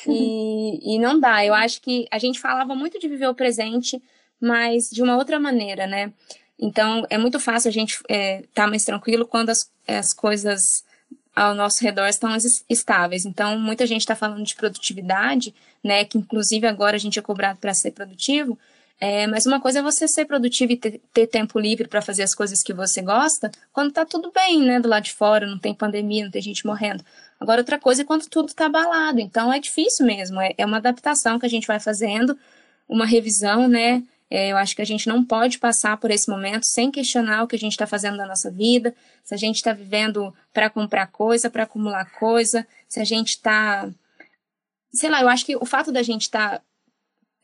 e, 0.08 0.96
e 0.96 1.00
não 1.00 1.20
dá, 1.20 1.46
eu 1.46 1.54
acho 1.54 1.82
que 1.82 2.08
a 2.12 2.20
gente 2.20 2.40
falava 2.40 2.76
muito 2.76 3.00
de 3.00 3.08
viver 3.08 3.28
o 3.28 3.36
presente, 3.36 4.02
mas 4.40 4.90
de 4.90 5.02
uma 5.02 5.16
outra 5.16 5.40
maneira, 5.40 5.88
né? 5.88 6.12
Então, 6.60 7.06
é 7.10 7.18
muito 7.18 7.40
fácil 7.40 7.70
a 7.70 7.72
gente 7.72 7.94
estar 7.94 8.14
é, 8.14 8.44
tá 8.54 8.68
mais 8.68 8.86
tranquilo 8.86 9.26
quando 9.26 9.50
as, 9.50 9.70
as 9.88 10.14
coisas 10.14 10.84
ao 11.36 11.56
nosso 11.56 11.84
redor 11.84 12.08
estão 12.08 12.30
estáveis. 12.70 13.26
Então, 13.26 13.58
muita 13.58 13.88
gente 13.88 14.02
está 14.02 14.16
falando 14.16 14.44
de 14.44 14.56
produtividade, 14.56 15.54
né? 15.84 16.06
Que 16.06 16.18
inclusive 16.18 16.68
agora 16.68 16.96
a 16.96 17.00
gente 17.00 17.18
é 17.18 17.22
cobrado 17.22 17.60
para 17.60 17.74
ser 17.74 17.92
produtivo. 17.92 18.58
É, 19.00 19.28
mas 19.28 19.46
uma 19.46 19.60
coisa 19.60 19.80
é 19.80 19.82
você 19.82 20.08
ser 20.08 20.26
produtivo 20.26 20.72
e 20.72 20.78
ter, 20.78 21.02
ter 21.14 21.28
tempo 21.28 21.60
livre 21.60 21.88
para 21.88 22.02
fazer 22.02 22.24
as 22.24 22.34
coisas 22.34 22.64
que 22.64 22.74
você 22.74 23.02
gosta 23.02 23.52
quando 23.74 23.90
está 23.90 24.06
tudo 24.06 24.32
bem, 24.32 24.62
né? 24.62 24.80
Do 24.80 24.88
lado 24.88 25.04
de 25.04 25.14
fora, 25.14 25.46
não 25.46 25.60
tem 25.60 25.74
pandemia, 25.74 26.24
não 26.24 26.32
tem 26.32 26.42
gente 26.42 26.66
morrendo. 26.66 27.04
Agora, 27.40 27.62
outra 27.62 27.78
coisa 27.78 28.04
é 28.04 28.06
quando 28.06 28.30
tudo 28.30 28.48
está 28.48 28.68
abalado. 28.68 29.20
Então, 29.20 29.52
é 29.52 29.60
difícil 29.60 30.06
mesmo. 30.06 30.40
É, 30.40 30.54
é 30.58 30.66
uma 30.66 30.78
adaptação 30.78 31.38
que 31.38 31.46
a 31.46 31.50
gente 31.50 31.68
vai 31.68 31.80
fazendo, 31.80 32.38
uma 32.88 33.06
revisão, 33.06 33.68
né? 33.68 34.04
É, 34.30 34.52
eu 34.52 34.58
acho 34.58 34.76
que 34.76 34.82
a 34.82 34.86
gente 34.86 35.08
não 35.08 35.24
pode 35.24 35.60
passar 35.60 35.98
por 35.98 36.10
esse 36.10 36.30
momento 36.30 36.66
sem 36.66 36.90
questionar 36.90 37.44
o 37.44 37.48
que 37.48 37.56
a 37.56 37.60
gente 37.60 37.74
está 37.74 37.86
fazendo 37.86 38.18
na 38.18 38.26
nossa 38.26 38.50
vida, 38.50 38.96
se 39.24 39.34
a 39.34 39.38
gente 39.38 39.58
está 39.58 39.74
vivendo 39.74 40.34
para 40.52 40.72
comprar 40.72 41.06
coisa, 41.08 41.52
para 41.52 41.64
acumular 41.64 42.10
coisa, 42.18 42.66
se 42.88 43.00
a 43.00 43.04
gente 43.04 43.30
está. 43.30 43.88
Sei 44.92 45.10
lá, 45.10 45.22
eu 45.22 45.30
acho 45.30 45.46
que 45.46 45.56
o 45.56 45.66
fato 45.66 45.92
da 45.92 46.02
gente 46.02 46.24
estar. 46.24 46.58
Tá, 46.58 46.62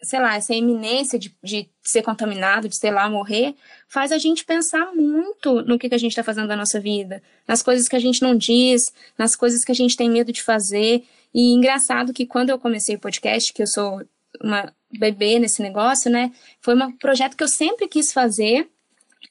sei 0.01 0.19
lá, 0.19 0.35
essa 0.35 0.53
iminência 0.53 1.19
de, 1.19 1.35
de 1.43 1.69
ser 1.81 2.01
contaminado, 2.01 2.69
de, 2.69 2.75
sei 2.77 2.91
lá, 2.91 3.09
morrer, 3.09 3.53
faz 3.87 4.11
a 4.11 4.17
gente 4.17 4.45
pensar 4.45 4.93
muito 4.93 5.61
no 5.63 5.77
que, 5.77 5.89
que 5.89 5.95
a 5.95 5.99
gente 5.99 6.11
está 6.11 6.23
fazendo 6.23 6.47
da 6.47 6.55
nossa 6.55 6.79
vida, 6.79 7.21
nas 7.47 7.61
coisas 7.61 7.87
que 7.87 7.95
a 7.95 7.99
gente 7.99 8.21
não 8.21 8.35
diz, 8.35 8.93
nas 9.17 9.35
coisas 9.35 9.63
que 9.63 9.71
a 9.71 9.75
gente 9.75 9.97
tem 9.97 10.09
medo 10.09 10.31
de 10.31 10.41
fazer. 10.41 11.03
E 11.33 11.53
engraçado 11.53 12.13
que 12.13 12.25
quando 12.25 12.49
eu 12.49 12.57
comecei 12.57 12.95
o 12.95 12.99
podcast, 12.99 13.51
que 13.53 13.61
eu 13.61 13.67
sou 13.67 14.01
uma 14.41 14.73
bebê 14.97 15.37
nesse 15.37 15.61
negócio, 15.61 16.09
né? 16.09 16.31
Foi 16.61 16.75
um 16.75 16.91
projeto 16.97 17.35
que 17.35 17.43
eu 17.43 17.47
sempre 17.47 17.87
quis 17.87 18.13
fazer, 18.13 18.69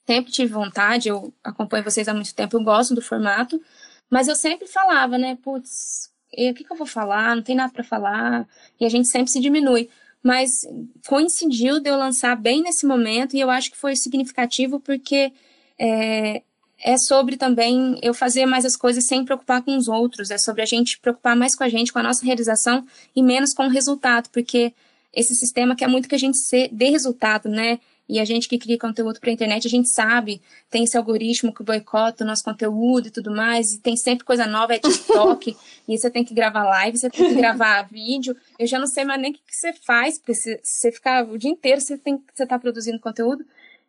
sempre 0.06 0.30
tive 0.30 0.52
vontade, 0.52 1.08
eu 1.08 1.32
acompanho 1.42 1.84
vocês 1.84 2.08
há 2.08 2.14
muito 2.14 2.34
tempo, 2.34 2.56
eu 2.56 2.62
gosto 2.62 2.94
do 2.94 3.02
formato, 3.02 3.60
mas 4.10 4.28
eu 4.28 4.36
sempre 4.36 4.66
falava, 4.66 5.16
né? 5.16 5.38
Putz, 5.42 6.10
o 6.32 6.54
que, 6.54 6.64
que 6.64 6.72
eu 6.72 6.76
vou 6.76 6.86
falar? 6.86 7.34
Não 7.34 7.42
tem 7.42 7.56
nada 7.56 7.72
para 7.72 7.82
falar, 7.82 8.46
e 8.78 8.84
a 8.84 8.88
gente 8.88 9.08
sempre 9.08 9.30
se 9.30 9.40
diminui. 9.40 9.88
Mas 10.22 10.50
coincidiu 11.06 11.80
de 11.80 11.88
eu 11.88 11.96
lançar 11.96 12.36
bem 12.36 12.62
nesse 12.62 12.86
momento, 12.86 13.36
e 13.36 13.40
eu 13.40 13.50
acho 13.50 13.70
que 13.70 13.76
foi 13.76 13.94
significativo 13.96 14.80
porque 14.80 15.32
é, 15.78 16.42
é 16.82 16.96
sobre 16.96 17.36
também 17.36 17.98
eu 18.02 18.12
fazer 18.12 18.46
mais 18.46 18.64
as 18.64 18.76
coisas 18.76 19.06
sem 19.06 19.24
preocupar 19.24 19.62
com 19.62 19.76
os 19.76 19.88
outros, 19.88 20.30
é 20.30 20.38
sobre 20.38 20.62
a 20.62 20.66
gente 20.66 20.98
preocupar 21.00 21.36
mais 21.36 21.54
com 21.54 21.64
a 21.64 21.68
gente, 21.68 21.92
com 21.92 21.98
a 21.98 22.02
nossa 22.02 22.24
realização 22.24 22.84
e 23.14 23.22
menos 23.22 23.52
com 23.52 23.66
o 23.66 23.70
resultado, 23.70 24.28
porque 24.30 24.72
esse 25.12 25.34
sistema 25.34 25.74
quer 25.74 25.88
muito 25.88 26.08
que 26.08 26.14
a 26.14 26.18
gente 26.18 26.38
dê 26.70 26.90
resultado, 26.90 27.48
né? 27.48 27.78
E 28.08 28.18
a 28.18 28.24
gente 28.24 28.48
que 28.48 28.58
cria 28.58 28.78
conteúdo 28.78 29.20
para 29.20 29.28
a 29.28 29.32
internet, 29.32 29.66
a 29.66 29.70
gente 29.70 29.88
sabe, 29.88 30.40
tem 30.70 30.84
esse 30.84 30.96
algoritmo 30.96 31.52
que 31.52 31.62
boicota 31.62 32.24
o 32.24 32.26
nosso 32.26 32.42
conteúdo 32.42 33.08
e 33.08 33.10
tudo 33.10 33.30
mais, 33.30 33.74
e 33.74 33.80
tem 33.80 33.96
sempre 33.96 34.24
coisa 34.24 34.46
nova, 34.46 34.74
é 34.74 34.78
TikTok, 34.78 35.54
e 35.86 35.98
você 35.98 36.10
tem 36.10 36.24
que 36.24 36.32
gravar 36.32 36.64
live, 36.64 36.96
você 36.96 37.10
tem 37.10 37.28
que 37.28 37.34
gravar 37.34 37.82
vídeo. 37.92 38.34
Eu 38.58 38.66
já 38.66 38.78
não 38.78 38.86
sei 38.86 39.04
mais 39.04 39.20
nem 39.20 39.32
o 39.32 39.34
que, 39.34 39.40
que 39.40 39.54
você 39.54 39.72
faz, 39.72 40.18
porque 40.18 40.34
se 40.34 40.58
você 40.62 40.90
ficar 40.90 41.28
o 41.28 41.36
dia 41.36 41.50
inteiro, 41.50 41.80
você 41.80 41.98
tem 41.98 42.22
você 42.34 42.46
tá 42.46 42.58
produzindo 42.58 42.98
conteúdo. 42.98 43.44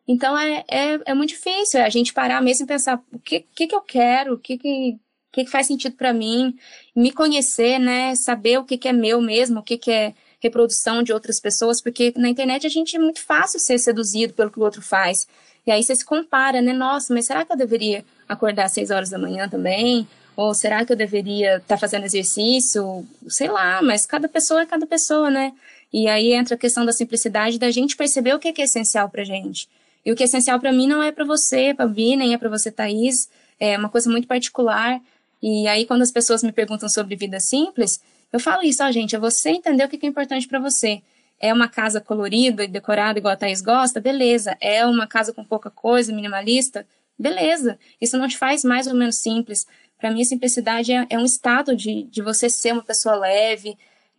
Então 0.06 0.38
é, 0.38 0.66
é, 0.68 1.00
é 1.06 1.14
muito 1.14 1.30
difícil 1.30 1.82
a 1.82 1.90
gente 1.90 2.14
parar 2.14 2.42
mesmo 2.42 2.66
e 2.66 2.68
pensar 2.68 3.02
o 3.14 3.20
que, 3.20 3.46
que, 3.56 3.68
que 3.68 3.76
eu 3.76 3.82
quero, 3.82 4.34
o 4.34 4.38
que, 4.40 4.58
que, 4.58 4.98
que, 5.32 5.46
que 5.46 5.52
faz 5.52 5.68
sentido 5.68 5.96
para 5.96 6.12
mim, 6.12 6.58
me 6.96 7.12
conhecer, 7.12 7.80
né? 7.80 8.16
Saber 8.16 8.58
o 8.58 8.66
que, 8.66 8.78
que 8.78 8.88
é 8.88 8.94
meu 8.94 9.22
mesmo, 9.22 9.60
o 9.60 9.64
que, 9.64 9.78
que 9.78 9.92
é 9.92 10.14
reprodução 10.42 11.04
de 11.04 11.12
outras 11.12 11.40
pessoas, 11.40 11.82
porque 11.82 12.14
na 12.16 12.30
internet 12.30 12.66
a 12.66 12.70
gente 12.70 12.96
é 12.96 13.00
muito 13.00 13.22
fácil 13.22 13.60
ser 13.60 13.78
seduzido 13.78 14.34
pelo 14.34 14.50
que 14.50 14.60
o 14.60 14.64
outro 14.64 14.82
faz. 14.82 15.28
E 15.68 15.72
aí 15.72 15.84
você 15.84 15.96
se 15.96 16.06
compara, 16.06 16.62
né? 16.62 16.74
Nossa, 16.74 17.14
mas 17.14 17.26
será 17.26 17.46
que 17.46 17.52
eu 17.52 17.58
deveria 17.58 18.04
acordar 18.28 18.66
às 18.66 18.72
seis 18.72 18.90
horas 18.90 19.10
da 19.10 19.20
manhã 19.20 19.48
também? 19.48 20.08
Ou 20.36 20.54
será 20.54 20.86
que 20.86 20.94
eu 20.94 20.96
deveria 20.96 21.58
estar 21.58 21.76
tá 21.76 21.78
fazendo 21.78 22.06
exercício? 22.06 23.06
Sei 23.28 23.50
lá, 23.50 23.82
mas 23.82 24.06
cada 24.06 24.30
pessoa 24.30 24.62
é 24.62 24.66
cada 24.66 24.88
pessoa, 24.88 25.30
né? 25.30 25.54
E 25.92 26.08
aí 26.08 26.34
entra 26.34 26.56
a 26.56 26.58
questão 26.58 26.86
da 26.86 26.94
simplicidade 26.94 27.60
da 27.60 27.70
gente 27.72 27.98
perceber 27.98 28.34
o 28.34 28.40
que 28.40 28.48
é, 28.48 28.64
essencial 28.64 29.10
pra 29.10 29.24
gente. 29.24 29.68
E 30.06 30.12
o 30.12 30.16
que 30.16 30.24
é 30.24 30.26
essencial 30.26 30.60
para 30.60 30.72
mim 30.72 30.88
não 30.88 31.04
é 31.04 31.12
para 31.12 31.26
você, 31.26 31.74
para 31.74 31.88
Bi, 31.88 32.16
nem 32.16 32.34
é 32.34 32.38
para 32.38 32.50
você, 32.50 32.72
Thaís. 32.72 33.30
É 33.60 33.78
uma 33.78 33.90
coisa 33.90 34.10
muito 34.10 34.28
particular. 34.28 35.02
E 35.42 35.68
aí, 35.68 35.86
quando 35.86 36.02
as 36.02 36.12
pessoas 36.12 36.42
me 36.42 36.52
perguntam 36.52 36.88
sobre 36.88 37.16
vida 37.16 37.40
simples, 37.40 38.00
eu 38.32 38.40
falo 38.40 38.64
isso, 38.64 38.84
ó, 38.84 38.92
gente, 38.92 39.16
é 39.16 39.20
você 39.20 39.50
entender 39.50 39.84
o 39.84 39.90
que 39.90 40.06
é 40.06 40.10
importante 40.10 40.48
para 40.48 40.60
você. 40.60 41.02
É 41.40 41.54
uma 41.54 41.68
casa 41.70 42.02
colorida 42.02 42.64
e 42.64 42.68
decorada 42.68 43.18
igual 43.18 43.34
a 43.34 43.38
Thaís 43.38 43.62
gosta? 43.62 44.02
Beleza. 44.02 44.58
É 44.60 44.86
uma 44.86 45.08
casa 45.08 45.34
com 45.34 45.44
pouca 45.44 45.70
coisa, 45.70 46.14
minimalista? 46.14 46.86
Beleza. 47.18 47.80
Isso 48.00 48.18
não 48.18 48.28
te 48.28 48.38
faz 48.38 48.64
mais 48.64 48.88
ou 48.88 48.94
menos 48.94 49.20
simples. 49.20 49.66
Para 49.98 50.12
mim, 50.12 50.22
a 50.22 50.26
simplicidade 50.26 50.92
é, 50.92 51.08
é, 51.10 51.18
um 51.18 51.26
estado 51.26 51.76
de, 51.76 52.04
de 52.04 52.22
você 52.22 52.50
ser 52.50 52.74
uma 52.74 52.84
pessoa 52.84 53.16
leve, 53.16 53.78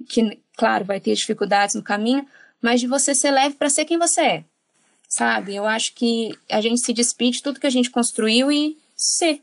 que, 0.08 0.38
claro, 0.56 0.84
vai 0.84 1.00
ter 1.00 1.14
dificuldades 1.14 1.74
no 1.74 1.82
caminho, 1.82 2.26
mas 2.60 2.80
de 2.80 2.86
você 2.86 3.14
ser 3.14 3.30
leve 3.30 3.54
para 3.54 3.70
ser 3.70 3.84
quem 3.84 3.98
você 3.98 4.20
é, 4.20 4.44
sabe? 5.08 5.54
Eu 5.54 5.66
acho 5.66 5.94
que 5.94 6.38
a 6.50 6.60
gente 6.60 6.80
se 6.80 6.92
despide 6.92 7.38
de 7.38 7.42
tudo 7.42 7.60
que 7.60 7.66
a 7.66 7.70
gente 7.70 7.90
construiu 7.90 8.50
e 8.52 8.76
ser. 8.94 9.40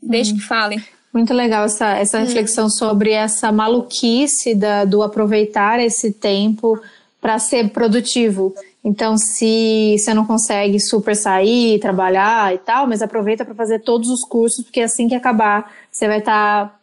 Desde 0.00 0.32
uhum. 0.32 0.38
que 0.38 0.44
falem. 0.44 0.84
Muito 1.12 1.32
legal 1.32 1.64
essa, 1.64 1.96
essa 1.96 2.18
reflexão 2.18 2.68
sobre 2.68 3.12
essa 3.12 3.50
maluquice 3.50 4.54
da, 4.54 4.84
do 4.84 5.02
aproveitar 5.02 5.80
esse 5.80 6.12
tempo 6.12 6.78
para 7.20 7.38
ser 7.38 7.70
produtivo. 7.70 8.54
Então, 8.84 9.16
se 9.16 9.96
você 9.98 10.14
não 10.14 10.24
consegue 10.24 10.78
super 10.78 11.16
sair, 11.16 11.78
trabalhar 11.80 12.54
e 12.54 12.58
tal, 12.58 12.86
mas 12.86 13.02
aproveita 13.02 13.44
para 13.44 13.54
fazer 13.54 13.80
todos 13.80 14.08
os 14.08 14.22
cursos, 14.22 14.64
porque 14.64 14.80
assim 14.80 15.08
que 15.08 15.14
acabar, 15.14 15.72
você 15.90 16.06
vai 16.06 16.18
estar 16.18 16.66
tá 16.66 16.78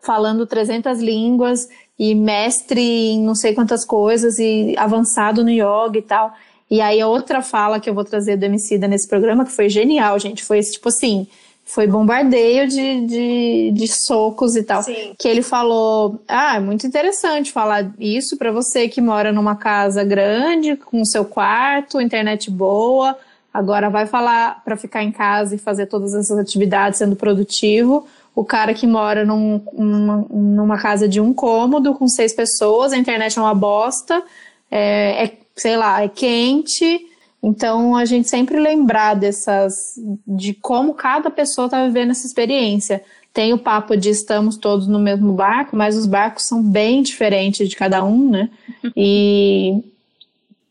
falando 0.00 0.46
300 0.46 1.00
línguas 1.00 1.68
e 1.98 2.14
mestre 2.14 2.80
em 2.80 3.22
não 3.22 3.34
sei 3.34 3.54
quantas 3.54 3.84
coisas 3.84 4.38
e 4.38 4.74
avançado 4.76 5.42
no 5.42 5.50
yoga 5.50 5.98
e 5.98 6.02
tal. 6.02 6.32
E 6.70 6.80
aí, 6.80 7.00
a 7.00 7.08
outra 7.08 7.42
fala 7.42 7.80
que 7.80 7.90
eu 7.90 7.94
vou 7.94 8.04
trazer 8.04 8.36
do 8.36 8.44
Emicida 8.44 8.86
nesse 8.86 9.08
programa, 9.08 9.44
que 9.44 9.52
foi 9.52 9.68
genial, 9.68 10.18
gente, 10.18 10.42
foi 10.44 10.60
tipo 10.60 10.88
assim 10.88 11.26
foi 11.72 11.86
bombardeio 11.86 12.68
de, 12.68 13.06
de, 13.06 13.70
de 13.72 13.88
socos 13.88 14.56
e 14.56 14.62
tal. 14.62 14.82
Sim. 14.82 15.14
Que 15.18 15.26
ele 15.26 15.40
falou: 15.40 16.22
Ah, 16.28 16.56
é 16.56 16.60
muito 16.60 16.86
interessante 16.86 17.50
falar 17.50 17.90
isso 17.98 18.36
para 18.36 18.52
você 18.52 18.88
que 18.88 19.00
mora 19.00 19.32
numa 19.32 19.56
casa 19.56 20.04
grande, 20.04 20.76
com 20.76 21.02
seu 21.02 21.24
quarto, 21.24 21.98
internet 21.98 22.50
boa. 22.50 23.16
Agora 23.52 23.88
vai 23.88 24.06
falar 24.06 24.62
para 24.62 24.76
ficar 24.76 25.02
em 25.02 25.10
casa 25.10 25.54
e 25.54 25.58
fazer 25.58 25.86
todas 25.86 26.14
essas 26.14 26.38
atividades 26.38 26.98
sendo 26.98 27.16
produtivo. 27.16 28.06
O 28.34 28.44
cara 28.44 28.74
que 28.74 28.86
mora 28.86 29.24
num, 29.24 29.62
numa, 29.72 30.26
numa 30.30 30.78
casa 30.78 31.08
de 31.08 31.22
um 31.22 31.32
cômodo 31.32 31.94
com 31.94 32.06
seis 32.06 32.34
pessoas, 32.34 32.92
a 32.92 32.98
internet 32.98 33.38
é 33.38 33.42
uma 33.42 33.54
bosta, 33.54 34.22
é, 34.70 35.24
é 35.24 35.32
sei 35.56 35.76
lá, 35.76 36.02
é 36.02 36.08
quente 36.08 37.11
então, 37.42 37.96
a 37.96 38.04
gente 38.04 38.28
sempre 38.28 38.60
lembrar 38.60 39.14
dessas, 39.14 39.94
de 40.24 40.54
como 40.54 40.94
cada 40.94 41.28
pessoa 41.28 41.64
está 41.66 41.84
vivendo 41.84 42.12
essa 42.12 42.24
experiência. 42.24 43.02
Tem 43.34 43.52
o 43.52 43.58
papo 43.58 43.96
de 43.96 44.10
estamos 44.10 44.56
todos 44.56 44.86
no 44.86 45.00
mesmo 45.00 45.32
barco, 45.32 45.74
mas 45.74 45.96
os 45.96 46.06
barcos 46.06 46.46
são 46.46 46.62
bem 46.62 47.02
diferentes 47.02 47.68
de 47.68 47.74
cada 47.74 48.04
um, 48.04 48.30
né? 48.30 48.48
E. 48.96 49.82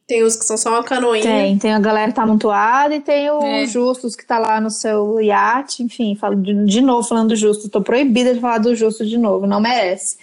Tem 0.08 0.24
os 0.24 0.36
que 0.36 0.44
são 0.44 0.58
só 0.58 0.72
uma 0.72 0.84
canoinha. 0.84 1.24
Tem, 1.24 1.58
tem 1.58 1.74
a 1.74 1.80
galera 1.80 2.10
que 2.10 2.16
tá 2.16 2.24
amontoada 2.24 2.94
e 2.94 3.00
tem 3.00 3.30
o 3.30 3.42
é. 3.42 3.66
Justus 3.66 4.14
que 4.14 4.26
tá 4.26 4.38
lá 4.38 4.60
no 4.60 4.70
seu 4.70 5.22
iate, 5.22 5.84
enfim, 5.84 6.16
falo 6.16 6.36
de, 6.36 6.66
de 6.66 6.82
novo 6.82 7.08
falando 7.08 7.30
do 7.30 7.36
Justo. 7.36 7.70
Tô 7.70 7.82
proibida 7.82 8.34
de 8.34 8.42
falar 8.42 8.58
do 8.58 8.76
Justo 8.76 9.06
de 9.06 9.18
novo, 9.18 9.48
não 9.48 9.62
merece. 9.62 10.18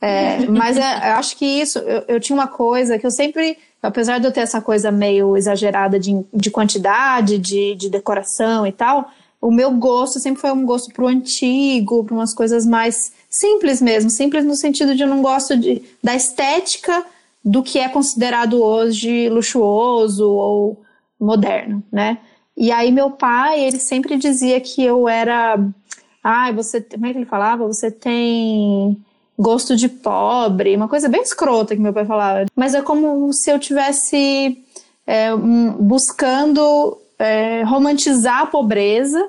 É, 0.00 0.44
mas 0.46 0.76
é, 0.76 1.10
eu 1.10 1.14
acho 1.14 1.36
que 1.36 1.46
isso, 1.46 1.78
eu, 1.78 2.04
eu 2.08 2.20
tinha 2.20 2.34
uma 2.34 2.48
coisa 2.48 2.98
que 2.98 3.06
eu 3.06 3.12
sempre 3.12 3.56
apesar 3.82 4.18
de 4.18 4.26
eu 4.26 4.32
ter 4.32 4.40
essa 4.40 4.60
coisa 4.60 4.92
meio 4.92 5.36
exagerada 5.36 5.98
de, 5.98 6.24
de 6.32 6.50
quantidade, 6.50 7.38
de, 7.38 7.74
de 7.74 7.90
decoração 7.90 8.66
e 8.66 8.72
tal, 8.72 9.10
o 9.40 9.50
meu 9.50 9.72
gosto 9.72 10.20
sempre 10.20 10.40
foi 10.40 10.52
um 10.52 10.64
gosto 10.64 10.94
pro 10.94 11.08
antigo, 11.08 12.04
para 12.04 12.14
umas 12.14 12.32
coisas 12.32 12.64
mais 12.64 13.12
simples 13.28 13.82
mesmo, 13.82 14.08
simples 14.08 14.44
no 14.44 14.54
sentido 14.54 14.94
de 14.94 15.02
eu 15.02 15.08
não 15.08 15.20
gosto 15.20 15.56
de, 15.56 15.82
da 16.02 16.14
estética 16.14 17.04
do 17.44 17.60
que 17.60 17.80
é 17.80 17.88
considerado 17.88 18.62
hoje 18.62 19.28
luxuoso 19.28 20.30
ou 20.30 20.80
moderno, 21.18 21.82
né? 21.90 22.18
E 22.56 22.70
aí 22.70 22.92
meu 22.92 23.10
pai, 23.10 23.64
ele 23.64 23.78
sempre 23.78 24.16
dizia 24.16 24.60
que 24.60 24.84
eu 24.84 25.08
era, 25.08 25.58
ai, 26.22 26.50
ah, 26.50 26.52
você, 26.52 26.80
como 26.80 27.06
é 27.06 27.12
que 27.12 27.18
ele 27.18 27.26
falava? 27.26 27.66
Você 27.66 27.90
tem 27.90 28.96
gosto 29.42 29.76
de 29.76 29.88
pobre, 29.88 30.76
uma 30.76 30.88
coisa 30.88 31.08
bem 31.08 31.22
escrota 31.22 31.74
que 31.74 31.82
meu 31.82 31.92
pai 31.92 32.06
falava. 32.06 32.46
Mas 32.56 32.74
é 32.74 32.80
como 32.80 33.32
se 33.32 33.50
eu 33.50 33.58
tivesse 33.58 34.56
é, 35.06 35.34
buscando 35.78 36.98
é, 37.18 37.62
romantizar 37.62 38.42
a 38.42 38.46
pobreza 38.46 39.28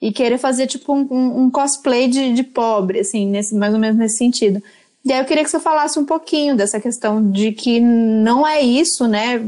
e 0.00 0.10
querer 0.10 0.38
fazer 0.38 0.66
tipo 0.66 0.92
um, 0.92 1.44
um 1.44 1.50
cosplay 1.50 2.08
de, 2.08 2.32
de, 2.32 2.42
pobre, 2.42 3.00
assim, 3.00 3.26
nesse, 3.26 3.54
mais 3.54 3.72
ou 3.72 3.78
menos 3.78 3.96
nesse 3.96 4.16
sentido. 4.16 4.60
E 5.04 5.12
aí 5.12 5.20
eu 5.20 5.24
queria 5.24 5.44
que 5.44 5.50
você 5.50 5.60
falasse 5.60 5.98
um 5.98 6.04
pouquinho 6.04 6.56
dessa 6.56 6.80
questão 6.80 7.30
de 7.30 7.52
que 7.52 7.78
não 7.80 8.46
é 8.46 8.60
isso, 8.60 9.06
né? 9.06 9.40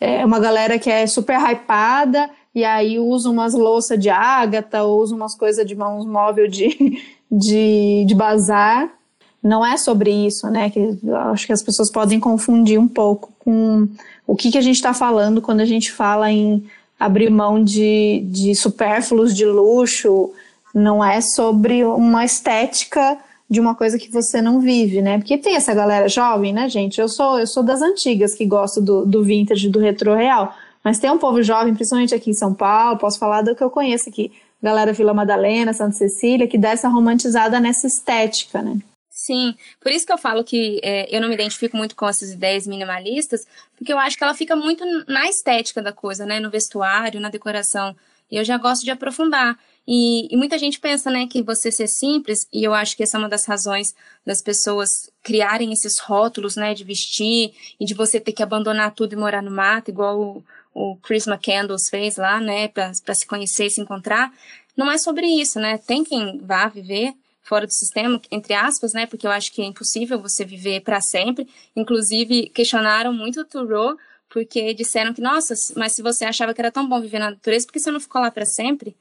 É 0.00 0.24
uma 0.24 0.38
galera 0.38 0.78
que 0.78 0.90
é 0.90 1.06
super 1.06 1.36
hypada 1.38 2.30
e 2.54 2.64
aí 2.64 2.98
usa 2.98 3.28
umas 3.28 3.54
louças 3.54 3.98
de 3.98 4.08
ágata, 4.08 4.84
usa 4.84 5.14
umas 5.14 5.36
coisas 5.36 5.66
de 5.66 5.74
uns 5.74 6.06
móveis 6.06 6.52
de, 6.52 7.00
de, 7.30 8.04
de 8.06 8.14
bazar 8.14 8.99
não 9.42 9.64
é 9.64 9.76
sobre 9.76 10.10
isso, 10.10 10.48
né? 10.48 10.70
Que 10.70 10.98
acho 11.32 11.46
que 11.46 11.52
as 11.52 11.62
pessoas 11.62 11.90
podem 11.90 12.20
confundir 12.20 12.78
um 12.78 12.88
pouco 12.88 13.32
com 13.38 13.88
o 14.26 14.36
que, 14.36 14.50
que 14.50 14.58
a 14.58 14.62
gente 14.62 14.76
está 14.76 14.92
falando 14.92 15.40
quando 15.40 15.60
a 15.60 15.64
gente 15.64 15.90
fala 15.90 16.30
em 16.30 16.64
abrir 16.98 17.30
mão 17.30 17.62
de, 17.62 18.22
de 18.26 18.54
supérfluos 18.54 19.34
de 19.34 19.46
luxo. 19.46 20.30
Não 20.74 21.02
é 21.04 21.20
sobre 21.20 21.84
uma 21.84 22.24
estética 22.24 23.18
de 23.48 23.58
uma 23.58 23.74
coisa 23.74 23.98
que 23.98 24.10
você 24.10 24.40
não 24.40 24.60
vive, 24.60 25.02
né? 25.02 25.18
Porque 25.18 25.36
tem 25.36 25.56
essa 25.56 25.74
galera 25.74 26.08
jovem, 26.08 26.52
né, 26.52 26.68
gente? 26.68 27.00
Eu 27.00 27.08
sou, 27.08 27.40
eu 27.40 27.46
sou 27.46 27.62
das 27.62 27.82
antigas 27.82 28.34
que 28.34 28.46
gosto 28.46 28.80
do, 28.80 29.04
do 29.04 29.24
vintage, 29.24 29.68
do 29.68 29.80
retro 29.80 30.14
real. 30.14 30.54
Mas 30.84 30.98
tem 30.98 31.10
um 31.10 31.18
povo 31.18 31.42
jovem, 31.42 31.74
principalmente 31.74 32.14
aqui 32.14 32.30
em 32.30 32.34
São 32.34 32.54
Paulo, 32.54 32.98
posso 32.98 33.18
falar 33.18 33.42
do 33.42 33.54
que 33.54 33.62
eu 33.62 33.68
conheço 33.68 34.08
aqui, 34.08 34.32
galera 34.62 34.92
Vila 34.92 35.12
Madalena, 35.12 35.72
Santa 35.72 35.96
Cecília, 35.96 36.46
que 36.46 36.56
dá 36.56 36.70
essa 36.70 36.88
romantizada 36.88 37.58
nessa 37.58 37.86
estética, 37.86 38.62
né? 38.62 38.78
Sim, 39.20 39.54
por 39.78 39.92
isso 39.92 40.06
que 40.06 40.12
eu 40.12 40.16
falo 40.16 40.42
que 40.42 40.80
é, 40.82 41.14
eu 41.14 41.20
não 41.20 41.28
me 41.28 41.34
identifico 41.34 41.76
muito 41.76 41.94
com 41.94 42.08
essas 42.08 42.30
ideias 42.30 42.66
minimalistas, 42.66 43.46
porque 43.76 43.92
eu 43.92 43.98
acho 43.98 44.16
que 44.16 44.24
ela 44.24 44.32
fica 44.32 44.56
muito 44.56 44.82
na 45.06 45.28
estética 45.28 45.82
da 45.82 45.92
coisa, 45.92 46.24
né? 46.24 46.40
No 46.40 46.48
vestuário, 46.48 47.20
na 47.20 47.28
decoração. 47.28 47.94
E 48.30 48.36
eu 48.38 48.44
já 48.44 48.56
gosto 48.56 48.82
de 48.82 48.90
aprofundar. 48.90 49.58
E, 49.86 50.26
e, 50.32 50.36
muita 50.38 50.56
gente 50.56 50.80
pensa, 50.80 51.10
né, 51.10 51.26
que 51.26 51.42
você 51.42 51.70
ser 51.70 51.86
simples, 51.88 52.46
e 52.50 52.64
eu 52.64 52.72
acho 52.72 52.96
que 52.96 53.02
essa 53.02 53.18
é 53.18 53.18
uma 53.18 53.28
das 53.28 53.44
razões 53.44 53.94
das 54.24 54.40
pessoas 54.40 55.10
criarem 55.22 55.70
esses 55.70 55.98
rótulos, 55.98 56.56
né, 56.56 56.72
de 56.72 56.84
vestir 56.84 57.52
e 57.78 57.84
de 57.84 57.92
você 57.92 58.18
ter 58.18 58.32
que 58.32 58.42
abandonar 58.42 58.94
tudo 58.94 59.12
e 59.12 59.16
morar 59.16 59.42
no 59.42 59.50
mato, 59.50 59.90
igual 59.90 60.18
o, 60.18 60.44
o 60.72 60.96
Chris 60.96 61.26
McCandles 61.26 61.90
fez 61.90 62.16
lá, 62.16 62.40
né, 62.40 62.68
para 62.68 63.14
se 63.14 63.26
conhecer 63.26 63.66
e 63.66 63.70
se 63.70 63.82
encontrar. 63.82 64.32
Não 64.74 64.90
é 64.90 64.96
sobre 64.96 65.26
isso, 65.26 65.60
né? 65.60 65.76
Tem 65.76 66.04
quem 66.04 66.38
vá 66.38 66.68
viver 66.68 67.12
fora 67.50 67.66
do 67.66 67.72
sistema, 67.72 68.22
entre 68.30 68.54
aspas, 68.54 68.92
né? 68.92 69.06
Porque 69.06 69.26
eu 69.26 69.30
acho 69.32 69.52
que 69.52 69.60
é 69.60 69.64
impossível 69.64 70.20
você 70.20 70.44
viver 70.44 70.82
para 70.82 71.00
sempre. 71.00 71.48
Inclusive, 71.74 72.48
questionaram 72.50 73.12
muito 73.12 73.40
o 73.40 73.44
Thoreau, 73.44 73.96
porque 74.28 74.72
disseram 74.72 75.12
que, 75.12 75.20
nossa, 75.20 75.52
mas 75.76 75.92
se 75.92 76.00
você 76.00 76.24
achava 76.24 76.54
que 76.54 76.60
era 76.60 76.70
tão 76.70 76.88
bom 76.88 77.00
viver 77.00 77.18
na 77.18 77.32
natureza, 77.32 77.66
por 77.66 77.72
que 77.72 77.80
você 77.80 77.90
não 77.90 77.98
ficou 77.98 78.22
lá 78.22 78.30
para 78.30 78.46
sempre? 78.46 78.94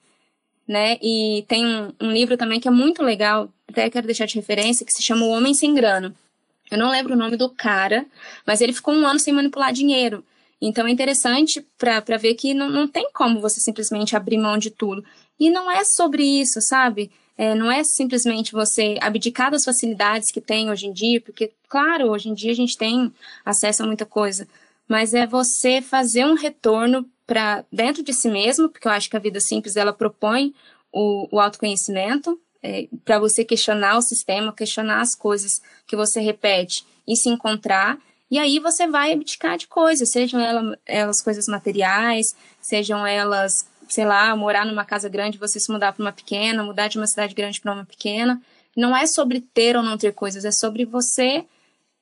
Né? 0.67 0.97
E 0.99 1.45
tem 1.47 1.63
um, 1.63 1.93
um, 2.01 2.11
livro 2.11 2.35
também 2.37 2.59
que 2.59 2.67
é 2.67 2.71
muito 2.71 3.03
legal, 3.03 3.53
até 3.67 3.87
quero 3.87 4.07
deixar 4.07 4.25
de 4.25 4.35
referência, 4.35 4.83
que 4.83 4.93
se 4.93 5.03
chama 5.03 5.27
O 5.27 5.29
Homem 5.29 5.53
Sem 5.53 5.75
Grana. 5.75 6.15
Eu 6.71 6.79
não 6.79 6.89
lembro 6.89 7.13
o 7.13 7.17
nome 7.17 7.37
do 7.37 7.49
cara, 7.51 8.03
mas 8.47 8.61
ele 8.61 8.73
ficou 8.73 8.95
um 8.95 9.05
ano 9.05 9.19
sem 9.19 9.31
manipular 9.31 9.71
dinheiro. 9.71 10.23
Então 10.59 10.87
é 10.87 10.91
interessante 10.91 11.63
para 11.77 12.17
ver 12.17 12.33
que 12.33 12.55
não, 12.55 12.67
não 12.67 12.87
tem 12.87 13.11
como 13.13 13.39
você 13.39 13.61
simplesmente 13.61 14.15
abrir 14.15 14.39
mão 14.39 14.57
de 14.57 14.71
tudo. 14.71 15.05
E 15.39 15.51
não 15.51 15.69
é 15.69 15.85
sobre 15.85 16.23
isso, 16.23 16.59
sabe? 16.61 17.11
É, 17.39 17.55
não 17.55 17.71
é 17.71 17.85
simplesmente 17.85 18.51
você 18.51 18.97
abdicar 18.99 19.49
das 19.49 19.63
facilidades 19.63 20.29
que 20.29 20.41
tem 20.41 20.69
hoje 20.69 20.87
em 20.87 20.91
dia, 20.91 21.21
porque, 21.21 21.53
claro, 21.69 22.09
hoje 22.09 22.27
em 22.27 22.33
dia 22.33 22.51
a 22.51 22.55
gente 22.55 22.77
tem 22.77 23.13
acesso 23.45 23.81
a 23.81 23.85
muita 23.85 24.05
coisa, 24.05 24.45
mas 24.85 25.13
é 25.13 25.25
você 25.25 25.81
fazer 25.81 26.25
um 26.25 26.33
retorno 26.33 27.09
para 27.25 27.63
dentro 27.71 28.03
de 28.03 28.11
si 28.11 28.27
mesmo, 28.27 28.67
porque 28.67 28.85
eu 28.85 28.91
acho 28.91 29.09
que 29.09 29.15
a 29.15 29.21
vida 29.21 29.39
simples 29.39 29.77
ela 29.77 29.93
propõe 29.93 30.53
o, 30.91 31.29
o 31.31 31.39
autoconhecimento, 31.39 32.37
é, 32.61 32.89
para 33.05 33.17
você 33.19 33.45
questionar 33.45 33.97
o 33.97 34.01
sistema, 34.01 34.51
questionar 34.51 34.99
as 34.99 35.15
coisas 35.15 35.61
que 35.87 35.95
você 35.95 36.19
repete 36.19 36.85
e 37.07 37.15
se 37.15 37.29
encontrar. 37.29 37.97
E 38.29 38.37
aí 38.37 38.59
você 38.59 38.85
vai 38.85 39.13
abdicar 39.13 39.57
de 39.57 39.65
coisas, 39.65 40.11
sejam 40.11 40.41
elas, 40.41 40.77
elas 40.85 41.21
coisas 41.21 41.47
materiais, 41.47 42.35
sejam 42.59 43.07
elas 43.07 43.65
sei 43.89 44.05
lá, 44.05 44.35
morar 44.35 44.65
numa 44.65 44.85
casa 44.85 45.09
grande, 45.09 45.37
você 45.37 45.59
se 45.59 45.71
mudar 45.71 45.91
para 45.91 46.03
uma 46.03 46.11
pequena, 46.11 46.63
mudar 46.63 46.87
de 46.87 46.97
uma 46.97 47.07
cidade 47.07 47.33
grande 47.33 47.59
para 47.59 47.73
uma 47.73 47.85
pequena. 47.85 48.41
Não 48.77 48.95
é 48.95 49.05
sobre 49.07 49.41
ter 49.41 49.75
ou 49.75 49.83
não 49.83 49.97
ter 49.97 50.13
coisas, 50.13 50.45
é 50.45 50.51
sobre 50.51 50.85
você 50.85 51.45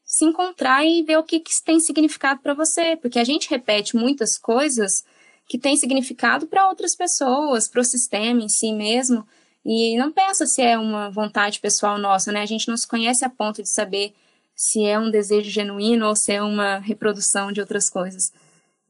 se 0.05 0.23
encontrar 0.23 0.85
e 0.85 1.03
ver 1.03 1.17
o 1.17 1.23
que, 1.23 1.39
que 1.39 1.51
tem 1.65 1.79
significado 1.79 2.41
para 2.41 2.53
você, 2.53 2.95
porque 2.95 3.19
a 3.19 3.23
gente 3.23 3.49
repete 3.49 3.95
muitas 3.95 4.37
coisas 4.37 5.03
que 5.47 5.57
têm 5.57 5.75
significado 5.75 6.45
para 6.47 6.67
outras 6.67 6.95
pessoas, 6.95 7.67
para 7.67 7.81
o 7.81 7.85
sistema 7.85 8.41
em 8.41 8.49
si 8.49 8.71
mesmo, 8.71 9.27
e 9.65 9.97
não 9.97 10.11
pensa 10.11 10.45
se 10.45 10.61
é 10.61 10.77
uma 10.77 11.09
vontade 11.09 11.59
pessoal 11.59 11.97
nossa, 11.97 12.31
né? 12.31 12.41
A 12.41 12.45
gente 12.45 12.69
não 12.69 12.77
se 12.77 12.87
conhece 12.87 13.25
a 13.25 13.29
ponto 13.29 13.61
de 13.61 13.69
saber 13.69 14.13
se 14.55 14.85
é 14.85 14.97
um 14.97 15.11
desejo 15.11 15.49
genuíno 15.49 16.07
ou 16.07 16.15
se 16.15 16.31
é 16.31 16.41
uma 16.41 16.77
reprodução 16.77 17.51
de 17.51 17.59
outras 17.59 17.89
coisas. 17.89 18.31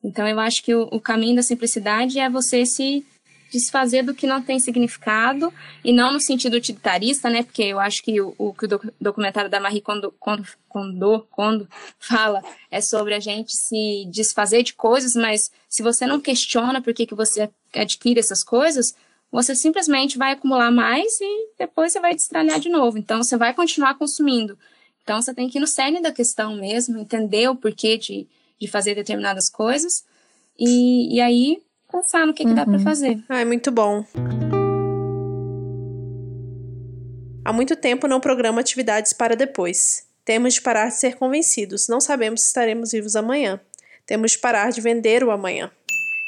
Então 0.07 0.25
eu 0.25 0.39
acho 0.39 0.63
que 0.63 0.73
o, 0.73 0.83
o 0.89 1.01
caminho 1.01 1.35
da 1.35 1.43
simplicidade 1.43 2.17
é 2.17 2.29
você 2.29 2.65
se 2.65 3.05
desfazer 3.51 4.03
do 4.03 4.13
que 4.13 4.25
não 4.25 4.41
tem 4.41 4.59
significado, 4.59 5.53
e 5.83 5.91
não 5.91 6.11
no 6.13 6.19
sentido 6.19 6.55
utilitarista, 6.55 7.29
né? 7.29 7.43
Porque 7.43 7.63
eu 7.63 7.79
acho 7.79 8.01
que 8.01 8.19
o, 8.21 8.33
o 8.37 8.53
que 8.53 8.65
o 8.65 8.93
documentário 8.99 9.49
da 9.49 9.59
Marie 9.59 9.81
Kondo, 9.81 10.13
Kondo, 10.19 10.47
Kondo, 10.67 11.27
Kondo 11.31 11.67
fala 11.99 12.41
é 12.71 12.81
sobre 12.81 13.13
a 13.13 13.19
gente 13.19 13.53
se 13.53 14.05
desfazer 14.09 14.63
de 14.63 14.73
coisas, 14.73 15.13
mas 15.13 15.51
se 15.69 15.83
você 15.83 16.05
não 16.05 16.19
questiona 16.19 16.81
por 16.81 16.93
que, 16.93 17.05
que 17.05 17.15
você 17.15 17.49
adquire 17.73 18.19
essas 18.19 18.43
coisas, 18.43 18.93
você 19.31 19.55
simplesmente 19.55 20.17
vai 20.17 20.33
acumular 20.33 20.71
mais 20.71 21.19
e 21.19 21.49
depois 21.57 21.91
você 21.91 21.99
vai 21.99 22.15
destralhar 22.15 22.59
de 22.59 22.69
novo. 22.69 22.97
Então, 22.97 23.23
você 23.23 23.35
vai 23.37 23.53
continuar 23.53 23.95
consumindo. 23.95 24.57
Então, 25.03 25.21
você 25.21 25.33
tem 25.33 25.49
que 25.49 25.57
ir 25.57 25.61
no 25.61 25.67
cerne 25.67 26.01
da 26.01 26.11
questão 26.11 26.55
mesmo, 26.55 26.99
entender 26.99 27.49
o 27.49 27.55
porquê 27.55 27.97
de, 27.97 28.27
de 28.59 28.67
fazer 28.67 28.95
determinadas 28.95 29.49
coisas 29.49 30.03
e, 30.57 31.15
e 31.15 31.21
aí 31.21 31.61
pensar 31.91 32.25
no 32.25 32.33
que, 32.33 32.43
uhum. 32.43 32.49
que 32.49 32.55
dá 32.55 32.65
para 32.65 32.77
uhum. 32.77 32.83
fazer. 32.83 33.23
Ah, 33.29 33.39
é 33.39 33.45
muito 33.45 33.71
bom. 33.71 34.05
Há 37.45 37.53
muito 37.53 37.75
tempo 37.75 38.07
não 38.07 38.19
programa 38.19 38.59
atividades 38.59 39.13
para 39.13 39.35
depois. 39.35 40.05
Temos 40.25 40.55
de 40.55 40.61
parar 40.61 40.87
de 40.89 40.95
ser 40.95 41.15
convencidos. 41.15 41.87
Não 41.87 42.01
sabemos 42.01 42.41
se 42.41 42.47
estaremos 42.47 42.91
vivos 42.91 43.15
amanhã. 43.15 43.59
Temos 44.05 44.31
de 44.31 44.39
parar 44.39 44.71
de 44.71 44.81
vender 44.81 45.23
o 45.23 45.31
amanhã. 45.31 45.71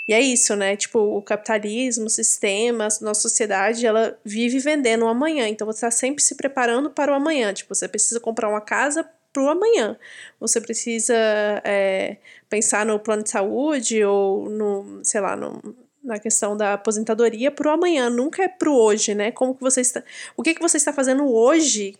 E 0.07 0.13
é 0.13 0.21
isso, 0.21 0.55
né? 0.55 0.75
Tipo, 0.75 0.99
o 0.99 1.21
capitalismo, 1.21 2.05
o 2.05 2.09
sistema, 2.09 2.85
a 2.85 3.03
nossa 3.03 3.21
sociedade, 3.21 3.85
ela 3.85 4.17
vive 4.23 4.57
vendendo 4.59 5.05
o 5.05 5.07
amanhã. 5.07 5.47
Então 5.47 5.67
você 5.67 5.85
está 5.85 5.91
sempre 5.91 6.23
se 6.23 6.35
preparando 6.35 6.89
para 6.89 7.11
o 7.11 7.15
amanhã. 7.15 7.53
Tipo, 7.53 7.75
você 7.75 7.87
precisa 7.87 8.19
comprar 8.19 8.49
uma 8.49 8.61
casa 8.61 9.07
para 9.33 9.43
o 9.43 9.49
amanhã. 9.49 9.97
Você 10.39 10.59
precisa 10.61 11.15
é, 11.63 12.17
pensar 12.49 12.85
no 12.85 12.99
plano 12.99 13.23
de 13.23 13.29
saúde 13.29 14.03
ou 14.03 14.49
no, 14.49 15.01
sei 15.03 15.21
lá, 15.21 15.35
no, 15.35 15.61
na 16.03 16.19
questão 16.19 16.55
da 16.57 16.73
aposentadoria 16.73 17.51
para 17.51 17.69
o 17.69 17.71
amanhã, 17.71 18.09
nunca 18.09 18.43
é 18.43 18.47
para 18.47 18.69
o 18.69 18.75
hoje, 18.75 19.13
né? 19.13 19.31
Como 19.31 19.55
que 19.55 19.61
você 19.61 19.81
está, 19.81 20.03
o 20.35 20.43
que 20.43 20.55
que 20.55 20.61
você 20.61 20.77
está 20.77 20.93
fazendo 20.93 21.31
hoje 21.31 21.95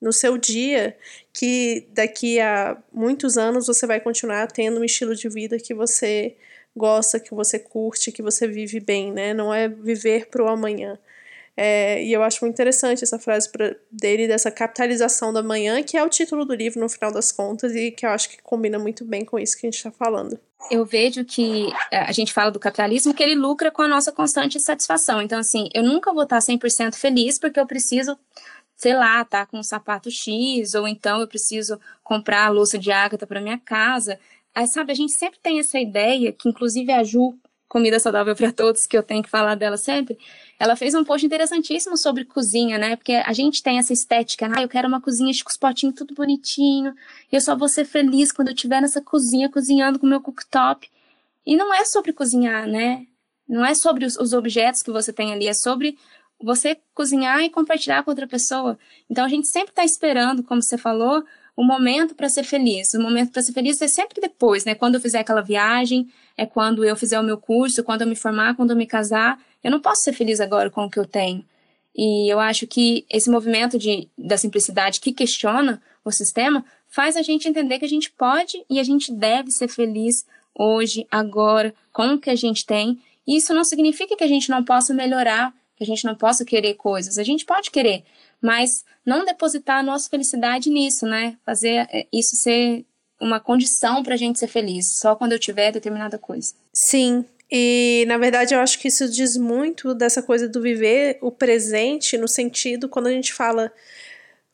no 0.00 0.12
seu 0.12 0.38
dia 0.38 0.96
que 1.32 1.86
daqui 1.92 2.40
a 2.40 2.76
muitos 2.92 3.36
anos 3.36 3.66
você 3.66 3.86
vai 3.86 4.00
continuar 4.00 4.50
tendo 4.50 4.80
um 4.80 4.84
estilo 4.84 5.14
de 5.14 5.28
vida 5.28 5.58
que 5.58 5.74
você 5.74 6.36
gosta, 6.74 7.20
que 7.20 7.34
você 7.34 7.58
curte, 7.58 8.12
que 8.12 8.22
você 8.22 8.46
vive 8.46 8.80
bem, 8.80 9.12
né? 9.12 9.34
Não 9.34 9.52
é 9.52 9.68
viver 9.68 10.28
para 10.28 10.44
o 10.44 10.48
amanhã. 10.48 10.98
É, 11.56 12.02
e 12.02 12.12
eu 12.12 12.22
acho 12.22 12.44
muito 12.44 12.54
interessante 12.54 13.04
essa 13.04 13.18
frase 13.18 13.50
pra, 13.50 13.74
dele, 13.90 14.26
dessa 14.26 14.50
capitalização 14.50 15.32
da 15.32 15.42
manhã, 15.42 15.82
que 15.82 15.96
é 15.96 16.04
o 16.04 16.08
título 16.08 16.44
do 16.44 16.54
livro, 16.54 16.80
no 16.80 16.88
final 16.88 17.12
das 17.12 17.30
contas, 17.30 17.74
e 17.74 17.90
que 17.90 18.06
eu 18.06 18.10
acho 18.10 18.30
que 18.30 18.42
combina 18.42 18.78
muito 18.78 19.04
bem 19.04 19.24
com 19.24 19.38
isso 19.38 19.58
que 19.58 19.66
a 19.66 19.70
gente 19.70 19.76
está 19.76 19.90
falando. 19.90 20.38
Eu 20.70 20.84
vejo 20.84 21.24
que 21.24 21.68
é, 21.90 21.98
a 21.98 22.12
gente 22.12 22.32
fala 22.32 22.50
do 22.50 22.60
capitalismo, 22.60 23.14
que 23.14 23.22
ele 23.22 23.34
lucra 23.34 23.70
com 23.70 23.82
a 23.82 23.88
nossa 23.88 24.12
constante 24.12 24.60
satisfação. 24.60 25.20
Então, 25.20 25.38
assim, 25.38 25.68
eu 25.74 25.82
nunca 25.82 26.12
vou 26.12 26.22
estar 26.22 26.38
100% 26.38 26.94
feliz 26.94 27.38
porque 27.38 27.58
eu 27.58 27.66
preciso 27.66 28.16
sei 28.80 28.94
lá, 28.94 29.22
tá 29.26 29.44
com 29.44 29.58
um 29.58 29.62
sapato 29.62 30.10
X, 30.10 30.74
ou 30.74 30.88
então 30.88 31.20
eu 31.20 31.28
preciso 31.28 31.78
comprar 32.02 32.46
a 32.46 32.48
louça 32.48 32.78
de 32.78 32.90
ágata 32.90 33.26
para 33.26 33.38
minha 33.38 33.58
casa. 33.58 34.18
Aí, 34.54 34.66
sabe, 34.66 34.90
a 34.90 34.94
gente 34.94 35.12
sempre 35.12 35.38
tem 35.38 35.58
essa 35.60 35.78
ideia, 35.78 36.32
que 36.32 36.48
inclusive 36.48 36.90
a 36.90 37.04
Ju, 37.04 37.38
Comida 37.70 38.00
Saudável 38.00 38.34
para 38.34 38.50
Todos, 38.50 38.84
que 38.84 38.98
eu 38.98 39.02
tenho 39.02 39.22
que 39.22 39.30
falar 39.30 39.54
dela 39.54 39.76
sempre, 39.76 40.18
ela 40.58 40.74
fez 40.74 40.92
um 40.92 41.04
post 41.04 41.24
interessantíssimo 41.24 41.96
sobre 41.96 42.24
cozinha, 42.24 42.76
né? 42.76 42.96
Porque 42.96 43.12
a 43.12 43.32
gente 43.32 43.62
tem 43.62 43.78
essa 43.78 43.92
estética, 43.92 44.50
ah, 44.52 44.60
eu 44.60 44.68
quero 44.68 44.88
uma 44.88 45.00
cozinha 45.00 45.32
com 45.44 45.48
os 45.48 45.56
potinhos 45.56 45.94
tudo 45.94 46.12
bonitinho, 46.12 46.92
e 47.30 47.36
eu 47.36 47.40
só 47.40 47.54
vou 47.54 47.68
ser 47.68 47.84
feliz 47.84 48.32
quando 48.32 48.48
eu 48.48 48.54
estiver 48.54 48.82
nessa 48.82 49.00
cozinha 49.00 49.48
cozinhando 49.48 50.00
com 50.00 50.06
meu 50.06 50.20
cooktop. 50.20 50.90
E 51.46 51.56
não 51.56 51.72
é 51.72 51.84
sobre 51.84 52.12
cozinhar, 52.12 52.66
né? 52.66 53.06
Não 53.48 53.64
é 53.64 53.72
sobre 53.72 54.04
os, 54.04 54.16
os 54.16 54.32
objetos 54.32 54.82
que 54.82 54.90
você 54.90 55.12
tem 55.12 55.32
ali, 55.32 55.46
é 55.46 55.54
sobre 55.54 55.96
você 56.42 56.76
cozinhar 56.92 57.40
e 57.42 57.50
compartilhar 57.50 58.02
com 58.02 58.10
outra 58.10 58.26
pessoa. 58.26 58.76
Então 59.08 59.24
a 59.24 59.28
gente 59.28 59.46
sempre 59.46 59.70
está 59.70 59.84
esperando, 59.84 60.42
como 60.42 60.60
você 60.60 60.76
falou, 60.76 61.22
o 61.56 61.62
momento 61.62 62.14
para 62.14 62.28
ser 62.28 62.42
feliz. 62.42 62.94
O 62.94 63.00
momento 63.00 63.32
para 63.32 63.42
ser 63.42 63.52
feliz 63.52 63.80
é 63.82 63.86
sempre 63.86 64.20
depois, 64.20 64.64
né? 64.64 64.74
Quando 64.74 64.94
eu 64.94 65.00
fizer 65.00 65.20
aquela 65.20 65.42
viagem, 65.42 66.08
é 66.40 66.46
quando 66.46 66.82
eu 66.82 66.96
fizer 66.96 67.20
o 67.20 67.22
meu 67.22 67.36
curso, 67.36 67.84
quando 67.84 68.00
eu 68.00 68.06
me 68.06 68.16
formar, 68.16 68.56
quando 68.56 68.70
eu 68.70 68.76
me 68.76 68.86
casar. 68.86 69.38
Eu 69.62 69.70
não 69.70 69.78
posso 69.78 70.00
ser 70.00 70.14
feliz 70.14 70.40
agora 70.40 70.70
com 70.70 70.86
o 70.86 70.90
que 70.90 70.98
eu 70.98 71.04
tenho. 71.04 71.44
E 71.94 72.32
eu 72.32 72.40
acho 72.40 72.66
que 72.66 73.04
esse 73.10 73.28
movimento 73.28 73.78
de, 73.78 74.08
da 74.16 74.38
simplicidade 74.38 75.00
que 75.00 75.12
questiona 75.12 75.82
o 76.02 76.10
sistema 76.10 76.64
faz 76.88 77.14
a 77.14 77.20
gente 77.20 77.46
entender 77.46 77.78
que 77.78 77.84
a 77.84 77.88
gente 77.88 78.10
pode 78.10 78.64
e 78.70 78.80
a 78.80 78.82
gente 78.82 79.12
deve 79.12 79.50
ser 79.50 79.68
feliz 79.68 80.24
hoje, 80.54 81.06
agora, 81.10 81.74
com 81.92 82.14
o 82.14 82.18
que 82.18 82.30
a 82.30 82.34
gente 82.34 82.64
tem. 82.64 82.98
E 83.26 83.36
isso 83.36 83.52
não 83.52 83.62
significa 83.62 84.16
que 84.16 84.24
a 84.24 84.28
gente 84.28 84.48
não 84.48 84.64
possa 84.64 84.94
melhorar, 84.94 85.52
que 85.76 85.84
a 85.84 85.86
gente 85.86 86.06
não 86.06 86.14
possa 86.14 86.42
querer 86.42 86.72
coisas. 86.72 87.18
A 87.18 87.22
gente 87.22 87.44
pode 87.44 87.70
querer, 87.70 88.02
mas 88.40 88.82
não 89.04 89.26
depositar 89.26 89.80
a 89.80 89.82
nossa 89.82 90.08
felicidade 90.08 90.70
nisso, 90.70 91.04
né? 91.04 91.36
Fazer 91.44 91.86
é, 91.90 92.06
isso 92.10 92.34
ser 92.36 92.86
uma 93.20 93.38
condição 93.38 94.02
para 94.02 94.14
a 94.14 94.16
gente 94.16 94.38
ser 94.38 94.48
feliz, 94.48 94.94
só 94.96 95.14
quando 95.14 95.32
eu 95.32 95.38
tiver 95.38 95.72
determinada 95.72 96.18
coisa. 96.18 96.54
Sim, 96.72 97.24
e 97.50 98.04
na 98.06 98.16
verdade 98.16 98.54
eu 98.54 98.60
acho 98.60 98.78
que 98.78 98.88
isso 98.88 99.08
diz 99.10 99.36
muito 99.36 99.94
dessa 99.94 100.22
coisa 100.22 100.48
do 100.48 100.62
viver 100.62 101.18
o 101.20 101.32
presente 101.32 102.16
no 102.16 102.28
sentido 102.28 102.88
quando 102.88 103.08
a 103.08 103.12
gente 103.12 103.32
fala 103.32 103.72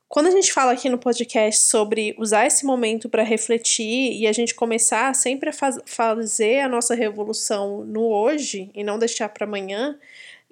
quando 0.09 0.29
a 0.29 0.31
gente 0.31 0.53
fala 0.53 0.73
aqui 0.73 0.89
no 0.89 0.99
podcast 0.99 1.63
sobre 1.63 2.15
usar 2.17 2.47
esse 2.47 2.65
momento 2.65 3.09
para 3.09 3.25
refletir 3.25 4.13
e 4.13 4.27
a 4.27 4.33
gente 4.33 4.55
começar 4.55 5.13
sempre 5.15 5.51
a 5.51 5.53
faz, 5.53 5.79
fazer 5.85 6.61
a 6.61 6.69
nossa 6.69 6.95
revolução 6.95 7.85
no 7.85 8.03
hoje 8.03 8.71
e 8.73 8.85
não 8.85 9.01
deixar 9.01 9.29
para 9.29 9.45
amanhã, 9.45 9.99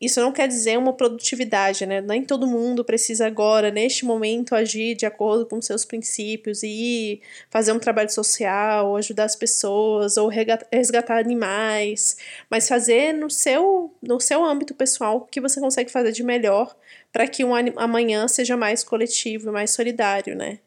isso 0.01 0.21
não 0.21 0.33
quer 0.33 0.49
dizer 0.49 0.77
uma 0.77 0.93
produtividade, 0.93 1.87
né? 1.87 2.01
Nem 2.01 2.25
todo 2.25 2.47
mundo 2.47 2.85
precisa 2.85 3.27
agora, 3.27 3.71
neste 3.71 4.05
momento, 4.05 4.55
agir 4.55 4.95
de 4.97 5.07
acordo 5.07 5.47
com 5.47 5.63
seus 5.63 5.85
princípios 5.85 6.63
e 6.65 7.23
fazer 7.49 7.73
um 7.73 7.79
trabalho 7.79 8.11
social, 8.11 8.97
ajudar 8.97 9.25
as 9.25 9.37
pessoas, 9.37 10.17
ou 10.17 10.29
resgatar 10.29 11.19
animais, 11.19 12.17
mas 12.51 12.69
fazer 12.69 13.13
no 13.15 13.31
seu, 13.31 13.95
no 14.03 14.21
seu 14.21 14.45
âmbito 14.45 14.75
pessoal 14.75 15.19
o 15.19 15.21
que 15.23 15.41
você 15.41 15.61
consegue 15.61 15.91
fazer 15.91 16.13
de 16.13 16.23
melhor 16.25 16.75
para 17.13 17.29
que 17.29 17.45
um 17.45 17.55
amanhã 17.77 18.27
seja 18.29 18.57
mais 18.57 18.83
coletivo, 18.83 19.53
mais 19.53 19.71
solidário, 19.71 20.35
né? 20.37 20.59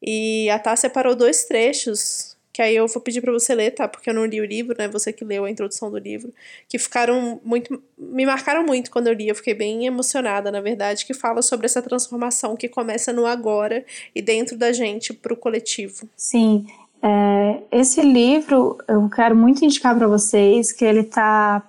E 0.00 0.48
a 0.50 0.58
Tá 0.58 0.76
separou 0.76 1.14
dois 1.16 1.44
trechos 1.44 2.37
que 2.58 2.62
aí 2.62 2.74
eu 2.74 2.88
vou 2.88 3.00
pedir 3.00 3.20
para 3.20 3.30
você 3.30 3.54
ler, 3.54 3.70
tá? 3.70 3.86
Porque 3.86 4.10
eu 4.10 4.14
não 4.14 4.24
li 4.24 4.40
o 4.40 4.44
livro, 4.44 4.74
né? 4.76 4.88
Você 4.88 5.12
que 5.12 5.24
leu 5.24 5.44
a 5.44 5.50
introdução 5.50 5.92
do 5.92 5.96
livro, 5.96 6.34
que 6.68 6.76
ficaram 6.76 7.40
muito 7.44 7.80
me 7.96 8.26
marcaram 8.26 8.64
muito 8.64 8.90
quando 8.90 9.06
eu 9.06 9.12
li, 9.12 9.28
eu 9.28 9.34
fiquei 9.36 9.54
bem 9.54 9.86
emocionada, 9.86 10.50
na 10.50 10.60
verdade, 10.60 11.06
que 11.06 11.14
fala 11.14 11.40
sobre 11.40 11.66
essa 11.66 11.80
transformação 11.80 12.56
que 12.56 12.68
começa 12.68 13.12
no 13.12 13.26
agora 13.26 13.84
e 14.12 14.20
dentro 14.20 14.58
da 14.58 14.72
gente 14.72 15.12
para 15.12 15.32
o 15.32 15.36
coletivo. 15.36 16.08
Sim, 16.16 16.66
é, 17.00 17.60
esse 17.70 18.02
livro 18.02 18.76
eu 18.88 19.08
quero 19.08 19.36
muito 19.36 19.64
indicar 19.64 19.96
para 19.96 20.08
vocês 20.08 20.72
que 20.72 20.84
ele 20.84 21.02
está 21.02 21.62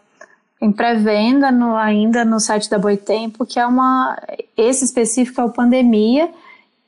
em 0.59 0.71
pré-venda 0.71 1.49
ainda 1.77 2.25
no 2.25 2.39
site 2.39 2.67
da 2.67 2.79
Boitempo, 2.79 3.45
que 3.45 3.59
é 3.59 3.67
uma 3.67 4.19
esse 4.57 4.85
específico 4.85 5.39
é 5.39 5.43
o 5.43 5.51
Pandemia, 5.51 6.31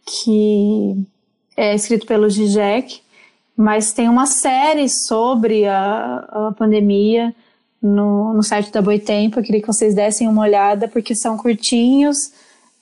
que 0.04 1.06
é 1.56 1.76
escrito 1.76 2.08
pelo 2.08 2.28
Zizek 2.28 3.00
mas 3.56 3.94
tem 3.94 4.10
uma 4.10 4.26
série 4.26 4.90
sobre 4.90 5.66
a, 5.68 6.26
a 6.30 6.54
pandemia 6.58 7.34
no, 7.82 8.34
no 8.34 8.44
site 8.44 8.72
da 8.72 8.82
Boitempo. 8.82 9.40
Eu 9.40 9.44
queria 9.44 9.62
que 9.62 9.68
vocês 9.68 9.96
dessem 9.96 10.28
uma 10.28 10.42
olhada, 10.42 10.88
porque 10.88 11.16
são 11.16 11.38
curtinhos 11.38 12.32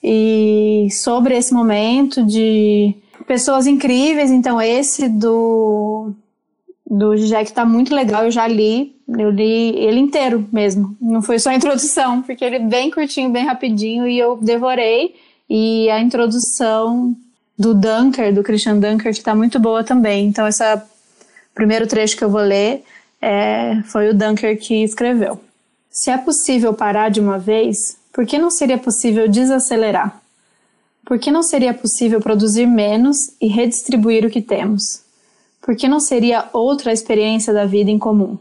e 0.03 0.87
sobre 0.91 1.37
esse 1.37 1.53
momento 1.53 2.25
de 2.25 2.95
pessoas 3.27 3.67
incríveis. 3.67 4.31
Então, 4.31 4.61
esse 4.61 5.07
do, 5.07 6.11
do 6.85 7.15
Jack 7.15 7.53
tá 7.53 7.65
muito 7.65 7.93
legal, 7.93 8.25
eu 8.25 8.31
já 8.31 8.47
li. 8.47 8.95
Eu 9.17 9.31
li 9.31 9.75
ele 9.75 9.99
inteiro 9.99 10.47
mesmo, 10.51 10.95
não 11.01 11.21
foi 11.21 11.39
só 11.39 11.49
a 11.49 11.55
introdução, 11.55 12.21
porque 12.21 12.45
ele 12.45 12.57
é 12.57 12.59
bem 12.59 12.91
curtinho, 12.91 13.31
bem 13.31 13.43
rapidinho 13.43 14.07
e 14.07 14.19
eu 14.19 14.37
devorei. 14.37 15.15
E 15.49 15.89
a 15.89 15.99
introdução 15.99 17.15
do 17.59 17.73
Dunker, 17.73 18.33
do 18.33 18.41
Christian 18.41 18.79
Dunker, 18.79 19.11
que 19.11 19.19
está 19.19 19.35
muito 19.35 19.59
boa 19.59 19.83
também. 19.83 20.27
Então, 20.27 20.47
esse 20.47 20.63
primeiro 21.53 21.85
trecho 21.85 22.15
que 22.15 22.23
eu 22.23 22.29
vou 22.29 22.39
ler 22.39 22.85
é, 23.21 23.81
foi 23.83 24.09
o 24.09 24.13
Dunker 24.13 24.57
que 24.57 24.81
escreveu. 24.81 25.41
Se 25.91 26.09
é 26.09 26.17
possível 26.17 26.73
parar 26.73 27.09
de 27.09 27.19
uma 27.19 27.37
vez, 27.37 27.97
por 28.13 28.25
que 28.25 28.37
não 28.37 28.49
seria 28.49 28.77
possível 28.77 29.27
desacelerar? 29.27 30.21
Por 31.05 31.19
que 31.19 31.29
não 31.31 31.43
seria 31.43 31.73
possível 31.73 32.21
produzir 32.21 32.65
menos 32.65 33.31
e 33.41 33.47
redistribuir 33.47 34.25
o 34.25 34.29
que 34.29 34.41
temos? 34.41 35.01
Por 35.61 35.75
que 35.75 35.87
não 35.87 35.99
seria 35.99 36.47
outra 36.53 36.93
experiência 36.93 37.51
da 37.51 37.65
vida 37.65 37.91
em 37.91 37.99
comum? 37.99 38.37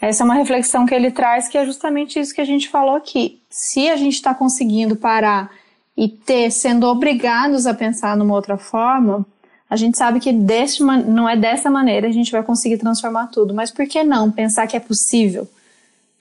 Essa 0.00 0.22
é 0.22 0.24
uma 0.24 0.34
reflexão 0.34 0.86
que 0.86 0.94
ele 0.94 1.10
traz 1.10 1.48
que 1.48 1.58
é 1.58 1.66
justamente 1.66 2.18
isso 2.18 2.34
que 2.34 2.40
a 2.40 2.46
gente 2.46 2.68
falou 2.68 2.96
aqui. 2.96 3.38
Se 3.50 3.90
a 3.90 3.96
gente 3.96 4.14
está 4.14 4.34
conseguindo 4.34 4.96
parar 4.96 5.50
e 5.96 6.08
ter 6.08 6.50
sendo 6.50 6.86
obrigados 6.86 7.66
a 7.66 7.74
pensar 7.74 8.16
numa 8.16 8.34
outra 8.34 8.56
forma, 8.56 9.26
a 9.68 9.76
gente 9.76 9.96
sabe 9.96 10.20
que 10.20 10.32
deste, 10.32 10.82
não 10.82 11.28
é 11.28 11.36
dessa 11.36 11.70
maneira 11.70 12.08
a 12.08 12.12
gente 12.12 12.32
vai 12.32 12.42
conseguir 12.42 12.78
transformar 12.78 13.28
tudo. 13.28 13.54
Mas 13.54 13.70
por 13.70 13.86
que 13.86 14.02
não 14.02 14.30
pensar 14.30 14.66
que 14.66 14.76
é 14.76 14.80
possível? 14.80 15.48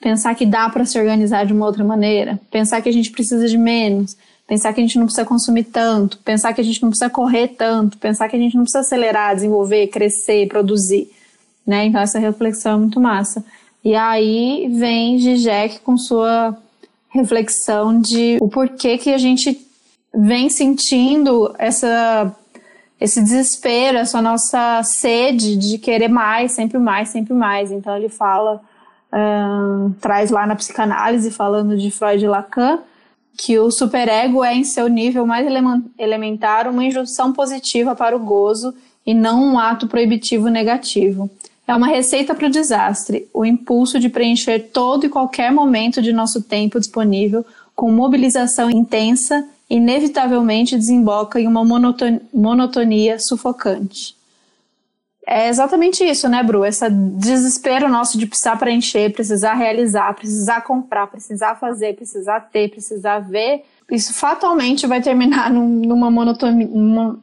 pensar 0.01 0.33
que 0.33 0.45
dá 0.45 0.67
para 0.67 0.83
se 0.83 0.99
organizar 0.99 1.45
de 1.45 1.53
uma 1.53 1.65
outra 1.65 1.83
maneira, 1.83 2.39
pensar 2.49 2.81
que 2.81 2.89
a 2.89 2.91
gente 2.91 3.11
precisa 3.11 3.47
de 3.47 3.57
menos, 3.57 4.17
pensar 4.47 4.73
que 4.73 4.81
a 4.81 4.83
gente 4.83 4.97
não 4.97 5.05
precisa 5.05 5.25
consumir 5.25 5.65
tanto, 5.65 6.17
pensar 6.17 6.51
que 6.53 6.59
a 6.59 6.63
gente 6.63 6.81
não 6.81 6.89
precisa 6.89 7.09
correr 7.09 7.49
tanto, 7.49 7.97
pensar 7.99 8.27
que 8.27 8.35
a 8.35 8.39
gente 8.39 8.55
não 8.55 8.63
precisa 8.63 8.81
acelerar, 8.81 9.35
desenvolver, 9.35 9.87
crescer, 9.87 10.47
produzir, 10.47 11.09
né? 11.65 11.85
Então 11.85 12.01
essa 12.01 12.19
reflexão 12.19 12.73
é 12.73 12.77
muito 12.77 12.99
massa. 12.99 13.45
E 13.85 13.95
aí 13.95 14.67
vem 14.75 15.19
Zizek 15.19 15.79
com 15.81 15.95
sua 15.95 16.57
reflexão 17.11 17.99
de 17.99 18.37
o 18.41 18.47
porquê 18.47 18.97
que 18.97 19.13
a 19.13 19.17
gente 19.17 19.59
vem 20.13 20.49
sentindo 20.49 21.53
essa 21.57 22.35
esse 22.99 23.19
desespero, 23.19 23.97
essa 23.97 24.21
nossa 24.21 24.83
sede 24.83 25.55
de 25.57 25.79
querer 25.79 26.07
mais, 26.07 26.51
sempre 26.51 26.77
mais, 26.77 27.09
sempre 27.09 27.33
mais. 27.33 27.71
Então 27.71 27.97
ele 27.97 28.09
fala, 28.09 28.61
uh, 29.11 29.89
traz 29.99 30.29
lá 30.29 30.45
na 30.45 30.55
psicanálise, 30.55 31.31
falando 31.31 31.75
de 31.75 31.89
Freud 31.89 32.23
e 32.23 32.27
Lacan, 32.27 32.77
que 33.35 33.57
o 33.57 33.71
superego 33.71 34.43
é, 34.43 34.53
em 34.53 34.63
seu 34.63 34.87
nível 34.87 35.25
mais 35.25 35.47
elementar, 35.97 36.67
uma 36.67 36.83
injunção 36.83 37.33
positiva 37.33 37.95
para 37.95 38.15
o 38.15 38.19
gozo 38.19 38.71
e 39.03 39.15
não 39.15 39.43
um 39.43 39.57
ato 39.57 39.87
proibitivo 39.87 40.47
negativo. 40.47 41.27
É 41.67 41.75
uma 41.75 41.87
receita 41.87 42.35
para 42.35 42.47
o 42.47 42.51
desastre, 42.51 43.29
o 43.33 43.45
impulso 43.45 43.99
de 43.99 44.09
preencher 44.09 44.71
todo 44.73 45.05
e 45.05 45.09
qualquer 45.09 45.51
momento 45.51 46.01
de 46.01 46.11
nosso 46.11 46.41
tempo 46.41 46.79
disponível 46.79 47.45
com 47.75 47.91
mobilização 47.91 48.69
intensa, 48.69 49.47
inevitavelmente 49.69 50.77
desemboca 50.77 51.39
em 51.39 51.47
uma 51.47 51.63
monotonia 52.33 53.17
sufocante. 53.19 54.15
É 55.25 55.47
exatamente 55.47 56.03
isso, 56.03 56.27
né, 56.27 56.43
Bru? 56.43 56.65
Esse 56.65 56.89
desespero 56.89 57.87
nosso 57.87 58.17
de 58.17 58.25
precisar 58.25 58.57
preencher, 58.57 59.13
precisar 59.13 59.53
realizar, 59.53 60.13
precisar 60.13 60.61
comprar, 60.61 61.07
precisar 61.07 61.55
fazer, 61.55 61.95
precisar 61.95 62.41
ter, 62.51 62.69
precisar 62.69 63.19
ver. 63.19 63.63
Isso 63.91 64.13
fatalmente 64.13 64.87
vai 64.87 65.01
terminar 65.01 65.51
numa 65.51 66.09
monotonia, 66.09 66.69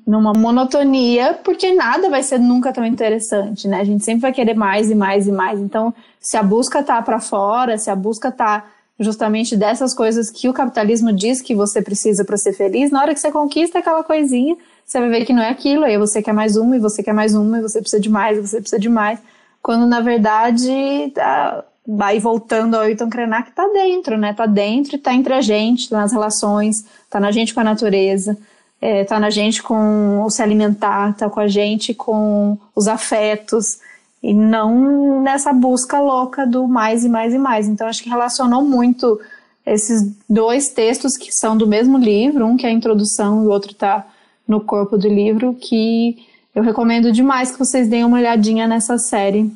numa 0.07 0.35
monotonia, 0.35 1.33
porque 1.43 1.73
nada 1.73 2.11
vai 2.11 2.23
ser 2.23 2.39
nunca 2.39 2.71
tão 2.75 2.85
interessante, 2.85 3.67
né? 3.67 3.81
A 3.81 3.85
gente 3.85 4.05
sempre 4.05 4.21
vai 4.21 4.33
querer 4.35 4.53
mais 4.53 4.91
e 4.91 4.95
mais 4.95 5.27
e 5.27 5.33
mais. 5.33 5.59
Então, 5.59 5.95
se 6.21 6.37
a 6.37 6.43
busca 6.43 6.83
tá 6.83 7.01
para 7.01 7.19
fora, 7.21 7.79
se 7.79 7.91
a 7.91 7.97
busca 7.97 8.31
tá 8.31 8.67
justamente 9.01 9.57
dessas 9.57 9.95
coisas 9.95 10.31
que 10.31 10.47
o 10.47 10.53
capitalismo 10.53 11.11
diz 11.11 11.41
que 11.41 11.55
você 11.55 11.81
precisa 11.81 12.23
para 12.23 12.37
ser 12.37 12.53
feliz, 12.53 12.91
na 12.91 13.01
hora 13.01 13.15
que 13.15 13.21
você 13.21 13.33
conquista 13.33 13.79
aquela 13.79 14.05
coisinha, 14.05 14.55
você 14.85 15.01
vai 15.01 15.09
ver 15.09 15.25
que 15.25 15.33
não 15.33 15.43
é 15.43 15.49
aquilo, 15.49 15.85
aí 15.85 15.97
você 15.97 16.21
quer 16.21 16.35
mais 16.35 16.55
uma, 16.57 16.77
e 16.77 16.81
você 16.81 17.03
quer 17.03 17.15
mais 17.15 17.35
uma, 17.35 17.61
e 17.61 17.63
você 17.63 17.81
precisa 17.81 18.01
de 18.01 18.11
mais, 18.11 18.37
e 18.37 18.47
você 18.47 18.61
precisa 18.61 18.79
de 18.79 18.91
mais. 18.91 19.19
Quando 19.63 19.87
na 19.87 20.01
verdade 20.01 21.13
tá, 21.15 21.65
vai 21.91 22.19
voltando 22.19 22.75
ao 22.75 22.83
Ayrton 22.83 23.09
Krenak, 23.09 23.51
tá 23.53 23.67
dentro, 23.73 24.19
né? 24.19 24.35
Tá 24.35 24.45
dentro 24.45 24.97
e 24.97 24.99
tá 24.99 25.15
entre 25.15 25.33
a 25.33 25.41
gente, 25.41 25.89
tá 25.89 25.97
nas 25.97 26.13
relações, 26.13 26.85
tá 27.09 27.19
na 27.19 27.33
gente 27.33 27.55
com 27.55 27.61
a 27.61 27.65
natureza, 27.65 28.37
é, 28.79 29.05
tá 29.05 29.19
na 29.19 29.31
gente 29.31 29.63
com 29.63 30.23
o 30.23 30.29
se 30.29 30.43
alimentar, 30.43 31.17
tá 31.17 31.31
com 31.31 31.41
a 31.41 31.49
gente 31.49 31.95
com 31.95 32.59
os 32.77 32.87
afetos, 32.87 33.79
e 34.23 34.35
não 34.35 35.23
nessa 35.23 35.51
busca 35.51 35.99
louca 35.99 36.47
do 36.47 36.69
mais 36.69 37.05
e 37.07 37.09
mais 37.09 37.33
e 37.33 37.39
mais. 37.39 37.67
Então 37.67 37.87
acho 37.87 38.03
que 38.03 38.11
relacionou 38.11 38.63
muito 38.63 39.19
esses 39.65 40.13
dois 40.29 40.69
textos 40.69 41.17
que 41.17 41.33
são 41.33 41.57
do 41.57 41.67
mesmo 41.67 41.97
livro, 41.97 42.45
um 42.45 42.57
que 42.57 42.67
é 42.67 42.69
a 42.69 42.73
introdução 42.73 43.43
e 43.43 43.47
o 43.47 43.51
outro 43.51 43.73
tá 43.75 44.07
no 44.47 44.61
corpo 44.61 44.99
do 44.99 45.09
livro, 45.09 45.55
que 45.55 46.19
eu 46.55 46.63
recomendo 46.63 47.11
demais 47.13 47.51
que 47.51 47.59
vocês 47.59 47.89
deem 47.89 48.05
uma 48.05 48.19
olhadinha 48.19 48.67
nessa 48.67 48.99
série 48.99 49.51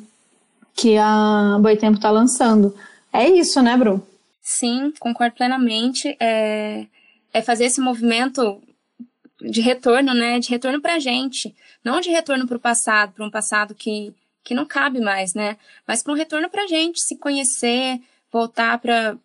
que 0.75 0.97
a 0.97 1.57
Boitempo 1.61 1.97
está 1.97 2.09
lançando. 2.09 2.75
É 3.11 3.29
isso, 3.29 3.61
né, 3.61 3.77
Bru? 3.77 4.05
Sim, 4.41 4.91
concordo 4.99 5.35
plenamente. 5.35 6.15
É, 6.19 6.85
é 7.31 7.41
fazer 7.41 7.65
esse 7.65 7.79
movimento 7.79 8.61
de 9.41 9.61
retorno, 9.61 10.13
né? 10.13 10.39
De 10.39 10.49
retorno 10.49 10.81
para 10.81 10.95
a 10.95 10.99
gente. 10.99 11.55
Não 11.83 12.01
de 12.01 12.09
retorno 12.09 12.47
para 12.47 12.57
o 12.57 12.59
passado, 12.59 13.13
para 13.13 13.25
um 13.25 13.31
passado 13.31 13.75
que, 13.75 14.13
que 14.43 14.53
não 14.53 14.65
cabe 14.65 14.99
mais, 14.99 15.33
né? 15.33 15.57
Mas 15.87 16.01
para 16.01 16.13
um 16.13 16.15
retorno 16.15 16.49
para 16.49 16.63
a 16.63 16.67
gente, 16.67 17.01
se 17.01 17.17
conhecer, 17.17 17.99
voltar 18.31 18.77
para 18.79 19.17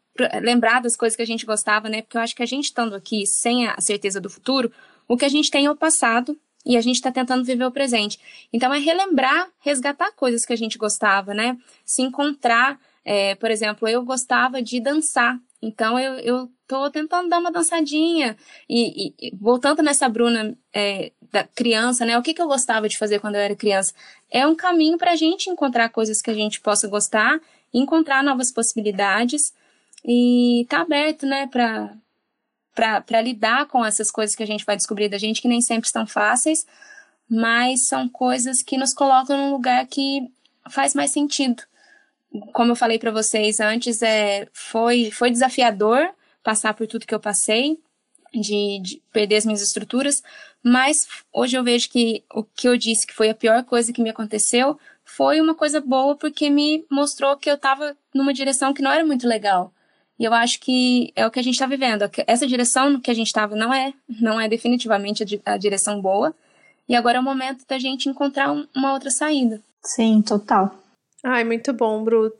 lembrar 0.43 0.83
das 0.83 0.97
coisas 0.97 1.17
que 1.17 1.23
a 1.23 1.27
gente 1.27 1.47
gostava, 1.47 1.89
né? 1.89 2.03
Porque 2.03 2.17
eu 2.17 2.21
acho 2.21 2.35
que 2.35 2.43
a 2.43 2.47
gente 2.47 2.65
estando 2.65 2.95
aqui 2.95 3.25
sem 3.27 3.67
a 3.67 3.81
certeza 3.81 4.21
do 4.21 4.29
futuro, 4.29 4.73
o 5.07 5.17
que 5.17 5.25
a 5.25 5.29
gente 5.29 5.51
tem 5.51 5.67
é 5.67 5.71
o 5.71 5.77
passado 5.77 6.37
e 6.65 6.77
a 6.77 6.81
gente 6.81 6.97
está 6.97 7.11
tentando 7.11 7.45
viver 7.45 7.65
o 7.65 7.71
presente. 7.71 8.19
Então 8.53 8.73
é 8.73 8.79
relembrar, 8.79 9.49
resgatar 9.61 10.13
coisas 10.13 10.45
que 10.45 10.53
a 10.53 10.57
gente 10.57 10.79
gostava, 10.79 11.33
né? 11.33 11.57
Se 11.85 12.03
encontrar. 12.03 12.79
É, 13.05 13.35
por 13.37 13.51
exemplo, 13.51 13.89
eu 13.89 14.05
gostava 14.05 14.61
de 14.61 14.81
dançar. 14.81 15.39
Então 15.63 15.99
eu, 15.99 16.15
eu 16.15 16.51
tô 16.67 16.91
tentando 16.91 17.29
dar 17.29 17.39
uma 17.39 17.51
dançadinha. 17.51 18.37
E, 18.69 19.15
e 19.19 19.35
voltando 19.35 19.83
nessa 19.83 20.09
Bruna 20.09 20.57
é, 20.75 21.13
da 21.33 21.45
criança, 21.45 22.05
né? 22.05 22.19
O 22.19 22.23
que, 22.23 22.35
que 22.35 22.43
eu 22.43 22.47
gostava 22.47 22.89
de 22.89 22.99
fazer 22.99 23.19
quando 23.19 23.37
eu 23.37 23.41
era 23.41 23.57
criança? 23.57 23.95
É 24.31 24.47
um 24.47 24.55
caminho 24.55 24.99
para 24.99 25.13
a 25.13 25.17
gente 25.17 25.49
encontrar 25.49 25.89
coisas 25.89 26.21
que 26.21 26.31
a 26.31 26.35
gente 26.35 26.61
possa 26.61 26.87
gostar, 26.87 27.41
encontrar 27.73 28.23
novas 28.23 28.53
possibilidades 28.53 29.55
e 30.05 30.67
tá 30.69 30.83
aberto, 30.83 31.27
né, 31.27 31.47
para 31.47 31.93
para 32.79 33.21
lidar 33.21 33.67
com 33.67 33.85
essas 33.85 34.09
coisas 34.09 34.37
que 34.37 34.43
a 34.43 34.47
gente 34.47 34.65
vai 34.65 34.77
descobrir 34.77 35.09
da 35.09 35.19
gente, 35.19 35.43
que 35.43 35.49
nem 35.49 35.61
sempre 35.61 35.87
estão 35.87 36.07
fáceis, 36.07 36.65
mas 37.29 37.89
são 37.89 38.09
coisas 38.09 38.63
que 38.63 38.79
nos 38.79 38.95
colocam 38.95 39.37
num 39.37 39.51
lugar 39.51 39.85
que 39.89 40.31
faz 40.71 40.95
mais 40.95 41.11
sentido. 41.11 41.61
Como 42.53 42.71
eu 42.71 42.77
falei 42.77 42.97
para 42.97 43.11
vocês 43.11 43.59
antes, 43.59 44.01
é, 44.01 44.47
foi, 44.53 45.11
foi 45.11 45.29
desafiador 45.29 46.09
passar 46.45 46.73
por 46.73 46.87
tudo 46.87 47.05
que 47.05 47.15
eu 47.15 47.19
passei, 47.19 47.81
de, 48.33 48.79
de, 48.81 49.03
perder 49.13 49.37
as 49.37 49.45
minhas 49.45 49.61
estruturas, 49.63 50.23
mas 50.63 51.09
hoje 51.33 51.57
eu 51.57 51.65
vejo 51.65 51.91
que 51.91 52.23
o 52.33 52.45
que 52.45 52.69
eu 52.69 52.77
disse 52.77 53.07
que 53.07 53.15
foi 53.15 53.29
a 53.29 53.35
pior 53.35 53.65
coisa 53.65 53.93
que 53.93 54.03
me 54.03 54.11
aconteceu 54.11 54.79
foi 55.05 55.41
uma 55.41 55.55
coisa 55.55 55.81
boa 55.81 56.15
porque 56.15 56.49
me 56.49 56.87
mostrou 56.89 57.37
que 57.37 57.51
eu 57.51 57.55
estava 57.55 57.97
numa 58.15 58.33
direção 58.33 58.73
que 58.73 58.83
não 58.83 58.93
era 58.93 59.05
muito 59.05 59.27
legal. 59.27 59.73
E 60.19 60.25
eu 60.25 60.35
acho 60.35 60.59
que 60.61 61.13
é 61.15 61.27
o 61.27 61.31
que 61.31 61.39
a 61.39 61.43
gente 61.43 61.55
está 61.55 61.67
vivendo. 61.67 62.11
Essa 62.27 62.47
direção 62.47 63.01
que 63.01 63.11
a 63.11 63.15
gente 63.15 63.29
estava 63.29 63.55
não 63.55 63.73
é, 63.73 63.95
não 64.21 64.41
é 64.41 64.49
definitivamente 64.49 65.25
a 65.45 65.57
direção 65.57 66.01
boa. 66.01 66.35
E 66.89 66.97
agora 66.97 67.19
é 67.19 67.21
o 67.21 67.25
momento 67.25 67.65
da 67.69 67.79
gente 67.79 68.09
encontrar 68.09 68.51
uma 68.75 68.93
outra 68.93 69.11
saída. 69.11 69.61
Sim, 69.83 70.23
total. 70.23 70.75
Ai, 71.23 71.45
muito 71.45 71.73
bom, 71.73 72.03
Bru. 72.03 72.33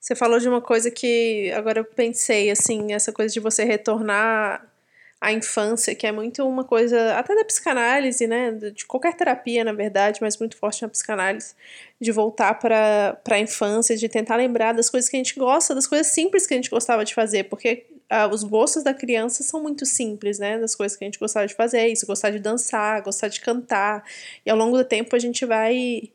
Você 0.00 0.16
falou 0.16 0.38
de 0.38 0.48
uma 0.48 0.60
coisa 0.60 0.90
que 0.90 1.52
agora 1.52 1.78
eu 1.78 1.84
pensei, 1.84 2.50
assim, 2.50 2.92
essa 2.92 3.12
coisa 3.12 3.32
de 3.32 3.40
você 3.40 3.64
retornar 3.64 4.66
a 5.22 5.32
infância, 5.32 5.94
que 5.94 6.04
é 6.04 6.10
muito 6.10 6.44
uma 6.44 6.64
coisa, 6.64 7.14
até 7.14 7.32
da 7.32 7.44
psicanálise, 7.44 8.26
né? 8.26 8.50
De 8.50 8.84
qualquer 8.84 9.14
terapia, 9.14 9.62
na 9.62 9.72
verdade, 9.72 10.18
mas 10.20 10.36
muito 10.36 10.56
forte 10.56 10.82
na 10.82 10.88
psicanálise, 10.88 11.54
de 12.00 12.10
voltar 12.10 12.54
para 12.54 13.16
a 13.30 13.38
infância, 13.38 13.96
de 13.96 14.08
tentar 14.08 14.34
lembrar 14.34 14.72
das 14.72 14.90
coisas 14.90 15.08
que 15.08 15.14
a 15.14 15.20
gente 15.20 15.38
gosta, 15.38 15.76
das 15.76 15.86
coisas 15.86 16.08
simples 16.08 16.44
que 16.44 16.54
a 16.54 16.56
gente 16.56 16.68
gostava 16.68 17.04
de 17.04 17.14
fazer, 17.14 17.44
porque 17.44 17.86
ah, 18.10 18.26
os 18.26 18.42
gostos 18.42 18.82
da 18.82 18.92
criança 18.92 19.44
são 19.44 19.62
muito 19.62 19.86
simples, 19.86 20.40
né? 20.40 20.58
Das 20.58 20.74
coisas 20.74 20.98
que 20.98 21.04
a 21.04 21.06
gente 21.06 21.20
gostava 21.20 21.46
de 21.46 21.54
fazer, 21.54 21.86
isso, 21.86 22.04
gostar 22.04 22.30
de 22.30 22.40
dançar, 22.40 23.00
gostar 23.02 23.28
de 23.28 23.40
cantar, 23.40 24.02
e 24.44 24.50
ao 24.50 24.56
longo 24.56 24.76
do 24.76 24.84
tempo 24.84 25.14
a 25.14 25.20
gente 25.20 25.46
vai 25.46 26.10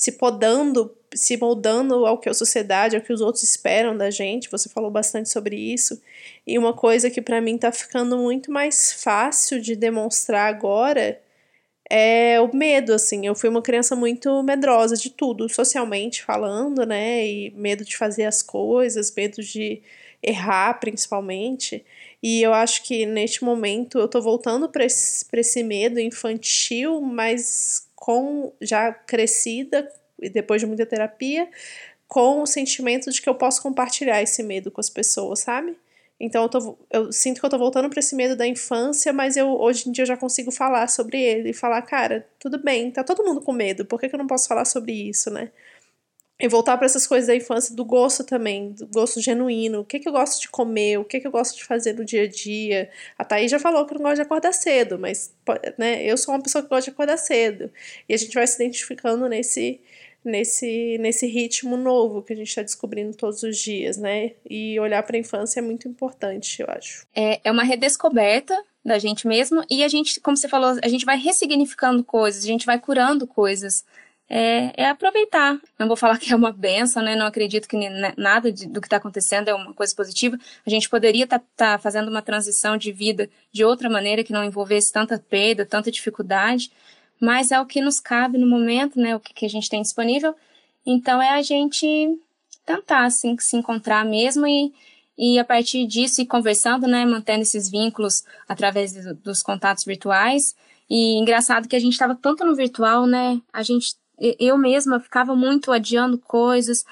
se 0.00 0.12
podando, 0.12 0.96
se 1.14 1.36
moldando 1.36 2.06
ao 2.06 2.16
que 2.16 2.30
a 2.30 2.32
sociedade, 2.32 2.96
ao 2.96 3.02
que 3.02 3.12
os 3.12 3.20
outros 3.20 3.42
esperam 3.42 3.94
da 3.94 4.10
gente. 4.10 4.50
Você 4.50 4.66
falou 4.66 4.90
bastante 4.90 5.28
sobre 5.28 5.56
isso. 5.56 6.00
E 6.46 6.58
uma 6.58 6.72
coisa 6.72 7.10
que 7.10 7.20
para 7.20 7.38
mim 7.38 7.58
tá 7.58 7.70
ficando 7.70 8.16
muito 8.16 8.50
mais 8.50 8.94
fácil 8.94 9.60
de 9.60 9.76
demonstrar 9.76 10.48
agora 10.48 11.20
é 11.90 12.40
o 12.40 12.50
medo, 12.56 12.94
assim. 12.94 13.26
Eu 13.26 13.34
fui 13.34 13.50
uma 13.50 13.60
criança 13.60 13.94
muito 13.94 14.42
medrosa 14.42 14.96
de 14.96 15.10
tudo, 15.10 15.50
socialmente 15.50 16.22
falando, 16.22 16.86
né? 16.86 17.26
E 17.26 17.50
medo 17.50 17.84
de 17.84 17.94
fazer 17.94 18.24
as 18.24 18.40
coisas, 18.42 19.14
medo 19.14 19.42
de 19.42 19.82
errar, 20.22 20.74
principalmente. 20.74 21.84
E 22.22 22.42
eu 22.42 22.52
acho 22.52 22.82
que 22.82 23.06
neste 23.06 23.44
momento 23.44 23.98
eu 23.98 24.08
tô 24.08 24.20
voltando 24.20 24.68
para 24.68 24.84
esse, 24.84 25.24
esse 25.32 25.62
medo 25.62 25.98
infantil, 25.98 27.00
mas 27.00 27.86
com 27.94 28.52
já 28.60 28.92
crescida 28.92 29.90
e 30.20 30.28
depois 30.28 30.60
de 30.60 30.66
muita 30.66 30.84
terapia, 30.84 31.48
com 32.06 32.42
o 32.42 32.46
sentimento 32.46 33.10
de 33.10 33.22
que 33.22 33.28
eu 33.28 33.34
posso 33.34 33.62
compartilhar 33.62 34.20
esse 34.22 34.42
medo 34.42 34.70
com 34.70 34.80
as 34.80 34.90
pessoas, 34.90 35.40
sabe? 35.40 35.76
Então 36.18 36.42
eu, 36.42 36.48
tô, 36.50 36.78
eu 36.90 37.10
sinto 37.12 37.40
que 37.40 37.46
eu 37.46 37.50
tô 37.50 37.56
voltando 37.56 37.88
para 37.88 38.00
esse 38.00 38.14
medo 38.14 38.36
da 38.36 38.46
infância, 38.46 39.10
mas 39.10 39.38
eu 39.38 39.48
hoje 39.58 39.88
em 39.88 39.92
dia 39.92 40.02
eu 40.02 40.06
já 40.06 40.16
consigo 40.18 40.50
falar 40.50 40.86
sobre 40.88 41.18
ele 41.18 41.50
e 41.50 41.54
falar, 41.54 41.80
cara, 41.82 42.26
tudo 42.38 42.58
bem, 42.62 42.90
tá 42.90 43.02
todo 43.02 43.24
mundo 43.24 43.40
com 43.40 43.52
medo, 43.52 43.86
por 43.86 43.98
que, 43.98 44.08
que 44.08 44.14
eu 44.14 44.18
não 44.18 44.26
posso 44.26 44.46
falar 44.46 44.66
sobre 44.66 44.92
isso, 44.92 45.30
né? 45.30 45.50
E 46.40 46.48
voltar 46.48 46.76
para 46.76 46.86
essas 46.86 47.06
coisas 47.06 47.26
da 47.26 47.36
infância, 47.36 47.74
do 47.74 47.84
gosto 47.84 48.24
também, 48.24 48.72
do 48.72 48.86
gosto 48.86 49.20
genuíno. 49.20 49.80
O 49.80 49.84
que, 49.84 49.98
que 49.98 50.08
eu 50.08 50.12
gosto 50.12 50.40
de 50.40 50.48
comer, 50.48 50.98
o 50.98 51.04
que, 51.04 51.20
que 51.20 51.26
eu 51.26 51.30
gosto 51.30 51.56
de 51.56 51.64
fazer 51.64 51.92
no 51.92 52.04
dia 52.04 52.22
a 52.22 52.26
dia. 52.26 52.90
A 53.18 53.24
Thaís 53.24 53.50
já 53.50 53.58
falou 53.58 53.84
que 53.86 53.94
não 53.94 54.00
gosta 54.00 54.16
de 54.16 54.22
acordar 54.22 54.52
cedo, 54.52 54.98
mas 54.98 55.34
né, 55.76 56.04
eu 56.04 56.16
sou 56.16 56.34
uma 56.34 56.42
pessoa 56.42 56.62
que 56.62 56.68
gosta 56.68 56.90
de 56.90 56.94
acordar 56.94 57.18
cedo. 57.18 57.70
E 58.08 58.14
a 58.14 58.16
gente 58.16 58.34
vai 58.34 58.46
se 58.46 58.62
identificando 58.62 59.28
nesse, 59.28 59.80
nesse, 60.24 60.98
nesse 60.98 61.26
ritmo 61.26 61.76
novo 61.76 62.22
que 62.22 62.32
a 62.32 62.36
gente 62.36 62.48
está 62.48 62.62
descobrindo 62.62 63.16
todos 63.16 63.42
os 63.42 63.58
dias, 63.58 63.96
né? 63.96 64.32
E 64.48 64.78
olhar 64.78 65.02
para 65.02 65.16
a 65.16 65.20
infância 65.20 65.60
é 65.60 65.62
muito 65.62 65.88
importante, 65.88 66.62
eu 66.62 66.66
acho. 66.68 67.06
É, 67.14 67.40
é 67.44 67.50
uma 67.50 67.64
redescoberta 67.64 68.54
da 68.84 68.98
gente 68.98 69.26
mesmo 69.26 69.62
e 69.70 69.82
a 69.82 69.88
gente, 69.88 70.20
como 70.20 70.36
você 70.36 70.48
falou, 70.48 70.78
a 70.82 70.88
gente 70.88 71.04
vai 71.04 71.18
ressignificando 71.18 72.02
coisas, 72.02 72.44
a 72.44 72.46
gente 72.46 72.66
vai 72.66 72.78
curando 72.78 73.26
coisas. 73.26 73.84
É, 74.32 74.84
é 74.84 74.88
aproveitar. 74.88 75.58
Não 75.76 75.88
vou 75.88 75.96
falar 75.96 76.16
que 76.16 76.32
é 76.32 76.36
uma 76.36 76.52
benção, 76.52 77.02
né? 77.02 77.16
Não 77.16 77.26
acredito 77.26 77.66
que 77.66 77.76
nada 78.16 78.52
de, 78.52 78.68
do 78.68 78.80
que 78.80 78.86
está 78.86 78.96
acontecendo 78.96 79.48
é 79.48 79.54
uma 79.54 79.74
coisa 79.74 79.92
positiva. 79.94 80.38
A 80.64 80.70
gente 80.70 80.88
poderia 80.88 81.24
estar 81.24 81.40
tá, 81.40 81.72
tá 81.72 81.78
fazendo 81.78 82.08
uma 82.08 82.22
transição 82.22 82.76
de 82.76 82.92
vida 82.92 83.28
de 83.52 83.64
outra 83.64 83.90
maneira 83.90 84.22
que 84.22 84.32
não 84.32 84.44
envolvesse 84.44 84.92
tanta 84.92 85.18
perda, 85.18 85.66
tanta 85.66 85.90
dificuldade 85.90 86.70
mas 87.20 87.52
é 87.52 87.60
o 87.60 87.66
que 87.66 87.82
nos 87.82 88.00
cabe 88.00 88.38
no 88.38 88.46
momento, 88.46 88.98
né? 88.98 89.14
O 89.14 89.20
que, 89.20 89.34
que 89.34 89.44
a 89.44 89.48
gente 89.48 89.68
tem 89.68 89.82
disponível. 89.82 90.34
Então 90.86 91.20
é 91.20 91.30
a 91.30 91.42
gente 91.42 91.86
tentar 92.64 93.04
assim, 93.04 93.36
se 93.38 93.56
encontrar 93.56 94.04
mesmo 94.04 94.46
e, 94.46 94.72
e 95.18 95.38
a 95.38 95.44
partir 95.44 95.86
disso 95.86 96.22
ir 96.22 96.26
conversando, 96.26 96.86
né? 96.88 97.04
Mantendo 97.04 97.42
esses 97.42 97.70
vínculos 97.70 98.24
através 98.48 98.94
do, 98.94 99.14
dos 99.16 99.42
contatos 99.42 99.84
virtuais. 99.84 100.56
E 100.88 101.18
engraçado 101.20 101.68
que 101.68 101.76
a 101.76 101.78
gente 101.78 101.92
estava 101.92 102.14
tanto 102.14 102.44
no 102.44 102.56
virtual, 102.56 103.06
né? 103.06 103.40
A 103.52 103.62
gente, 103.62 103.94
eu 104.20 104.58
mesma 104.58 105.00
ficava 105.00 105.34
muito 105.34 105.72
adiando 105.72 106.18
coisas, 106.18 106.84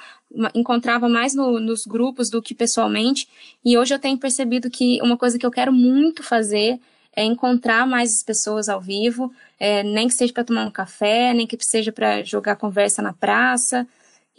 encontrava 0.55 1.09
mais 1.09 1.35
no, 1.35 1.59
nos 1.61 1.85
grupos 1.85 2.31
do 2.31 2.43
que 2.43 2.55
pessoalmente. 2.55 3.29
E 3.65 3.77
hoje 3.77 3.95
eu 3.95 3.99
tenho 3.99 4.19
percebido 4.19 4.71
que 4.71 5.01
uma 5.03 5.17
coisa 5.17 5.39
que 5.39 5.47
eu 5.47 5.51
quero 5.51 5.73
muito 5.73 6.23
fazer 6.23 6.81
é 7.15 7.25
encontrar 7.25 7.87
mais 7.87 8.13
as 8.13 8.23
pessoas 8.23 8.69
ao 8.69 8.81
vivo, 8.81 9.33
é, 9.59 9.83
nem 9.83 10.07
que 10.07 10.15
seja 10.15 10.33
para 10.33 10.45
tomar 10.45 10.65
um 10.65 10.71
café, 10.71 11.35
nem 11.35 11.47
que 11.47 11.57
seja 11.61 11.91
para 11.91 12.23
jogar 12.23 12.57
conversa 12.57 13.03
na 13.03 13.13
praça. 13.13 13.87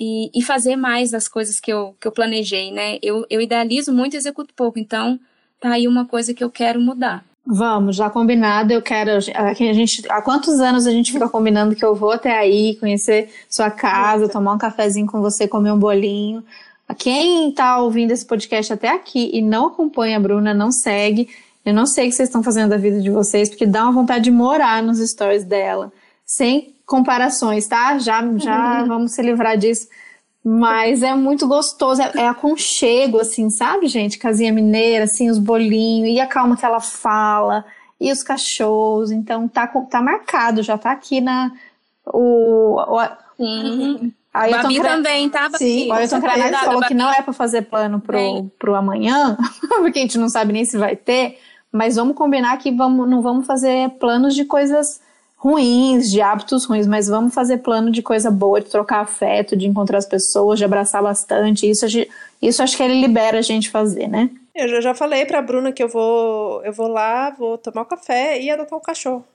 E, 0.02 0.32
e, 0.34 0.42
fazer 0.42 0.78
mais 0.78 1.14
as 1.14 1.28
coisas 1.28 1.60
que 1.60 1.74
eu, 1.74 1.94
que 2.00 2.08
eu 2.08 2.12
planejei, 2.14 2.72
né? 2.72 2.98
Eu, 3.04 3.26
eu 3.30 3.42
idealizo 3.42 3.92
muito 3.92 4.14
e 4.14 4.18
executo 4.18 4.54
pouco, 4.54 4.80
então 4.80 5.20
tá 5.60 5.74
aí 5.74 5.90
uma 5.90 6.06
coisa 6.06 6.34
que 6.34 6.42
eu 6.42 6.50
quero 6.50 6.80
mudar. 6.80 7.26
Vamos, 7.52 7.96
já 7.96 8.12
combinado. 8.12 8.72
Eu 8.72 8.80
quero. 8.80 9.10
A 9.10 9.54
gente, 9.54 10.04
há 10.08 10.22
quantos 10.22 10.60
anos 10.60 10.86
a 10.86 10.92
gente 10.92 11.12
fica 11.12 11.28
combinando 11.28 11.76
que 11.76 11.84
eu 11.84 11.96
vou 11.96 12.12
até 12.12 12.38
aí, 12.38 12.76
conhecer 12.76 13.34
sua 13.50 13.72
casa, 13.72 14.30
tomar 14.30 14.54
um 14.54 14.58
cafezinho 14.60 15.08
com 15.08 15.20
você, 15.20 15.48
comer 15.48 15.72
um 15.72 15.80
bolinho. 15.80 16.44
Quem 16.96 17.50
está 17.50 17.80
ouvindo 17.80 18.12
esse 18.12 18.24
podcast 18.24 18.72
até 18.74 18.90
aqui 18.90 19.32
e 19.34 19.42
não 19.42 19.68
acompanha 19.68 20.18
a 20.18 20.20
Bruna, 20.20 20.54
não 20.54 20.72
segue. 20.72 21.28
Eu 21.66 21.74
não 21.74 21.88
sei 21.88 22.06
o 22.06 22.10
que 22.10 22.18
vocês 22.18 22.30
estão 22.30 22.44
fazendo 22.44 22.70
da 22.70 22.78
vida 22.78 23.02
de 23.02 23.10
vocês, 23.10 23.50
porque 23.50 23.66
dá 23.66 23.84
uma 23.84 23.94
vontade 23.94 24.26
de 24.26 24.32
morar 24.32 24.84
nos 24.84 25.00
stories 25.00 25.44
dela. 25.44 25.92
Sem 26.24 26.76
comparações, 26.86 27.68
tá? 27.68 27.98
Já, 27.98 28.22
já 28.38 28.82
uhum. 28.82 28.88
vamos 28.88 29.14
se 29.14 29.24
livrar 29.24 29.58
disso. 29.58 29.88
Mas 30.44 31.04
é 31.04 31.14
muito 31.14 31.48
gostoso, 31.48 32.02
é, 32.02 32.12
é 32.16 32.28
aconchego, 32.28 33.20
assim, 33.20 33.50
sabe, 33.50 33.88
gente? 33.88 34.18
Casinha 34.18 34.54
mineira, 34.54 35.04
assim, 35.04 35.30
os 35.30 35.38
bolinhos, 35.38 36.10
e 36.10 36.20
a 36.20 36.28
calma 36.28 36.56
que 36.56 36.66
ela 36.66 36.80
fala, 36.80 37.66
e 38.00 38.12
os 38.12 38.24
cachorros. 38.24 39.12
Então, 39.12 39.48
tá, 39.48 39.68
tá 39.68 40.02
marcado, 40.02 40.64
já 40.64 40.78
tá 40.78 40.92
aqui 40.92 41.20
na. 41.20 41.52
O, 42.06 42.80
o, 42.80 43.08
uhum. 43.38 44.12
Aí 44.34 44.52
Babi 44.52 44.82
também, 44.82 45.30
tá? 45.30 45.50
Babi? 45.50 45.58
Sim, 45.58 45.90
o 45.90 45.94
Ailton 45.94 46.22
Cranelli 46.22 46.56
falou 46.56 46.82
que 46.84 46.94
não 46.94 47.12
é 47.12 47.22
para 47.22 47.34
fazer 47.34 47.64
plano 47.64 48.00
pro, 48.00 48.46
pro 48.58 48.76
amanhã, 48.76 49.38
porque 49.80 50.00
a 50.00 50.02
gente 50.04 50.18
não 50.18 50.30
sabe 50.30 50.54
nem 50.54 50.64
se 50.64 50.78
vai 50.78 50.96
ter. 50.96 51.38
Mas 51.72 51.98
vamos 51.98 52.16
combinar 52.16 52.58
que 52.58 52.72
vamos, 52.72 53.08
não 53.08 53.22
vamos 53.22 53.46
fazer 53.46 53.90
planos 54.00 54.34
de 54.34 54.46
coisas 54.46 55.02
ruins, 55.40 56.12
de 56.12 56.22
hábitos 56.22 56.66
ruins, 56.66 56.86
mas 56.86 57.08
vamos 57.08 57.34
fazer 57.34 57.60
plano 57.60 57.90
de 57.90 58.02
coisa 58.02 58.30
boa, 58.30 58.60
de 58.60 58.70
trocar 58.70 59.00
afeto, 59.00 59.56
de 59.56 59.66
encontrar 59.66 59.98
as 59.98 60.06
pessoas, 60.06 60.60
de 60.60 60.66
abraçar 60.66 61.02
bastante. 61.02 61.68
Isso, 61.68 61.86
isso 62.42 62.62
acho 62.62 62.76
que 62.76 62.84
ele 62.84 63.00
libera 63.00 63.40
a 63.40 63.42
gente 63.42 63.70
fazer, 63.70 64.08
né? 64.08 64.30
Eu 64.54 64.82
já 64.82 64.94
falei 64.94 65.26
pra 65.26 65.42
Bruna 65.42 65.72
que 65.72 65.82
eu 65.82 65.88
vou, 65.88 66.62
eu 66.66 66.74
vou 66.74 66.90
lá, 66.90 67.30
vou 67.32 67.58
tomar 67.58 67.84
um 67.84 67.86
café 67.86 68.42
e 68.42 68.52
adotar 68.52 68.78
um 68.78 68.82
cachorro 68.82 69.26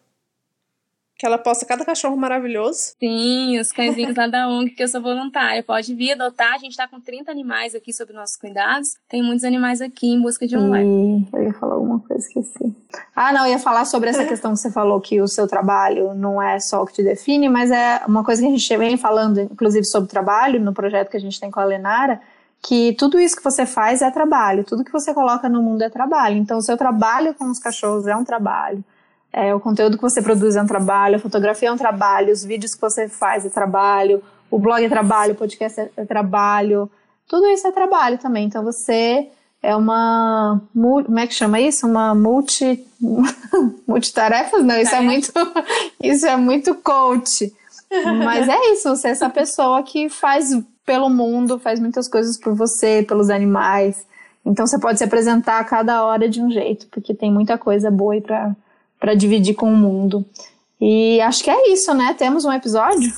que 1.24 1.26
ela 1.26 1.38
posta 1.38 1.64
cada 1.64 1.86
cachorro 1.86 2.18
maravilhoso. 2.18 2.92
Sim, 3.00 3.58
os 3.58 3.72
cãezinhos 3.72 4.14
lá 4.14 4.26
da 4.26 4.46
ONG, 4.46 4.72
que 4.72 4.82
eu 4.82 4.88
sou 4.88 5.00
voluntária. 5.00 5.62
Pode 5.62 5.94
vir 5.94 6.12
adotar, 6.12 6.52
a 6.52 6.58
gente 6.58 6.76
tá 6.76 6.86
com 6.86 7.00
30 7.00 7.32
animais 7.32 7.74
aqui 7.74 7.94
sob 7.94 8.12
nossos 8.12 8.36
cuidados. 8.36 8.96
Tem 9.08 9.22
muitos 9.22 9.42
animais 9.42 9.80
aqui 9.80 10.06
em 10.06 10.20
busca 10.20 10.46
de 10.46 10.54
um 10.54 10.68
lar. 10.68 10.82
Eu 10.82 11.42
ia 11.42 11.54
falar 11.54 11.76
alguma 11.76 11.98
coisa, 12.00 12.22
esqueci. 12.22 12.76
Ah, 13.16 13.32
não, 13.32 13.46
eu 13.46 13.52
ia 13.52 13.58
falar 13.58 13.86
sobre 13.86 14.10
essa 14.10 14.22
questão 14.28 14.52
que 14.52 14.58
você 14.58 14.70
falou, 14.70 15.00
que 15.00 15.18
o 15.18 15.26
seu 15.26 15.48
trabalho 15.48 16.12
não 16.12 16.42
é 16.42 16.60
só 16.60 16.82
o 16.82 16.86
que 16.86 16.92
te 16.92 17.02
define, 17.02 17.48
mas 17.48 17.70
é 17.70 18.02
uma 18.06 18.22
coisa 18.22 18.42
que 18.42 18.48
a 18.48 18.50
gente 18.50 18.76
vem 18.76 18.98
falando, 18.98 19.40
inclusive, 19.40 19.86
sobre 19.86 20.10
trabalho, 20.10 20.60
no 20.60 20.74
projeto 20.74 21.08
que 21.08 21.16
a 21.16 21.20
gente 21.20 21.40
tem 21.40 21.50
com 21.50 21.58
a 21.58 21.64
Lenara, 21.64 22.20
que 22.60 22.94
tudo 22.98 23.18
isso 23.18 23.34
que 23.34 23.42
você 23.44 23.64
faz 23.64 24.02
é 24.02 24.10
trabalho, 24.10 24.62
tudo 24.62 24.84
que 24.84 24.92
você 24.92 25.14
coloca 25.14 25.48
no 25.48 25.62
mundo 25.62 25.80
é 25.80 25.88
trabalho. 25.88 26.36
Então, 26.36 26.58
o 26.58 26.62
seu 26.62 26.76
trabalho 26.76 27.32
com 27.32 27.46
os 27.46 27.58
cachorros 27.58 28.06
é 28.06 28.14
um 28.14 28.24
trabalho 28.24 28.84
é, 29.36 29.52
o 29.52 29.58
conteúdo 29.58 29.96
que 29.96 30.02
você 30.02 30.22
produz 30.22 30.54
é 30.54 30.62
um 30.62 30.66
trabalho, 30.66 31.16
a 31.16 31.18
fotografia 31.18 31.68
é 31.68 31.72
um 31.72 31.76
trabalho, 31.76 32.32
os 32.32 32.44
vídeos 32.44 32.72
que 32.72 32.80
você 32.80 33.08
faz 33.08 33.44
é 33.44 33.48
trabalho, 33.48 34.22
o 34.48 34.60
blog 34.60 34.84
é 34.84 34.88
trabalho, 34.88 35.32
o 35.32 35.36
podcast 35.36 35.80
é, 35.80 35.90
é 35.96 36.04
trabalho, 36.04 36.88
tudo 37.26 37.44
isso 37.48 37.66
é 37.66 37.72
trabalho 37.72 38.16
também. 38.16 38.46
Então 38.46 38.62
você 38.62 39.28
é 39.60 39.74
uma. 39.74 40.62
Como 40.72 41.18
é 41.18 41.26
que 41.26 41.34
chama 41.34 41.60
isso? 41.60 41.84
Uma 41.84 42.14
multi. 42.14 42.86
multitarefas? 43.88 44.64
Não, 44.64 44.76
isso 44.76 44.94
é 44.94 45.00
muito. 45.00 45.32
isso 46.00 46.26
é 46.26 46.36
muito 46.36 46.72
coach. 46.76 47.52
Mas 48.24 48.48
é 48.48 48.72
isso, 48.72 48.88
você 48.88 49.08
é 49.08 49.10
essa 49.10 49.28
pessoa 49.28 49.82
que 49.82 50.08
faz 50.08 50.50
pelo 50.86 51.10
mundo, 51.10 51.58
faz 51.58 51.80
muitas 51.80 52.06
coisas 52.08 52.38
por 52.38 52.54
você, 52.54 53.04
pelos 53.06 53.30
animais. 53.30 54.06
Então 54.44 54.66
você 54.66 54.78
pode 54.78 54.98
se 54.98 55.04
apresentar 55.04 55.58
a 55.58 55.64
cada 55.64 56.04
hora 56.04 56.28
de 56.28 56.40
um 56.40 56.50
jeito, 56.50 56.86
porque 56.88 57.14
tem 57.14 57.32
muita 57.32 57.56
coisa 57.56 57.90
boa 57.90 58.14
aí 58.14 58.20
pra, 58.20 58.54
para 58.98 59.14
dividir 59.14 59.54
com 59.54 59.72
o 59.72 59.76
mundo. 59.76 60.24
E 60.80 61.20
acho 61.20 61.42
que 61.42 61.50
é 61.50 61.72
isso, 61.72 61.94
né? 61.94 62.14
Temos 62.14 62.44
um 62.44 62.52
episódio? 62.52 63.12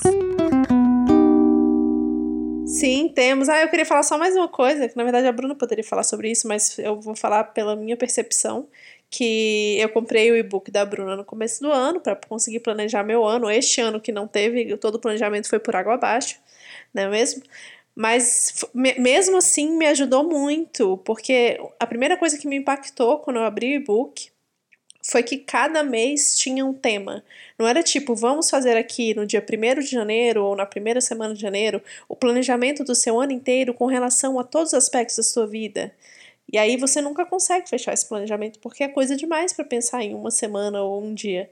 Sim, 2.67 3.09
temos. 3.15 3.49
Ah, 3.49 3.63
eu 3.63 3.69
queria 3.69 3.87
falar 3.87 4.03
só 4.03 4.19
mais 4.19 4.37
uma 4.37 4.49
coisa, 4.49 4.89
que 4.89 4.97
na 4.97 5.05
verdade 5.05 5.27
a 5.27 5.33
Bruna 5.33 5.55
poderia 5.55 5.85
falar 5.85 6.03
sobre 6.03 6.31
isso, 6.31 6.47
mas 6.47 6.79
eu 6.79 7.01
vou 7.01 7.15
falar 7.15 7.45
pela 7.45 7.75
minha 7.75 7.97
percepção, 7.97 8.69
que 9.09 9.79
eu 9.81 9.89
comprei 9.89 10.31
o 10.31 10.37
e-book 10.37 10.71
da 10.71 10.85
Bruna 10.85 11.17
no 11.17 11.25
começo 11.25 11.63
do 11.63 11.73
ano 11.73 12.01
para 12.01 12.17
conseguir 12.17 12.61
planejar 12.61 13.03
meu 13.03 13.25
ano. 13.25 13.49
Este 13.51 13.81
ano 13.81 14.01
que 14.01 14.13
não 14.13 14.27
teve, 14.27 14.77
todo 14.77 14.97
o 14.97 14.99
planejamento 14.99 15.49
foi 15.49 15.59
por 15.59 15.75
água 15.75 15.95
abaixo, 15.95 16.39
não 16.93 17.05
é 17.05 17.09
mesmo? 17.09 17.43
Mas 17.95 18.65
mesmo 18.75 19.39
assim 19.39 19.77
me 19.79 19.87
ajudou 19.87 20.29
muito, 20.29 20.99
porque 20.99 21.59
a 21.81 21.87
primeira 21.87 22.17
coisa 22.17 22.37
que 22.37 22.47
me 22.47 22.57
impactou 22.57 23.21
quando 23.21 23.37
eu 23.37 23.45
abri 23.45 23.73
o 23.73 23.81
e-book 23.81 24.29
foi 25.09 25.23
que 25.23 25.39
cada 25.39 25.83
mês 25.83 26.37
tinha 26.37 26.67
um 26.67 26.73
tema. 26.73 27.23
Não 27.59 27.67
era 27.67 27.83
tipo, 27.83 28.15
vamos 28.15 28.51
fazer 28.51 28.77
aqui 28.77 29.15
no 29.15 29.25
dia 29.25 29.41
1 29.41 29.81
de 29.81 29.87
janeiro 29.87 30.45
ou 30.45 30.57
na 30.57 30.67
primeira 30.67 31.01
semana 31.01 31.33
de 31.33 31.41
janeiro 31.41 31.81
o 32.09 32.17
planejamento 32.17 32.83
do 32.83 32.95
seu 32.95 33.21
ano 33.21 33.33
inteiro 33.33 33.73
com 33.73 33.87
relação 33.87 34.39
a 34.39 34.45
todos 34.45 34.73
os 34.73 34.75
aspectos 34.75 35.17
da 35.17 35.23
sua 35.23 35.47
vida. 35.47 35.95
E 36.53 36.59
aí 36.59 36.77
você 36.77 37.01
nunca 37.01 37.25
consegue 37.25 37.69
fechar 37.69 37.93
esse 37.93 38.09
planejamento 38.09 38.59
porque 38.59 38.83
é 38.85 38.89
coisa 38.89 39.17
demais 39.17 39.53
para 39.53 39.65
pensar 39.65 40.03
em 40.03 40.15
uma 40.15 40.31
semana 40.31 40.83
ou 40.83 41.03
um 41.03 41.15
dia. 41.15 41.51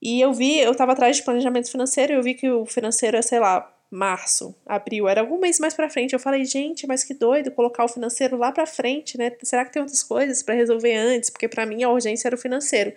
E 0.00 0.20
eu 0.20 0.32
vi, 0.32 0.58
eu 0.58 0.72
estava 0.72 0.92
atrás 0.92 1.16
de 1.16 1.22
planejamento 1.22 1.70
financeiro 1.70 2.12
e 2.12 2.16
eu 2.16 2.22
vi 2.22 2.34
que 2.34 2.50
o 2.50 2.66
financeiro 2.66 3.16
é, 3.16 3.22
sei 3.22 3.38
lá, 3.38 3.70
março, 3.92 4.54
abril, 4.64 5.06
era 5.06 5.20
algum 5.20 5.38
mês 5.38 5.58
mais 5.60 5.74
para 5.74 5.90
frente. 5.90 6.14
Eu 6.14 6.18
falei, 6.18 6.44
gente, 6.46 6.86
mas 6.86 7.04
que 7.04 7.12
doido 7.12 7.50
colocar 7.50 7.84
o 7.84 7.88
financeiro 7.88 8.38
lá 8.38 8.50
para 8.50 8.66
frente, 8.66 9.18
né? 9.18 9.30
Será 9.42 9.66
que 9.66 9.72
tem 9.72 9.82
outras 9.82 10.02
coisas 10.02 10.42
para 10.42 10.54
resolver 10.54 10.94
antes? 10.96 11.28
Porque 11.28 11.46
para 11.46 11.66
mim 11.66 11.82
a 11.82 11.90
urgência 11.90 12.26
era 12.26 12.34
o 12.34 12.38
financeiro. 12.38 12.94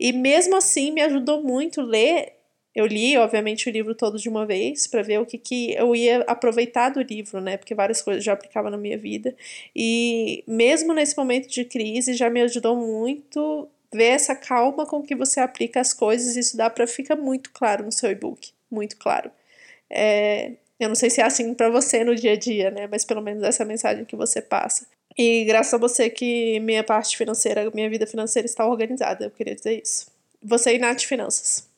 E 0.00 0.12
mesmo 0.12 0.56
assim 0.56 0.90
me 0.92 1.02
ajudou 1.02 1.42
muito 1.42 1.82
ler. 1.82 2.32
Eu 2.74 2.86
li, 2.86 3.16
obviamente, 3.18 3.68
o 3.68 3.72
livro 3.72 3.94
todo 3.94 4.18
de 4.18 4.28
uma 4.28 4.46
vez 4.46 4.86
para 4.86 5.02
ver 5.02 5.20
o 5.20 5.26
que, 5.26 5.38
que 5.38 5.74
eu 5.74 5.94
ia 5.94 6.22
aproveitar 6.22 6.88
do 6.88 7.02
livro, 7.02 7.40
né? 7.40 7.58
Porque 7.58 7.74
várias 7.74 8.00
coisas 8.00 8.24
já 8.24 8.32
aplicava 8.32 8.70
na 8.70 8.78
minha 8.78 8.96
vida. 8.96 9.36
E 9.76 10.42
mesmo 10.46 10.94
nesse 10.94 11.16
momento 11.16 11.48
de 11.48 11.64
crise 11.66 12.14
já 12.14 12.30
me 12.30 12.40
ajudou 12.40 12.74
muito 12.76 13.68
ver 13.92 14.06
essa 14.06 14.34
calma 14.34 14.86
com 14.86 15.02
que 15.02 15.14
você 15.14 15.38
aplica 15.38 15.80
as 15.80 15.92
coisas. 15.92 16.34
Isso 16.34 16.56
dá 16.56 16.70
para 16.70 16.86
ficar 16.86 17.14
muito 17.14 17.50
claro 17.52 17.84
no 17.84 17.92
seu 17.92 18.10
e-book, 18.10 18.52
muito 18.70 18.96
claro. 18.96 19.30
É, 19.90 20.52
eu 20.78 20.88
não 20.88 20.94
sei 20.94 21.10
se 21.10 21.20
é 21.20 21.24
assim 21.24 21.54
para 21.54 21.70
você 21.70 22.04
no 22.04 22.14
dia 22.14 22.32
a 22.32 22.36
dia, 22.36 22.70
né? 22.70 22.86
Mas 22.86 23.04
pelo 23.04 23.22
menos 23.22 23.42
essa 23.42 23.62
é 23.62 23.64
a 23.64 23.68
mensagem 23.68 24.04
que 24.04 24.16
você 24.16 24.42
passa. 24.42 24.86
E 25.16 25.44
graças 25.44 25.72
a 25.72 25.78
você 25.78 26.10
que 26.10 26.58
minha 26.60 26.82
parte 26.82 27.16
financeira, 27.16 27.70
minha 27.72 27.88
vida 27.88 28.06
financeira 28.06 28.46
está 28.46 28.66
organizada, 28.66 29.26
eu 29.26 29.30
queria 29.30 29.54
dizer 29.54 29.80
isso. 29.80 30.06
Você 30.42 30.74
e 30.74 30.78
Nath 30.78 31.02
Finanças. 31.02 31.68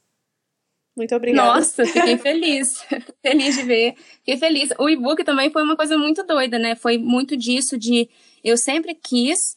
Muito 0.96 1.14
obrigada. 1.14 1.54
Nossa, 1.54 1.84
fiquei 1.86 2.16
feliz. 2.16 2.82
feliz 3.22 3.56
de 3.56 3.62
ver. 3.62 3.94
Fiquei 3.96 4.38
feliz. 4.38 4.70
O 4.78 4.88
e-book 4.88 5.22
também 5.22 5.50
foi 5.50 5.62
uma 5.62 5.76
coisa 5.76 5.98
muito 5.98 6.24
doida, 6.24 6.58
né? 6.58 6.74
Foi 6.74 6.96
muito 6.96 7.36
disso 7.36 7.76
de 7.76 8.08
eu 8.42 8.56
sempre 8.56 8.94
quis, 8.94 9.54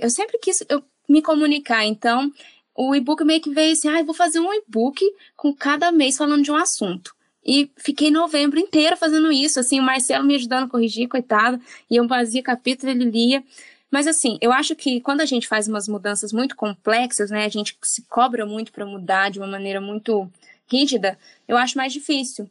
eu 0.00 0.10
sempre 0.10 0.38
quis 0.38 0.62
eu 0.68 0.84
me 1.08 1.22
comunicar. 1.22 1.86
Então, 1.86 2.30
o 2.76 2.94
e-book 2.94 3.24
meio 3.24 3.40
que 3.40 3.50
veio 3.50 3.72
assim, 3.72 3.88
ah, 3.88 4.00
eu 4.00 4.04
vou 4.04 4.14
fazer 4.14 4.38
um 4.38 4.52
e-book 4.52 5.02
com 5.34 5.54
cada 5.54 5.90
mês 5.90 6.18
falando 6.18 6.42
de 6.42 6.50
um 6.50 6.56
assunto. 6.56 7.14
E 7.44 7.70
fiquei 7.76 8.10
novembro 8.10 8.58
inteiro 8.58 8.96
fazendo 8.96 9.32
isso, 9.32 9.58
assim, 9.58 9.80
o 9.80 9.82
Marcelo 9.82 10.24
me 10.24 10.34
ajudando 10.36 10.64
a 10.64 10.68
corrigir, 10.68 11.08
coitado, 11.08 11.60
e 11.90 11.96
eu 11.96 12.06
fazia 12.08 12.42
capítulo, 12.42 12.90
ele 12.92 13.04
lia. 13.04 13.42
Mas 13.90 14.06
assim, 14.06 14.38
eu 14.40 14.52
acho 14.52 14.74
que 14.74 15.00
quando 15.00 15.20
a 15.20 15.26
gente 15.26 15.46
faz 15.46 15.68
umas 15.68 15.86
mudanças 15.86 16.32
muito 16.32 16.56
complexas, 16.56 17.30
né, 17.30 17.44
a 17.44 17.48
gente 17.48 17.76
se 17.82 18.02
cobra 18.08 18.46
muito 18.46 18.72
para 18.72 18.86
mudar 18.86 19.30
de 19.30 19.38
uma 19.38 19.46
maneira 19.46 19.80
muito 19.80 20.30
rígida, 20.70 21.18
eu 21.46 21.56
acho 21.58 21.76
mais 21.76 21.92
difícil. 21.92 22.48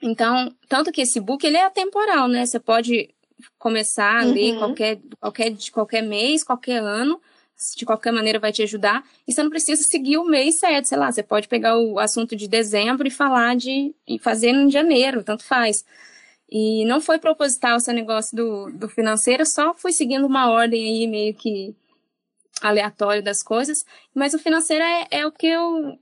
Então, 0.00 0.54
tanto 0.68 0.92
que 0.92 1.02
esse 1.02 1.20
book 1.20 1.44
ele 1.44 1.56
é 1.56 1.64
atemporal, 1.64 2.28
né? 2.28 2.46
Você 2.46 2.58
pode 2.58 3.10
começar 3.58 4.22
a 4.22 4.24
uhum. 4.24 4.32
ler 4.32 4.58
qualquer, 4.58 4.98
qualquer, 5.20 5.50
de 5.50 5.70
qualquer 5.70 6.02
mês, 6.02 6.44
qualquer 6.44 6.82
ano, 6.82 7.20
de 7.76 7.84
qualquer 7.84 8.12
maneira 8.12 8.38
vai 8.38 8.52
te 8.52 8.62
ajudar. 8.62 9.04
E 9.26 9.32
você 9.32 9.42
não 9.42 9.50
precisa 9.50 9.82
seguir 9.82 10.16
o 10.18 10.24
mês 10.24 10.58
certo, 10.58 10.86
sei 10.86 10.98
lá, 10.98 11.10
você 11.10 11.22
pode 11.22 11.48
pegar 11.48 11.78
o 11.78 11.98
assunto 11.98 12.36
de 12.36 12.48
dezembro 12.48 13.06
e 13.06 13.10
falar 13.10 13.56
de. 13.56 13.94
e 14.06 14.18
fazer 14.18 14.50
em 14.50 14.70
janeiro, 14.70 15.22
tanto 15.22 15.44
faz. 15.44 15.84
E 16.50 16.84
não 16.86 17.00
foi 17.00 17.18
proposital 17.18 17.76
esse 17.76 17.92
negócio 17.92 18.36
do, 18.36 18.70
do 18.72 18.88
financeiro, 18.88 19.44
só 19.44 19.74
fui 19.74 19.92
seguindo 19.92 20.26
uma 20.26 20.50
ordem 20.50 20.82
aí 20.82 21.06
meio 21.06 21.34
que 21.34 21.74
aleatória 22.62 23.22
das 23.22 23.42
coisas. 23.42 23.84
Mas 24.14 24.34
o 24.34 24.38
financeiro 24.38 24.82
é, 24.82 25.06
é 25.10 25.26
o 25.26 25.32
que 25.32 25.46
eu. 25.46 25.98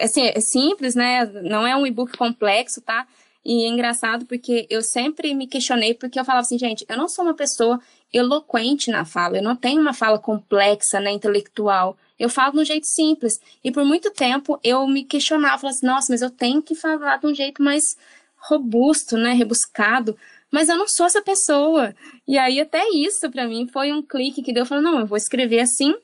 Assim, 0.00 0.22
é 0.22 0.40
simples, 0.40 0.94
né? 0.94 1.24
Não 1.26 1.66
é 1.66 1.74
um 1.76 1.86
e-book 1.86 2.16
complexo, 2.16 2.80
tá? 2.80 3.06
E 3.44 3.64
é 3.64 3.68
engraçado 3.68 4.26
porque 4.26 4.66
eu 4.68 4.82
sempre 4.82 5.34
me 5.34 5.46
questionei, 5.46 5.94
porque 5.94 6.20
eu 6.20 6.24
falava 6.24 6.42
assim, 6.42 6.58
gente, 6.58 6.84
eu 6.88 6.96
não 6.96 7.08
sou 7.08 7.24
uma 7.24 7.34
pessoa 7.34 7.80
eloquente 8.12 8.90
na 8.90 9.04
fala, 9.04 9.38
eu 9.38 9.42
não 9.42 9.56
tenho 9.56 9.80
uma 9.80 9.94
fala 9.94 10.18
complexa, 10.18 11.00
né, 11.00 11.10
intelectual. 11.10 11.96
Eu 12.18 12.28
falo 12.28 12.52
de 12.52 12.58
um 12.58 12.64
jeito 12.64 12.86
simples. 12.86 13.40
E 13.64 13.70
por 13.70 13.84
muito 13.84 14.10
tempo 14.10 14.58
eu 14.62 14.86
me 14.86 15.04
questionava, 15.04 15.58
falava 15.58 15.76
assim, 15.76 15.86
nossa, 15.86 16.12
mas 16.12 16.20
eu 16.20 16.30
tenho 16.30 16.62
que 16.62 16.74
falar 16.74 17.16
de 17.16 17.26
um 17.26 17.34
jeito 17.34 17.62
mais 17.62 17.96
robusto, 18.36 19.16
né, 19.16 19.32
rebuscado. 19.32 20.16
Mas 20.50 20.68
eu 20.68 20.76
não 20.76 20.88
sou 20.88 21.06
essa 21.06 21.22
pessoa. 21.22 21.94
E 22.26 22.36
aí 22.36 22.60
até 22.60 22.88
isso 22.90 23.30
para 23.30 23.46
mim 23.46 23.66
foi 23.66 23.92
um 23.92 24.02
clique 24.02 24.42
que 24.42 24.52
deu, 24.52 24.62
eu 24.62 24.66
falei, 24.66 24.84
não, 24.84 25.00
eu 25.00 25.06
vou 25.06 25.16
escrever 25.16 25.60
assim 25.60 25.94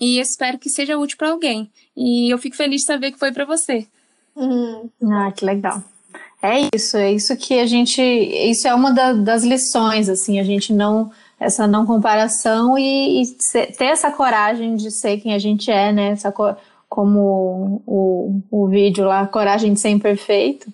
e 0.00 0.20
espero 0.20 0.58
que 0.58 0.68
seja 0.68 0.98
útil 0.98 1.16
para 1.16 1.30
alguém. 1.30 1.70
E 1.96 2.32
eu 2.32 2.38
fico 2.38 2.56
feliz 2.56 2.82
de 2.82 2.86
saber 2.86 3.12
que 3.12 3.18
foi 3.18 3.32
para 3.32 3.44
você. 3.44 3.86
Uhum. 4.36 4.90
Ah, 5.10 5.32
que 5.32 5.44
legal. 5.44 5.82
É 6.42 6.68
isso, 6.74 6.96
é 6.96 7.12
isso 7.12 7.36
que 7.36 7.58
a 7.58 7.66
gente. 7.66 8.00
Isso 8.00 8.68
é 8.68 8.74
uma 8.74 8.92
da, 8.92 9.12
das 9.12 9.42
lições, 9.42 10.08
assim, 10.08 10.38
a 10.38 10.44
gente 10.44 10.72
não. 10.72 11.10
Essa 11.40 11.68
não 11.68 11.86
comparação 11.86 12.76
e, 12.76 13.22
e 13.22 13.26
ter 13.78 13.84
essa 13.84 14.10
coragem 14.10 14.74
de 14.74 14.90
ser 14.90 15.18
quem 15.18 15.34
a 15.34 15.38
gente 15.38 15.70
é, 15.70 15.92
né? 15.92 16.08
Essa, 16.08 16.34
como 16.88 17.80
o, 17.86 18.40
o 18.50 18.66
vídeo 18.66 19.04
lá, 19.04 19.24
coragem 19.24 19.72
de 19.72 19.78
ser 19.78 19.90
imperfeito. 19.90 20.72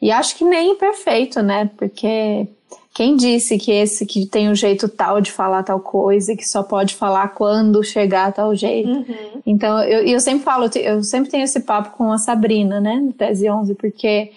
E 0.00 0.12
acho 0.12 0.36
que 0.36 0.44
nem 0.44 0.72
imperfeito, 0.72 1.42
né? 1.42 1.68
Porque 1.76 2.46
quem 2.92 3.16
disse 3.16 3.58
que 3.58 3.72
esse 3.72 4.06
que 4.06 4.24
tem 4.26 4.48
um 4.48 4.54
jeito 4.54 4.88
tal 4.88 5.20
de 5.20 5.32
falar 5.32 5.64
tal 5.64 5.80
coisa 5.80 6.32
e 6.32 6.36
que 6.36 6.44
só 6.44 6.62
pode 6.62 6.94
falar 6.94 7.28
quando 7.28 7.82
chegar 7.82 8.28
a 8.28 8.32
tal 8.32 8.54
jeito? 8.54 8.88
Uhum. 8.88 9.42
Então, 9.44 9.82
eu, 9.82 10.06
eu 10.06 10.20
sempre 10.20 10.44
falo, 10.44 10.70
eu 10.76 11.02
sempre 11.02 11.28
tenho 11.28 11.42
esse 11.42 11.58
papo 11.58 11.96
com 11.96 12.12
a 12.12 12.18
Sabrina, 12.18 12.80
né? 12.80 12.94
No 12.96 13.12
Tese 13.12 13.50
11, 13.50 13.74
porque 13.74 14.30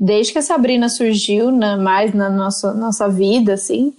desde 0.00 0.32
que 0.32 0.38
a 0.38 0.42
Sabrina 0.42 0.88
surgiu 0.88 1.52
na, 1.52 1.76
mais 1.76 2.14
na 2.14 2.30
nossa, 2.30 2.72
nossa 2.72 3.06
vida, 3.06 3.52
assim, 3.52 3.92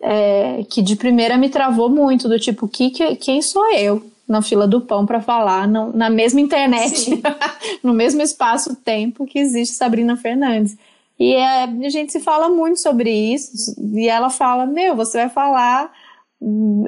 é, 0.00 0.64
que 0.68 0.82
de 0.82 0.96
primeira 0.96 1.38
me 1.38 1.48
travou 1.48 1.88
muito, 1.88 2.28
do 2.28 2.40
tipo, 2.40 2.66
que, 2.66 2.90
que 2.90 3.14
quem 3.14 3.40
sou 3.40 3.72
eu 3.72 4.04
na 4.26 4.42
fila 4.42 4.66
do 4.66 4.80
pão 4.80 5.06
para 5.06 5.20
falar 5.20 5.68
na 5.68 6.10
mesma 6.10 6.40
internet, 6.40 7.22
no 7.84 7.92
mesmo 7.92 8.20
espaço-tempo 8.20 9.26
que 9.26 9.38
existe 9.38 9.76
Sabrina 9.76 10.16
Fernandes. 10.16 10.76
E 11.20 11.34
é, 11.34 11.62
a 11.62 11.88
gente 11.88 12.10
se 12.10 12.18
fala 12.18 12.48
muito 12.48 12.80
sobre 12.80 13.10
isso, 13.10 13.76
e 13.78 14.08
ela 14.08 14.30
fala, 14.30 14.66
meu, 14.66 14.96
você 14.96 15.18
vai 15.18 15.28
falar 15.28 15.92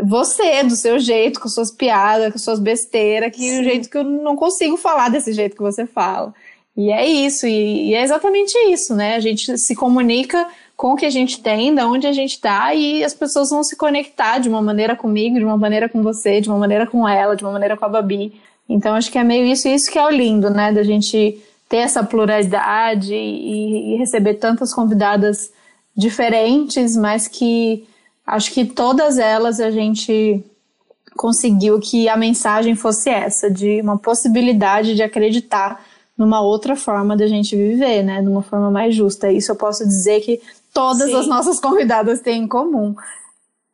você, 0.05 0.65
do 0.65 0.77
seu 0.77 0.99
jeito, 0.99 1.41
com 1.41 1.49
suas 1.49 1.71
piadas, 1.71 2.33
com 2.33 2.39
suas 2.39 2.59
besteiras, 2.59 3.35
que 3.35 3.43
Sim. 3.43 3.61
o 3.61 3.65
jeito 3.65 3.89
que 3.89 3.97
eu 3.97 4.05
não 4.05 4.37
consigo 4.37 4.77
falar 4.77 5.09
desse 5.09 5.33
jeito 5.33 5.57
que 5.57 5.63
você 5.63 5.87
fala. 5.87 6.35
E 6.77 6.91
é 6.91 7.07
isso, 7.07 7.47
e, 7.47 7.91
e, 7.91 7.95
é 7.95 8.03
exatamente 8.03 8.55
isso, 8.71 8.95
né? 8.95 9.17
A 9.17 9.21
gente 9.21 9.57
se 9.57 9.75
comunica 9.75 10.47
com 10.77 10.93
o 10.93 10.97
que 10.97 11.07
a 11.07 11.11
gente 11.11 11.41
tem, 11.41 11.75
da 11.75 11.87
onde 11.87 12.07
a 12.07 12.13
gente 12.13 12.33
está, 12.33 12.75
e 12.75 13.03
as 13.03 13.15
pessoas 13.15 13.49
vão 13.49 13.65
se 13.65 13.77
conectar 13.77 14.39
de 14.39 14.49
uma 14.49 14.61
maneira 14.61 14.95
comigo, 14.95 15.39
de 15.39 15.45
uma 15.45 15.57
maneira 15.57 15.89
com 15.89 16.03
você, 16.03 16.39
de 16.39 16.51
uma 16.51 16.59
maneira 16.59 16.87
com 16.87 17.09
ela, 17.09 17.35
de 17.35 17.43
uma 17.43 17.53
maneira 17.53 17.79
com 17.79 17.85
a 17.87 17.89
Babi. 17.89 18.39
Então 18.69 18.95
acho 18.95 19.11
que 19.11 19.17
é 19.17 19.25
meio 19.25 19.47
isso, 19.47 19.67
isso 19.69 19.91
que 19.91 19.99
é 19.99 20.05
o 20.05 20.11
lindo, 20.11 20.51
né? 20.51 20.71
Da 20.71 20.83
gente 20.83 21.43
ter 21.67 21.79
essa 21.79 22.05
pluralidade 22.05 23.15
e, 23.15 23.95
e 23.95 23.97
receber 23.97 24.35
tantas 24.35 24.75
convidadas 24.75 25.51
diferentes, 25.97 26.95
mas 26.95 27.27
que 27.27 27.87
acho 28.27 28.53
que 28.53 28.67
todas 28.67 29.19
elas 29.19 29.61
a 29.61 29.71
gente 29.71 30.45
conseguiu 31.17 31.81
que 31.81 32.07
a 32.09 32.17
mensagem 32.17 32.75
fosse 32.75 33.09
essa, 33.09 33.51
de 33.51 33.81
uma 33.81 33.97
possibilidade 33.97 34.95
de 34.95 35.03
acreditar 35.03 35.83
numa 36.17 36.41
outra 36.41 36.75
forma 36.75 37.17
da 37.17 37.27
gente 37.27 37.55
viver, 37.55 38.03
né? 38.03 38.23
Numa 38.23 38.43
forma 38.43 38.71
mais 38.71 38.95
justa. 38.95 39.31
Isso 39.31 39.53
eu 39.53 39.57
posso 39.57 39.85
dizer 39.87 40.21
que 40.21 40.41
todas 40.73 41.11
Sim. 41.11 41.17
as 41.17 41.27
nossas 41.27 41.61
convidadas 41.61 42.21
têm 42.21 42.45
em 42.45 42.49
comum. 42.49 42.95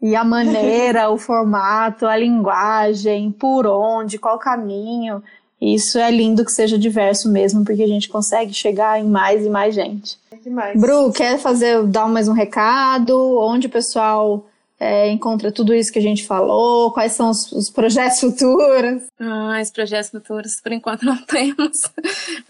E 0.00 0.16
a 0.16 0.24
maneira, 0.24 1.08
o 1.10 1.16
formato, 1.16 2.06
a 2.06 2.16
linguagem, 2.16 3.30
por 3.30 3.66
onde, 3.66 4.18
qual 4.18 4.38
caminho. 4.38 5.22
Isso 5.60 5.96
é 5.96 6.10
lindo 6.10 6.44
que 6.44 6.50
seja 6.50 6.76
diverso 6.76 7.30
mesmo, 7.30 7.64
porque 7.64 7.84
a 7.84 7.86
gente 7.88 8.08
consegue 8.08 8.52
chegar 8.52 8.98
em 8.98 9.08
mais 9.08 9.46
e 9.46 9.48
mais 9.48 9.72
gente. 9.72 10.18
É 10.32 10.36
demais. 10.36 10.80
Bru, 10.80 11.12
quer 11.12 11.38
fazer, 11.38 11.84
dar 11.84 12.08
mais 12.08 12.26
um 12.26 12.32
recado? 12.32 13.38
Onde 13.38 13.68
o 13.68 13.70
pessoal 13.70 14.44
é, 14.82 15.08
encontra 15.08 15.52
tudo 15.52 15.72
isso 15.72 15.92
que 15.92 15.98
a 16.00 16.02
gente 16.02 16.26
falou? 16.26 16.92
Quais 16.92 17.12
são 17.12 17.30
os, 17.30 17.52
os 17.52 17.70
projetos 17.70 18.18
futuros? 18.18 19.04
Ah, 19.20 19.60
os 19.62 19.70
projetos 19.70 20.10
futuros, 20.10 20.60
por 20.60 20.72
enquanto, 20.72 21.02
não 21.06 21.16
temos. 21.18 21.78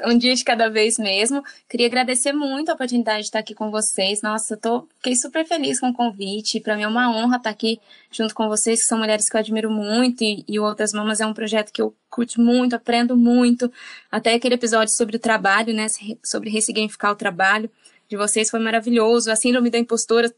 um 0.06 0.16
dia 0.16 0.34
de 0.34 0.42
cada 0.42 0.70
vez 0.70 0.96
mesmo. 0.96 1.42
Queria 1.68 1.86
agradecer 1.88 2.32
muito 2.32 2.70
a 2.70 2.74
oportunidade 2.74 3.18
de 3.18 3.24
estar 3.26 3.40
aqui 3.40 3.54
com 3.54 3.70
vocês. 3.70 4.22
Nossa, 4.22 4.54
eu 4.54 4.58
tô, 4.58 4.88
fiquei 4.96 5.14
super 5.14 5.46
feliz 5.46 5.78
com 5.78 5.90
o 5.90 5.92
convite. 5.92 6.58
Para 6.58 6.74
mim 6.74 6.84
é 6.84 6.88
uma 6.88 7.14
honra 7.14 7.36
estar 7.36 7.50
aqui 7.50 7.78
junto 8.10 8.34
com 8.34 8.48
vocês, 8.48 8.80
que 8.80 8.86
são 8.86 8.96
mulheres 8.96 9.28
que 9.28 9.36
eu 9.36 9.40
admiro 9.40 9.70
muito. 9.70 10.24
E, 10.24 10.42
e 10.48 10.58
Outras 10.58 10.94
Mamas 10.94 11.20
é 11.20 11.26
um 11.26 11.34
projeto 11.34 11.70
que 11.70 11.82
eu 11.82 11.94
curto 12.08 12.40
muito, 12.40 12.74
aprendo 12.74 13.14
muito. 13.14 13.70
Até 14.10 14.32
aquele 14.32 14.54
episódio 14.54 14.94
sobre 14.94 15.16
o 15.16 15.20
trabalho, 15.20 15.74
né? 15.74 15.86
Sobre 16.24 16.48
ressignificar 16.48 17.10
o 17.10 17.16
trabalho 17.16 17.70
de 18.08 18.16
vocês 18.16 18.48
foi 18.48 18.60
maravilhoso. 18.60 19.30
A 19.30 19.36
síndrome 19.36 19.68
da 19.68 19.78
impostora 19.78 20.32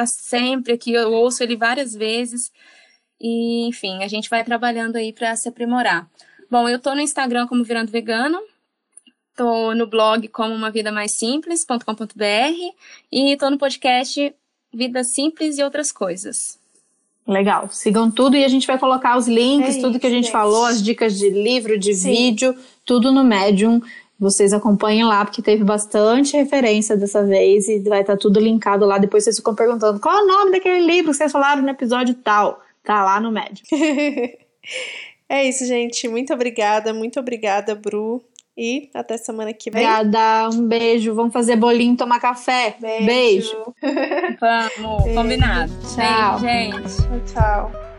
tá 0.00 0.06
sempre 0.06 0.74
aqui, 0.74 0.92
eu 0.92 1.10
ouço 1.12 1.42
ele 1.42 1.56
várias 1.56 1.94
vezes. 1.94 2.52
E, 3.20 3.66
enfim, 3.66 4.02
a 4.02 4.08
gente 4.08 4.28
vai 4.28 4.44
trabalhando 4.44 4.96
aí 4.96 5.12
para 5.12 5.34
se 5.36 5.48
aprimorar. 5.48 6.06
Bom, 6.50 6.68
eu 6.68 6.78
tô 6.78 6.94
no 6.94 7.00
Instagram 7.00 7.46
como 7.46 7.64
Virando 7.64 7.90
Vegano, 7.90 8.38
tô 9.34 9.74
no 9.74 9.86
blog 9.86 10.28
como 10.28 10.54
uma 10.54 10.70
vida 10.70 10.92
mais 10.92 11.12
simples.com.br 11.12 12.74
e 13.10 13.36
tô 13.36 13.50
no 13.50 13.58
podcast 13.58 14.34
Vida 14.72 15.02
Simples 15.02 15.56
e 15.58 15.64
outras 15.64 15.90
coisas. 15.90 16.58
Legal. 17.26 17.68
Sigam 17.72 18.10
tudo 18.10 18.36
e 18.36 18.44
a 18.44 18.48
gente 18.48 18.66
vai 18.66 18.78
colocar 18.78 19.16
os 19.16 19.26
links, 19.26 19.76
é 19.76 19.80
tudo 19.80 19.92
isso, 19.92 20.00
que 20.00 20.06
a 20.06 20.10
gente, 20.10 20.24
gente, 20.24 20.32
falou, 20.32 20.66
as 20.66 20.80
dicas 20.80 21.18
de 21.18 21.28
livro, 21.30 21.78
de 21.78 21.94
Sim. 21.94 22.10
vídeo, 22.10 22.56
tudo 22.84 23.10
no 23.10 23.24
Medium. 23.24 23.80
Vocês 24.18 24.52
acompanhem 24.52 25.04
lá, 25.04 25.24
porque 25.24 25.42
teve 25.42 25.62
bastante 25.62 26.36
referência 26.36 26.96
dessa 26.96 27.22
vez 27.22 27.68
e 27.68 27.80
vai 27.80 28.00
estar 28.00 28.14
tá 28.14 28.18
tudo 28.18 28.40
linkado 28.40 28.86
lá. 28.86 28.96
Depois 28.98 29.24
vocês 29.24 29.36
ficam 29.36 29.54
perguntando 29.54 30.00
qual 30.00 30.18
é 30.18 30.22
o 30.22 30.26
nome 30.26 30.52
daquele 30.52 30.80
livro 30.80 31.10
que 31.10 31.18
vocês 31.18 31.30
falaram 31.30 31.62
no 31.62 31.68
episódio 31.68 32.14
tal. 32.14 32.60
Tá 32.82 33.04
lá 33.04 33.20
no 33.20 33.30
médio. 33.30 33.64
é 35.28 35.44
isso, 35.46 35.66
gente. 35.66 36.08
Muito 36.08 36.32
obrigada, 36.32 36.94
muito 36.94 37.20
obrigada, 37.20 37.74
Bru. 37.74 38.22
E 38.56 38.88
até 38.94 39.18
semana 39.18 39.52
que 39.52 39.70
vem. 39.70 39.82
Obrigada, 39.82 40.48
um 40.48 40.66
beijo. 40.66 41.14
Vamos 41.14 41.32
fazer 41.32 41.56
bolinho, 41.56 41.94
tomar 41.94 42.18
café. 42.20 42.74
Beijo. 42.80 43.06
beijo. 43.06 43.74
Vamos, 44.40 45.02
Beijo. 45.02 45.14
combinado. 45.14 45.72
Tchau. 45.94 46.40
Beijo, 46.40 46.78
gente. 46.78 47.32
Tchau. 47.32 47.95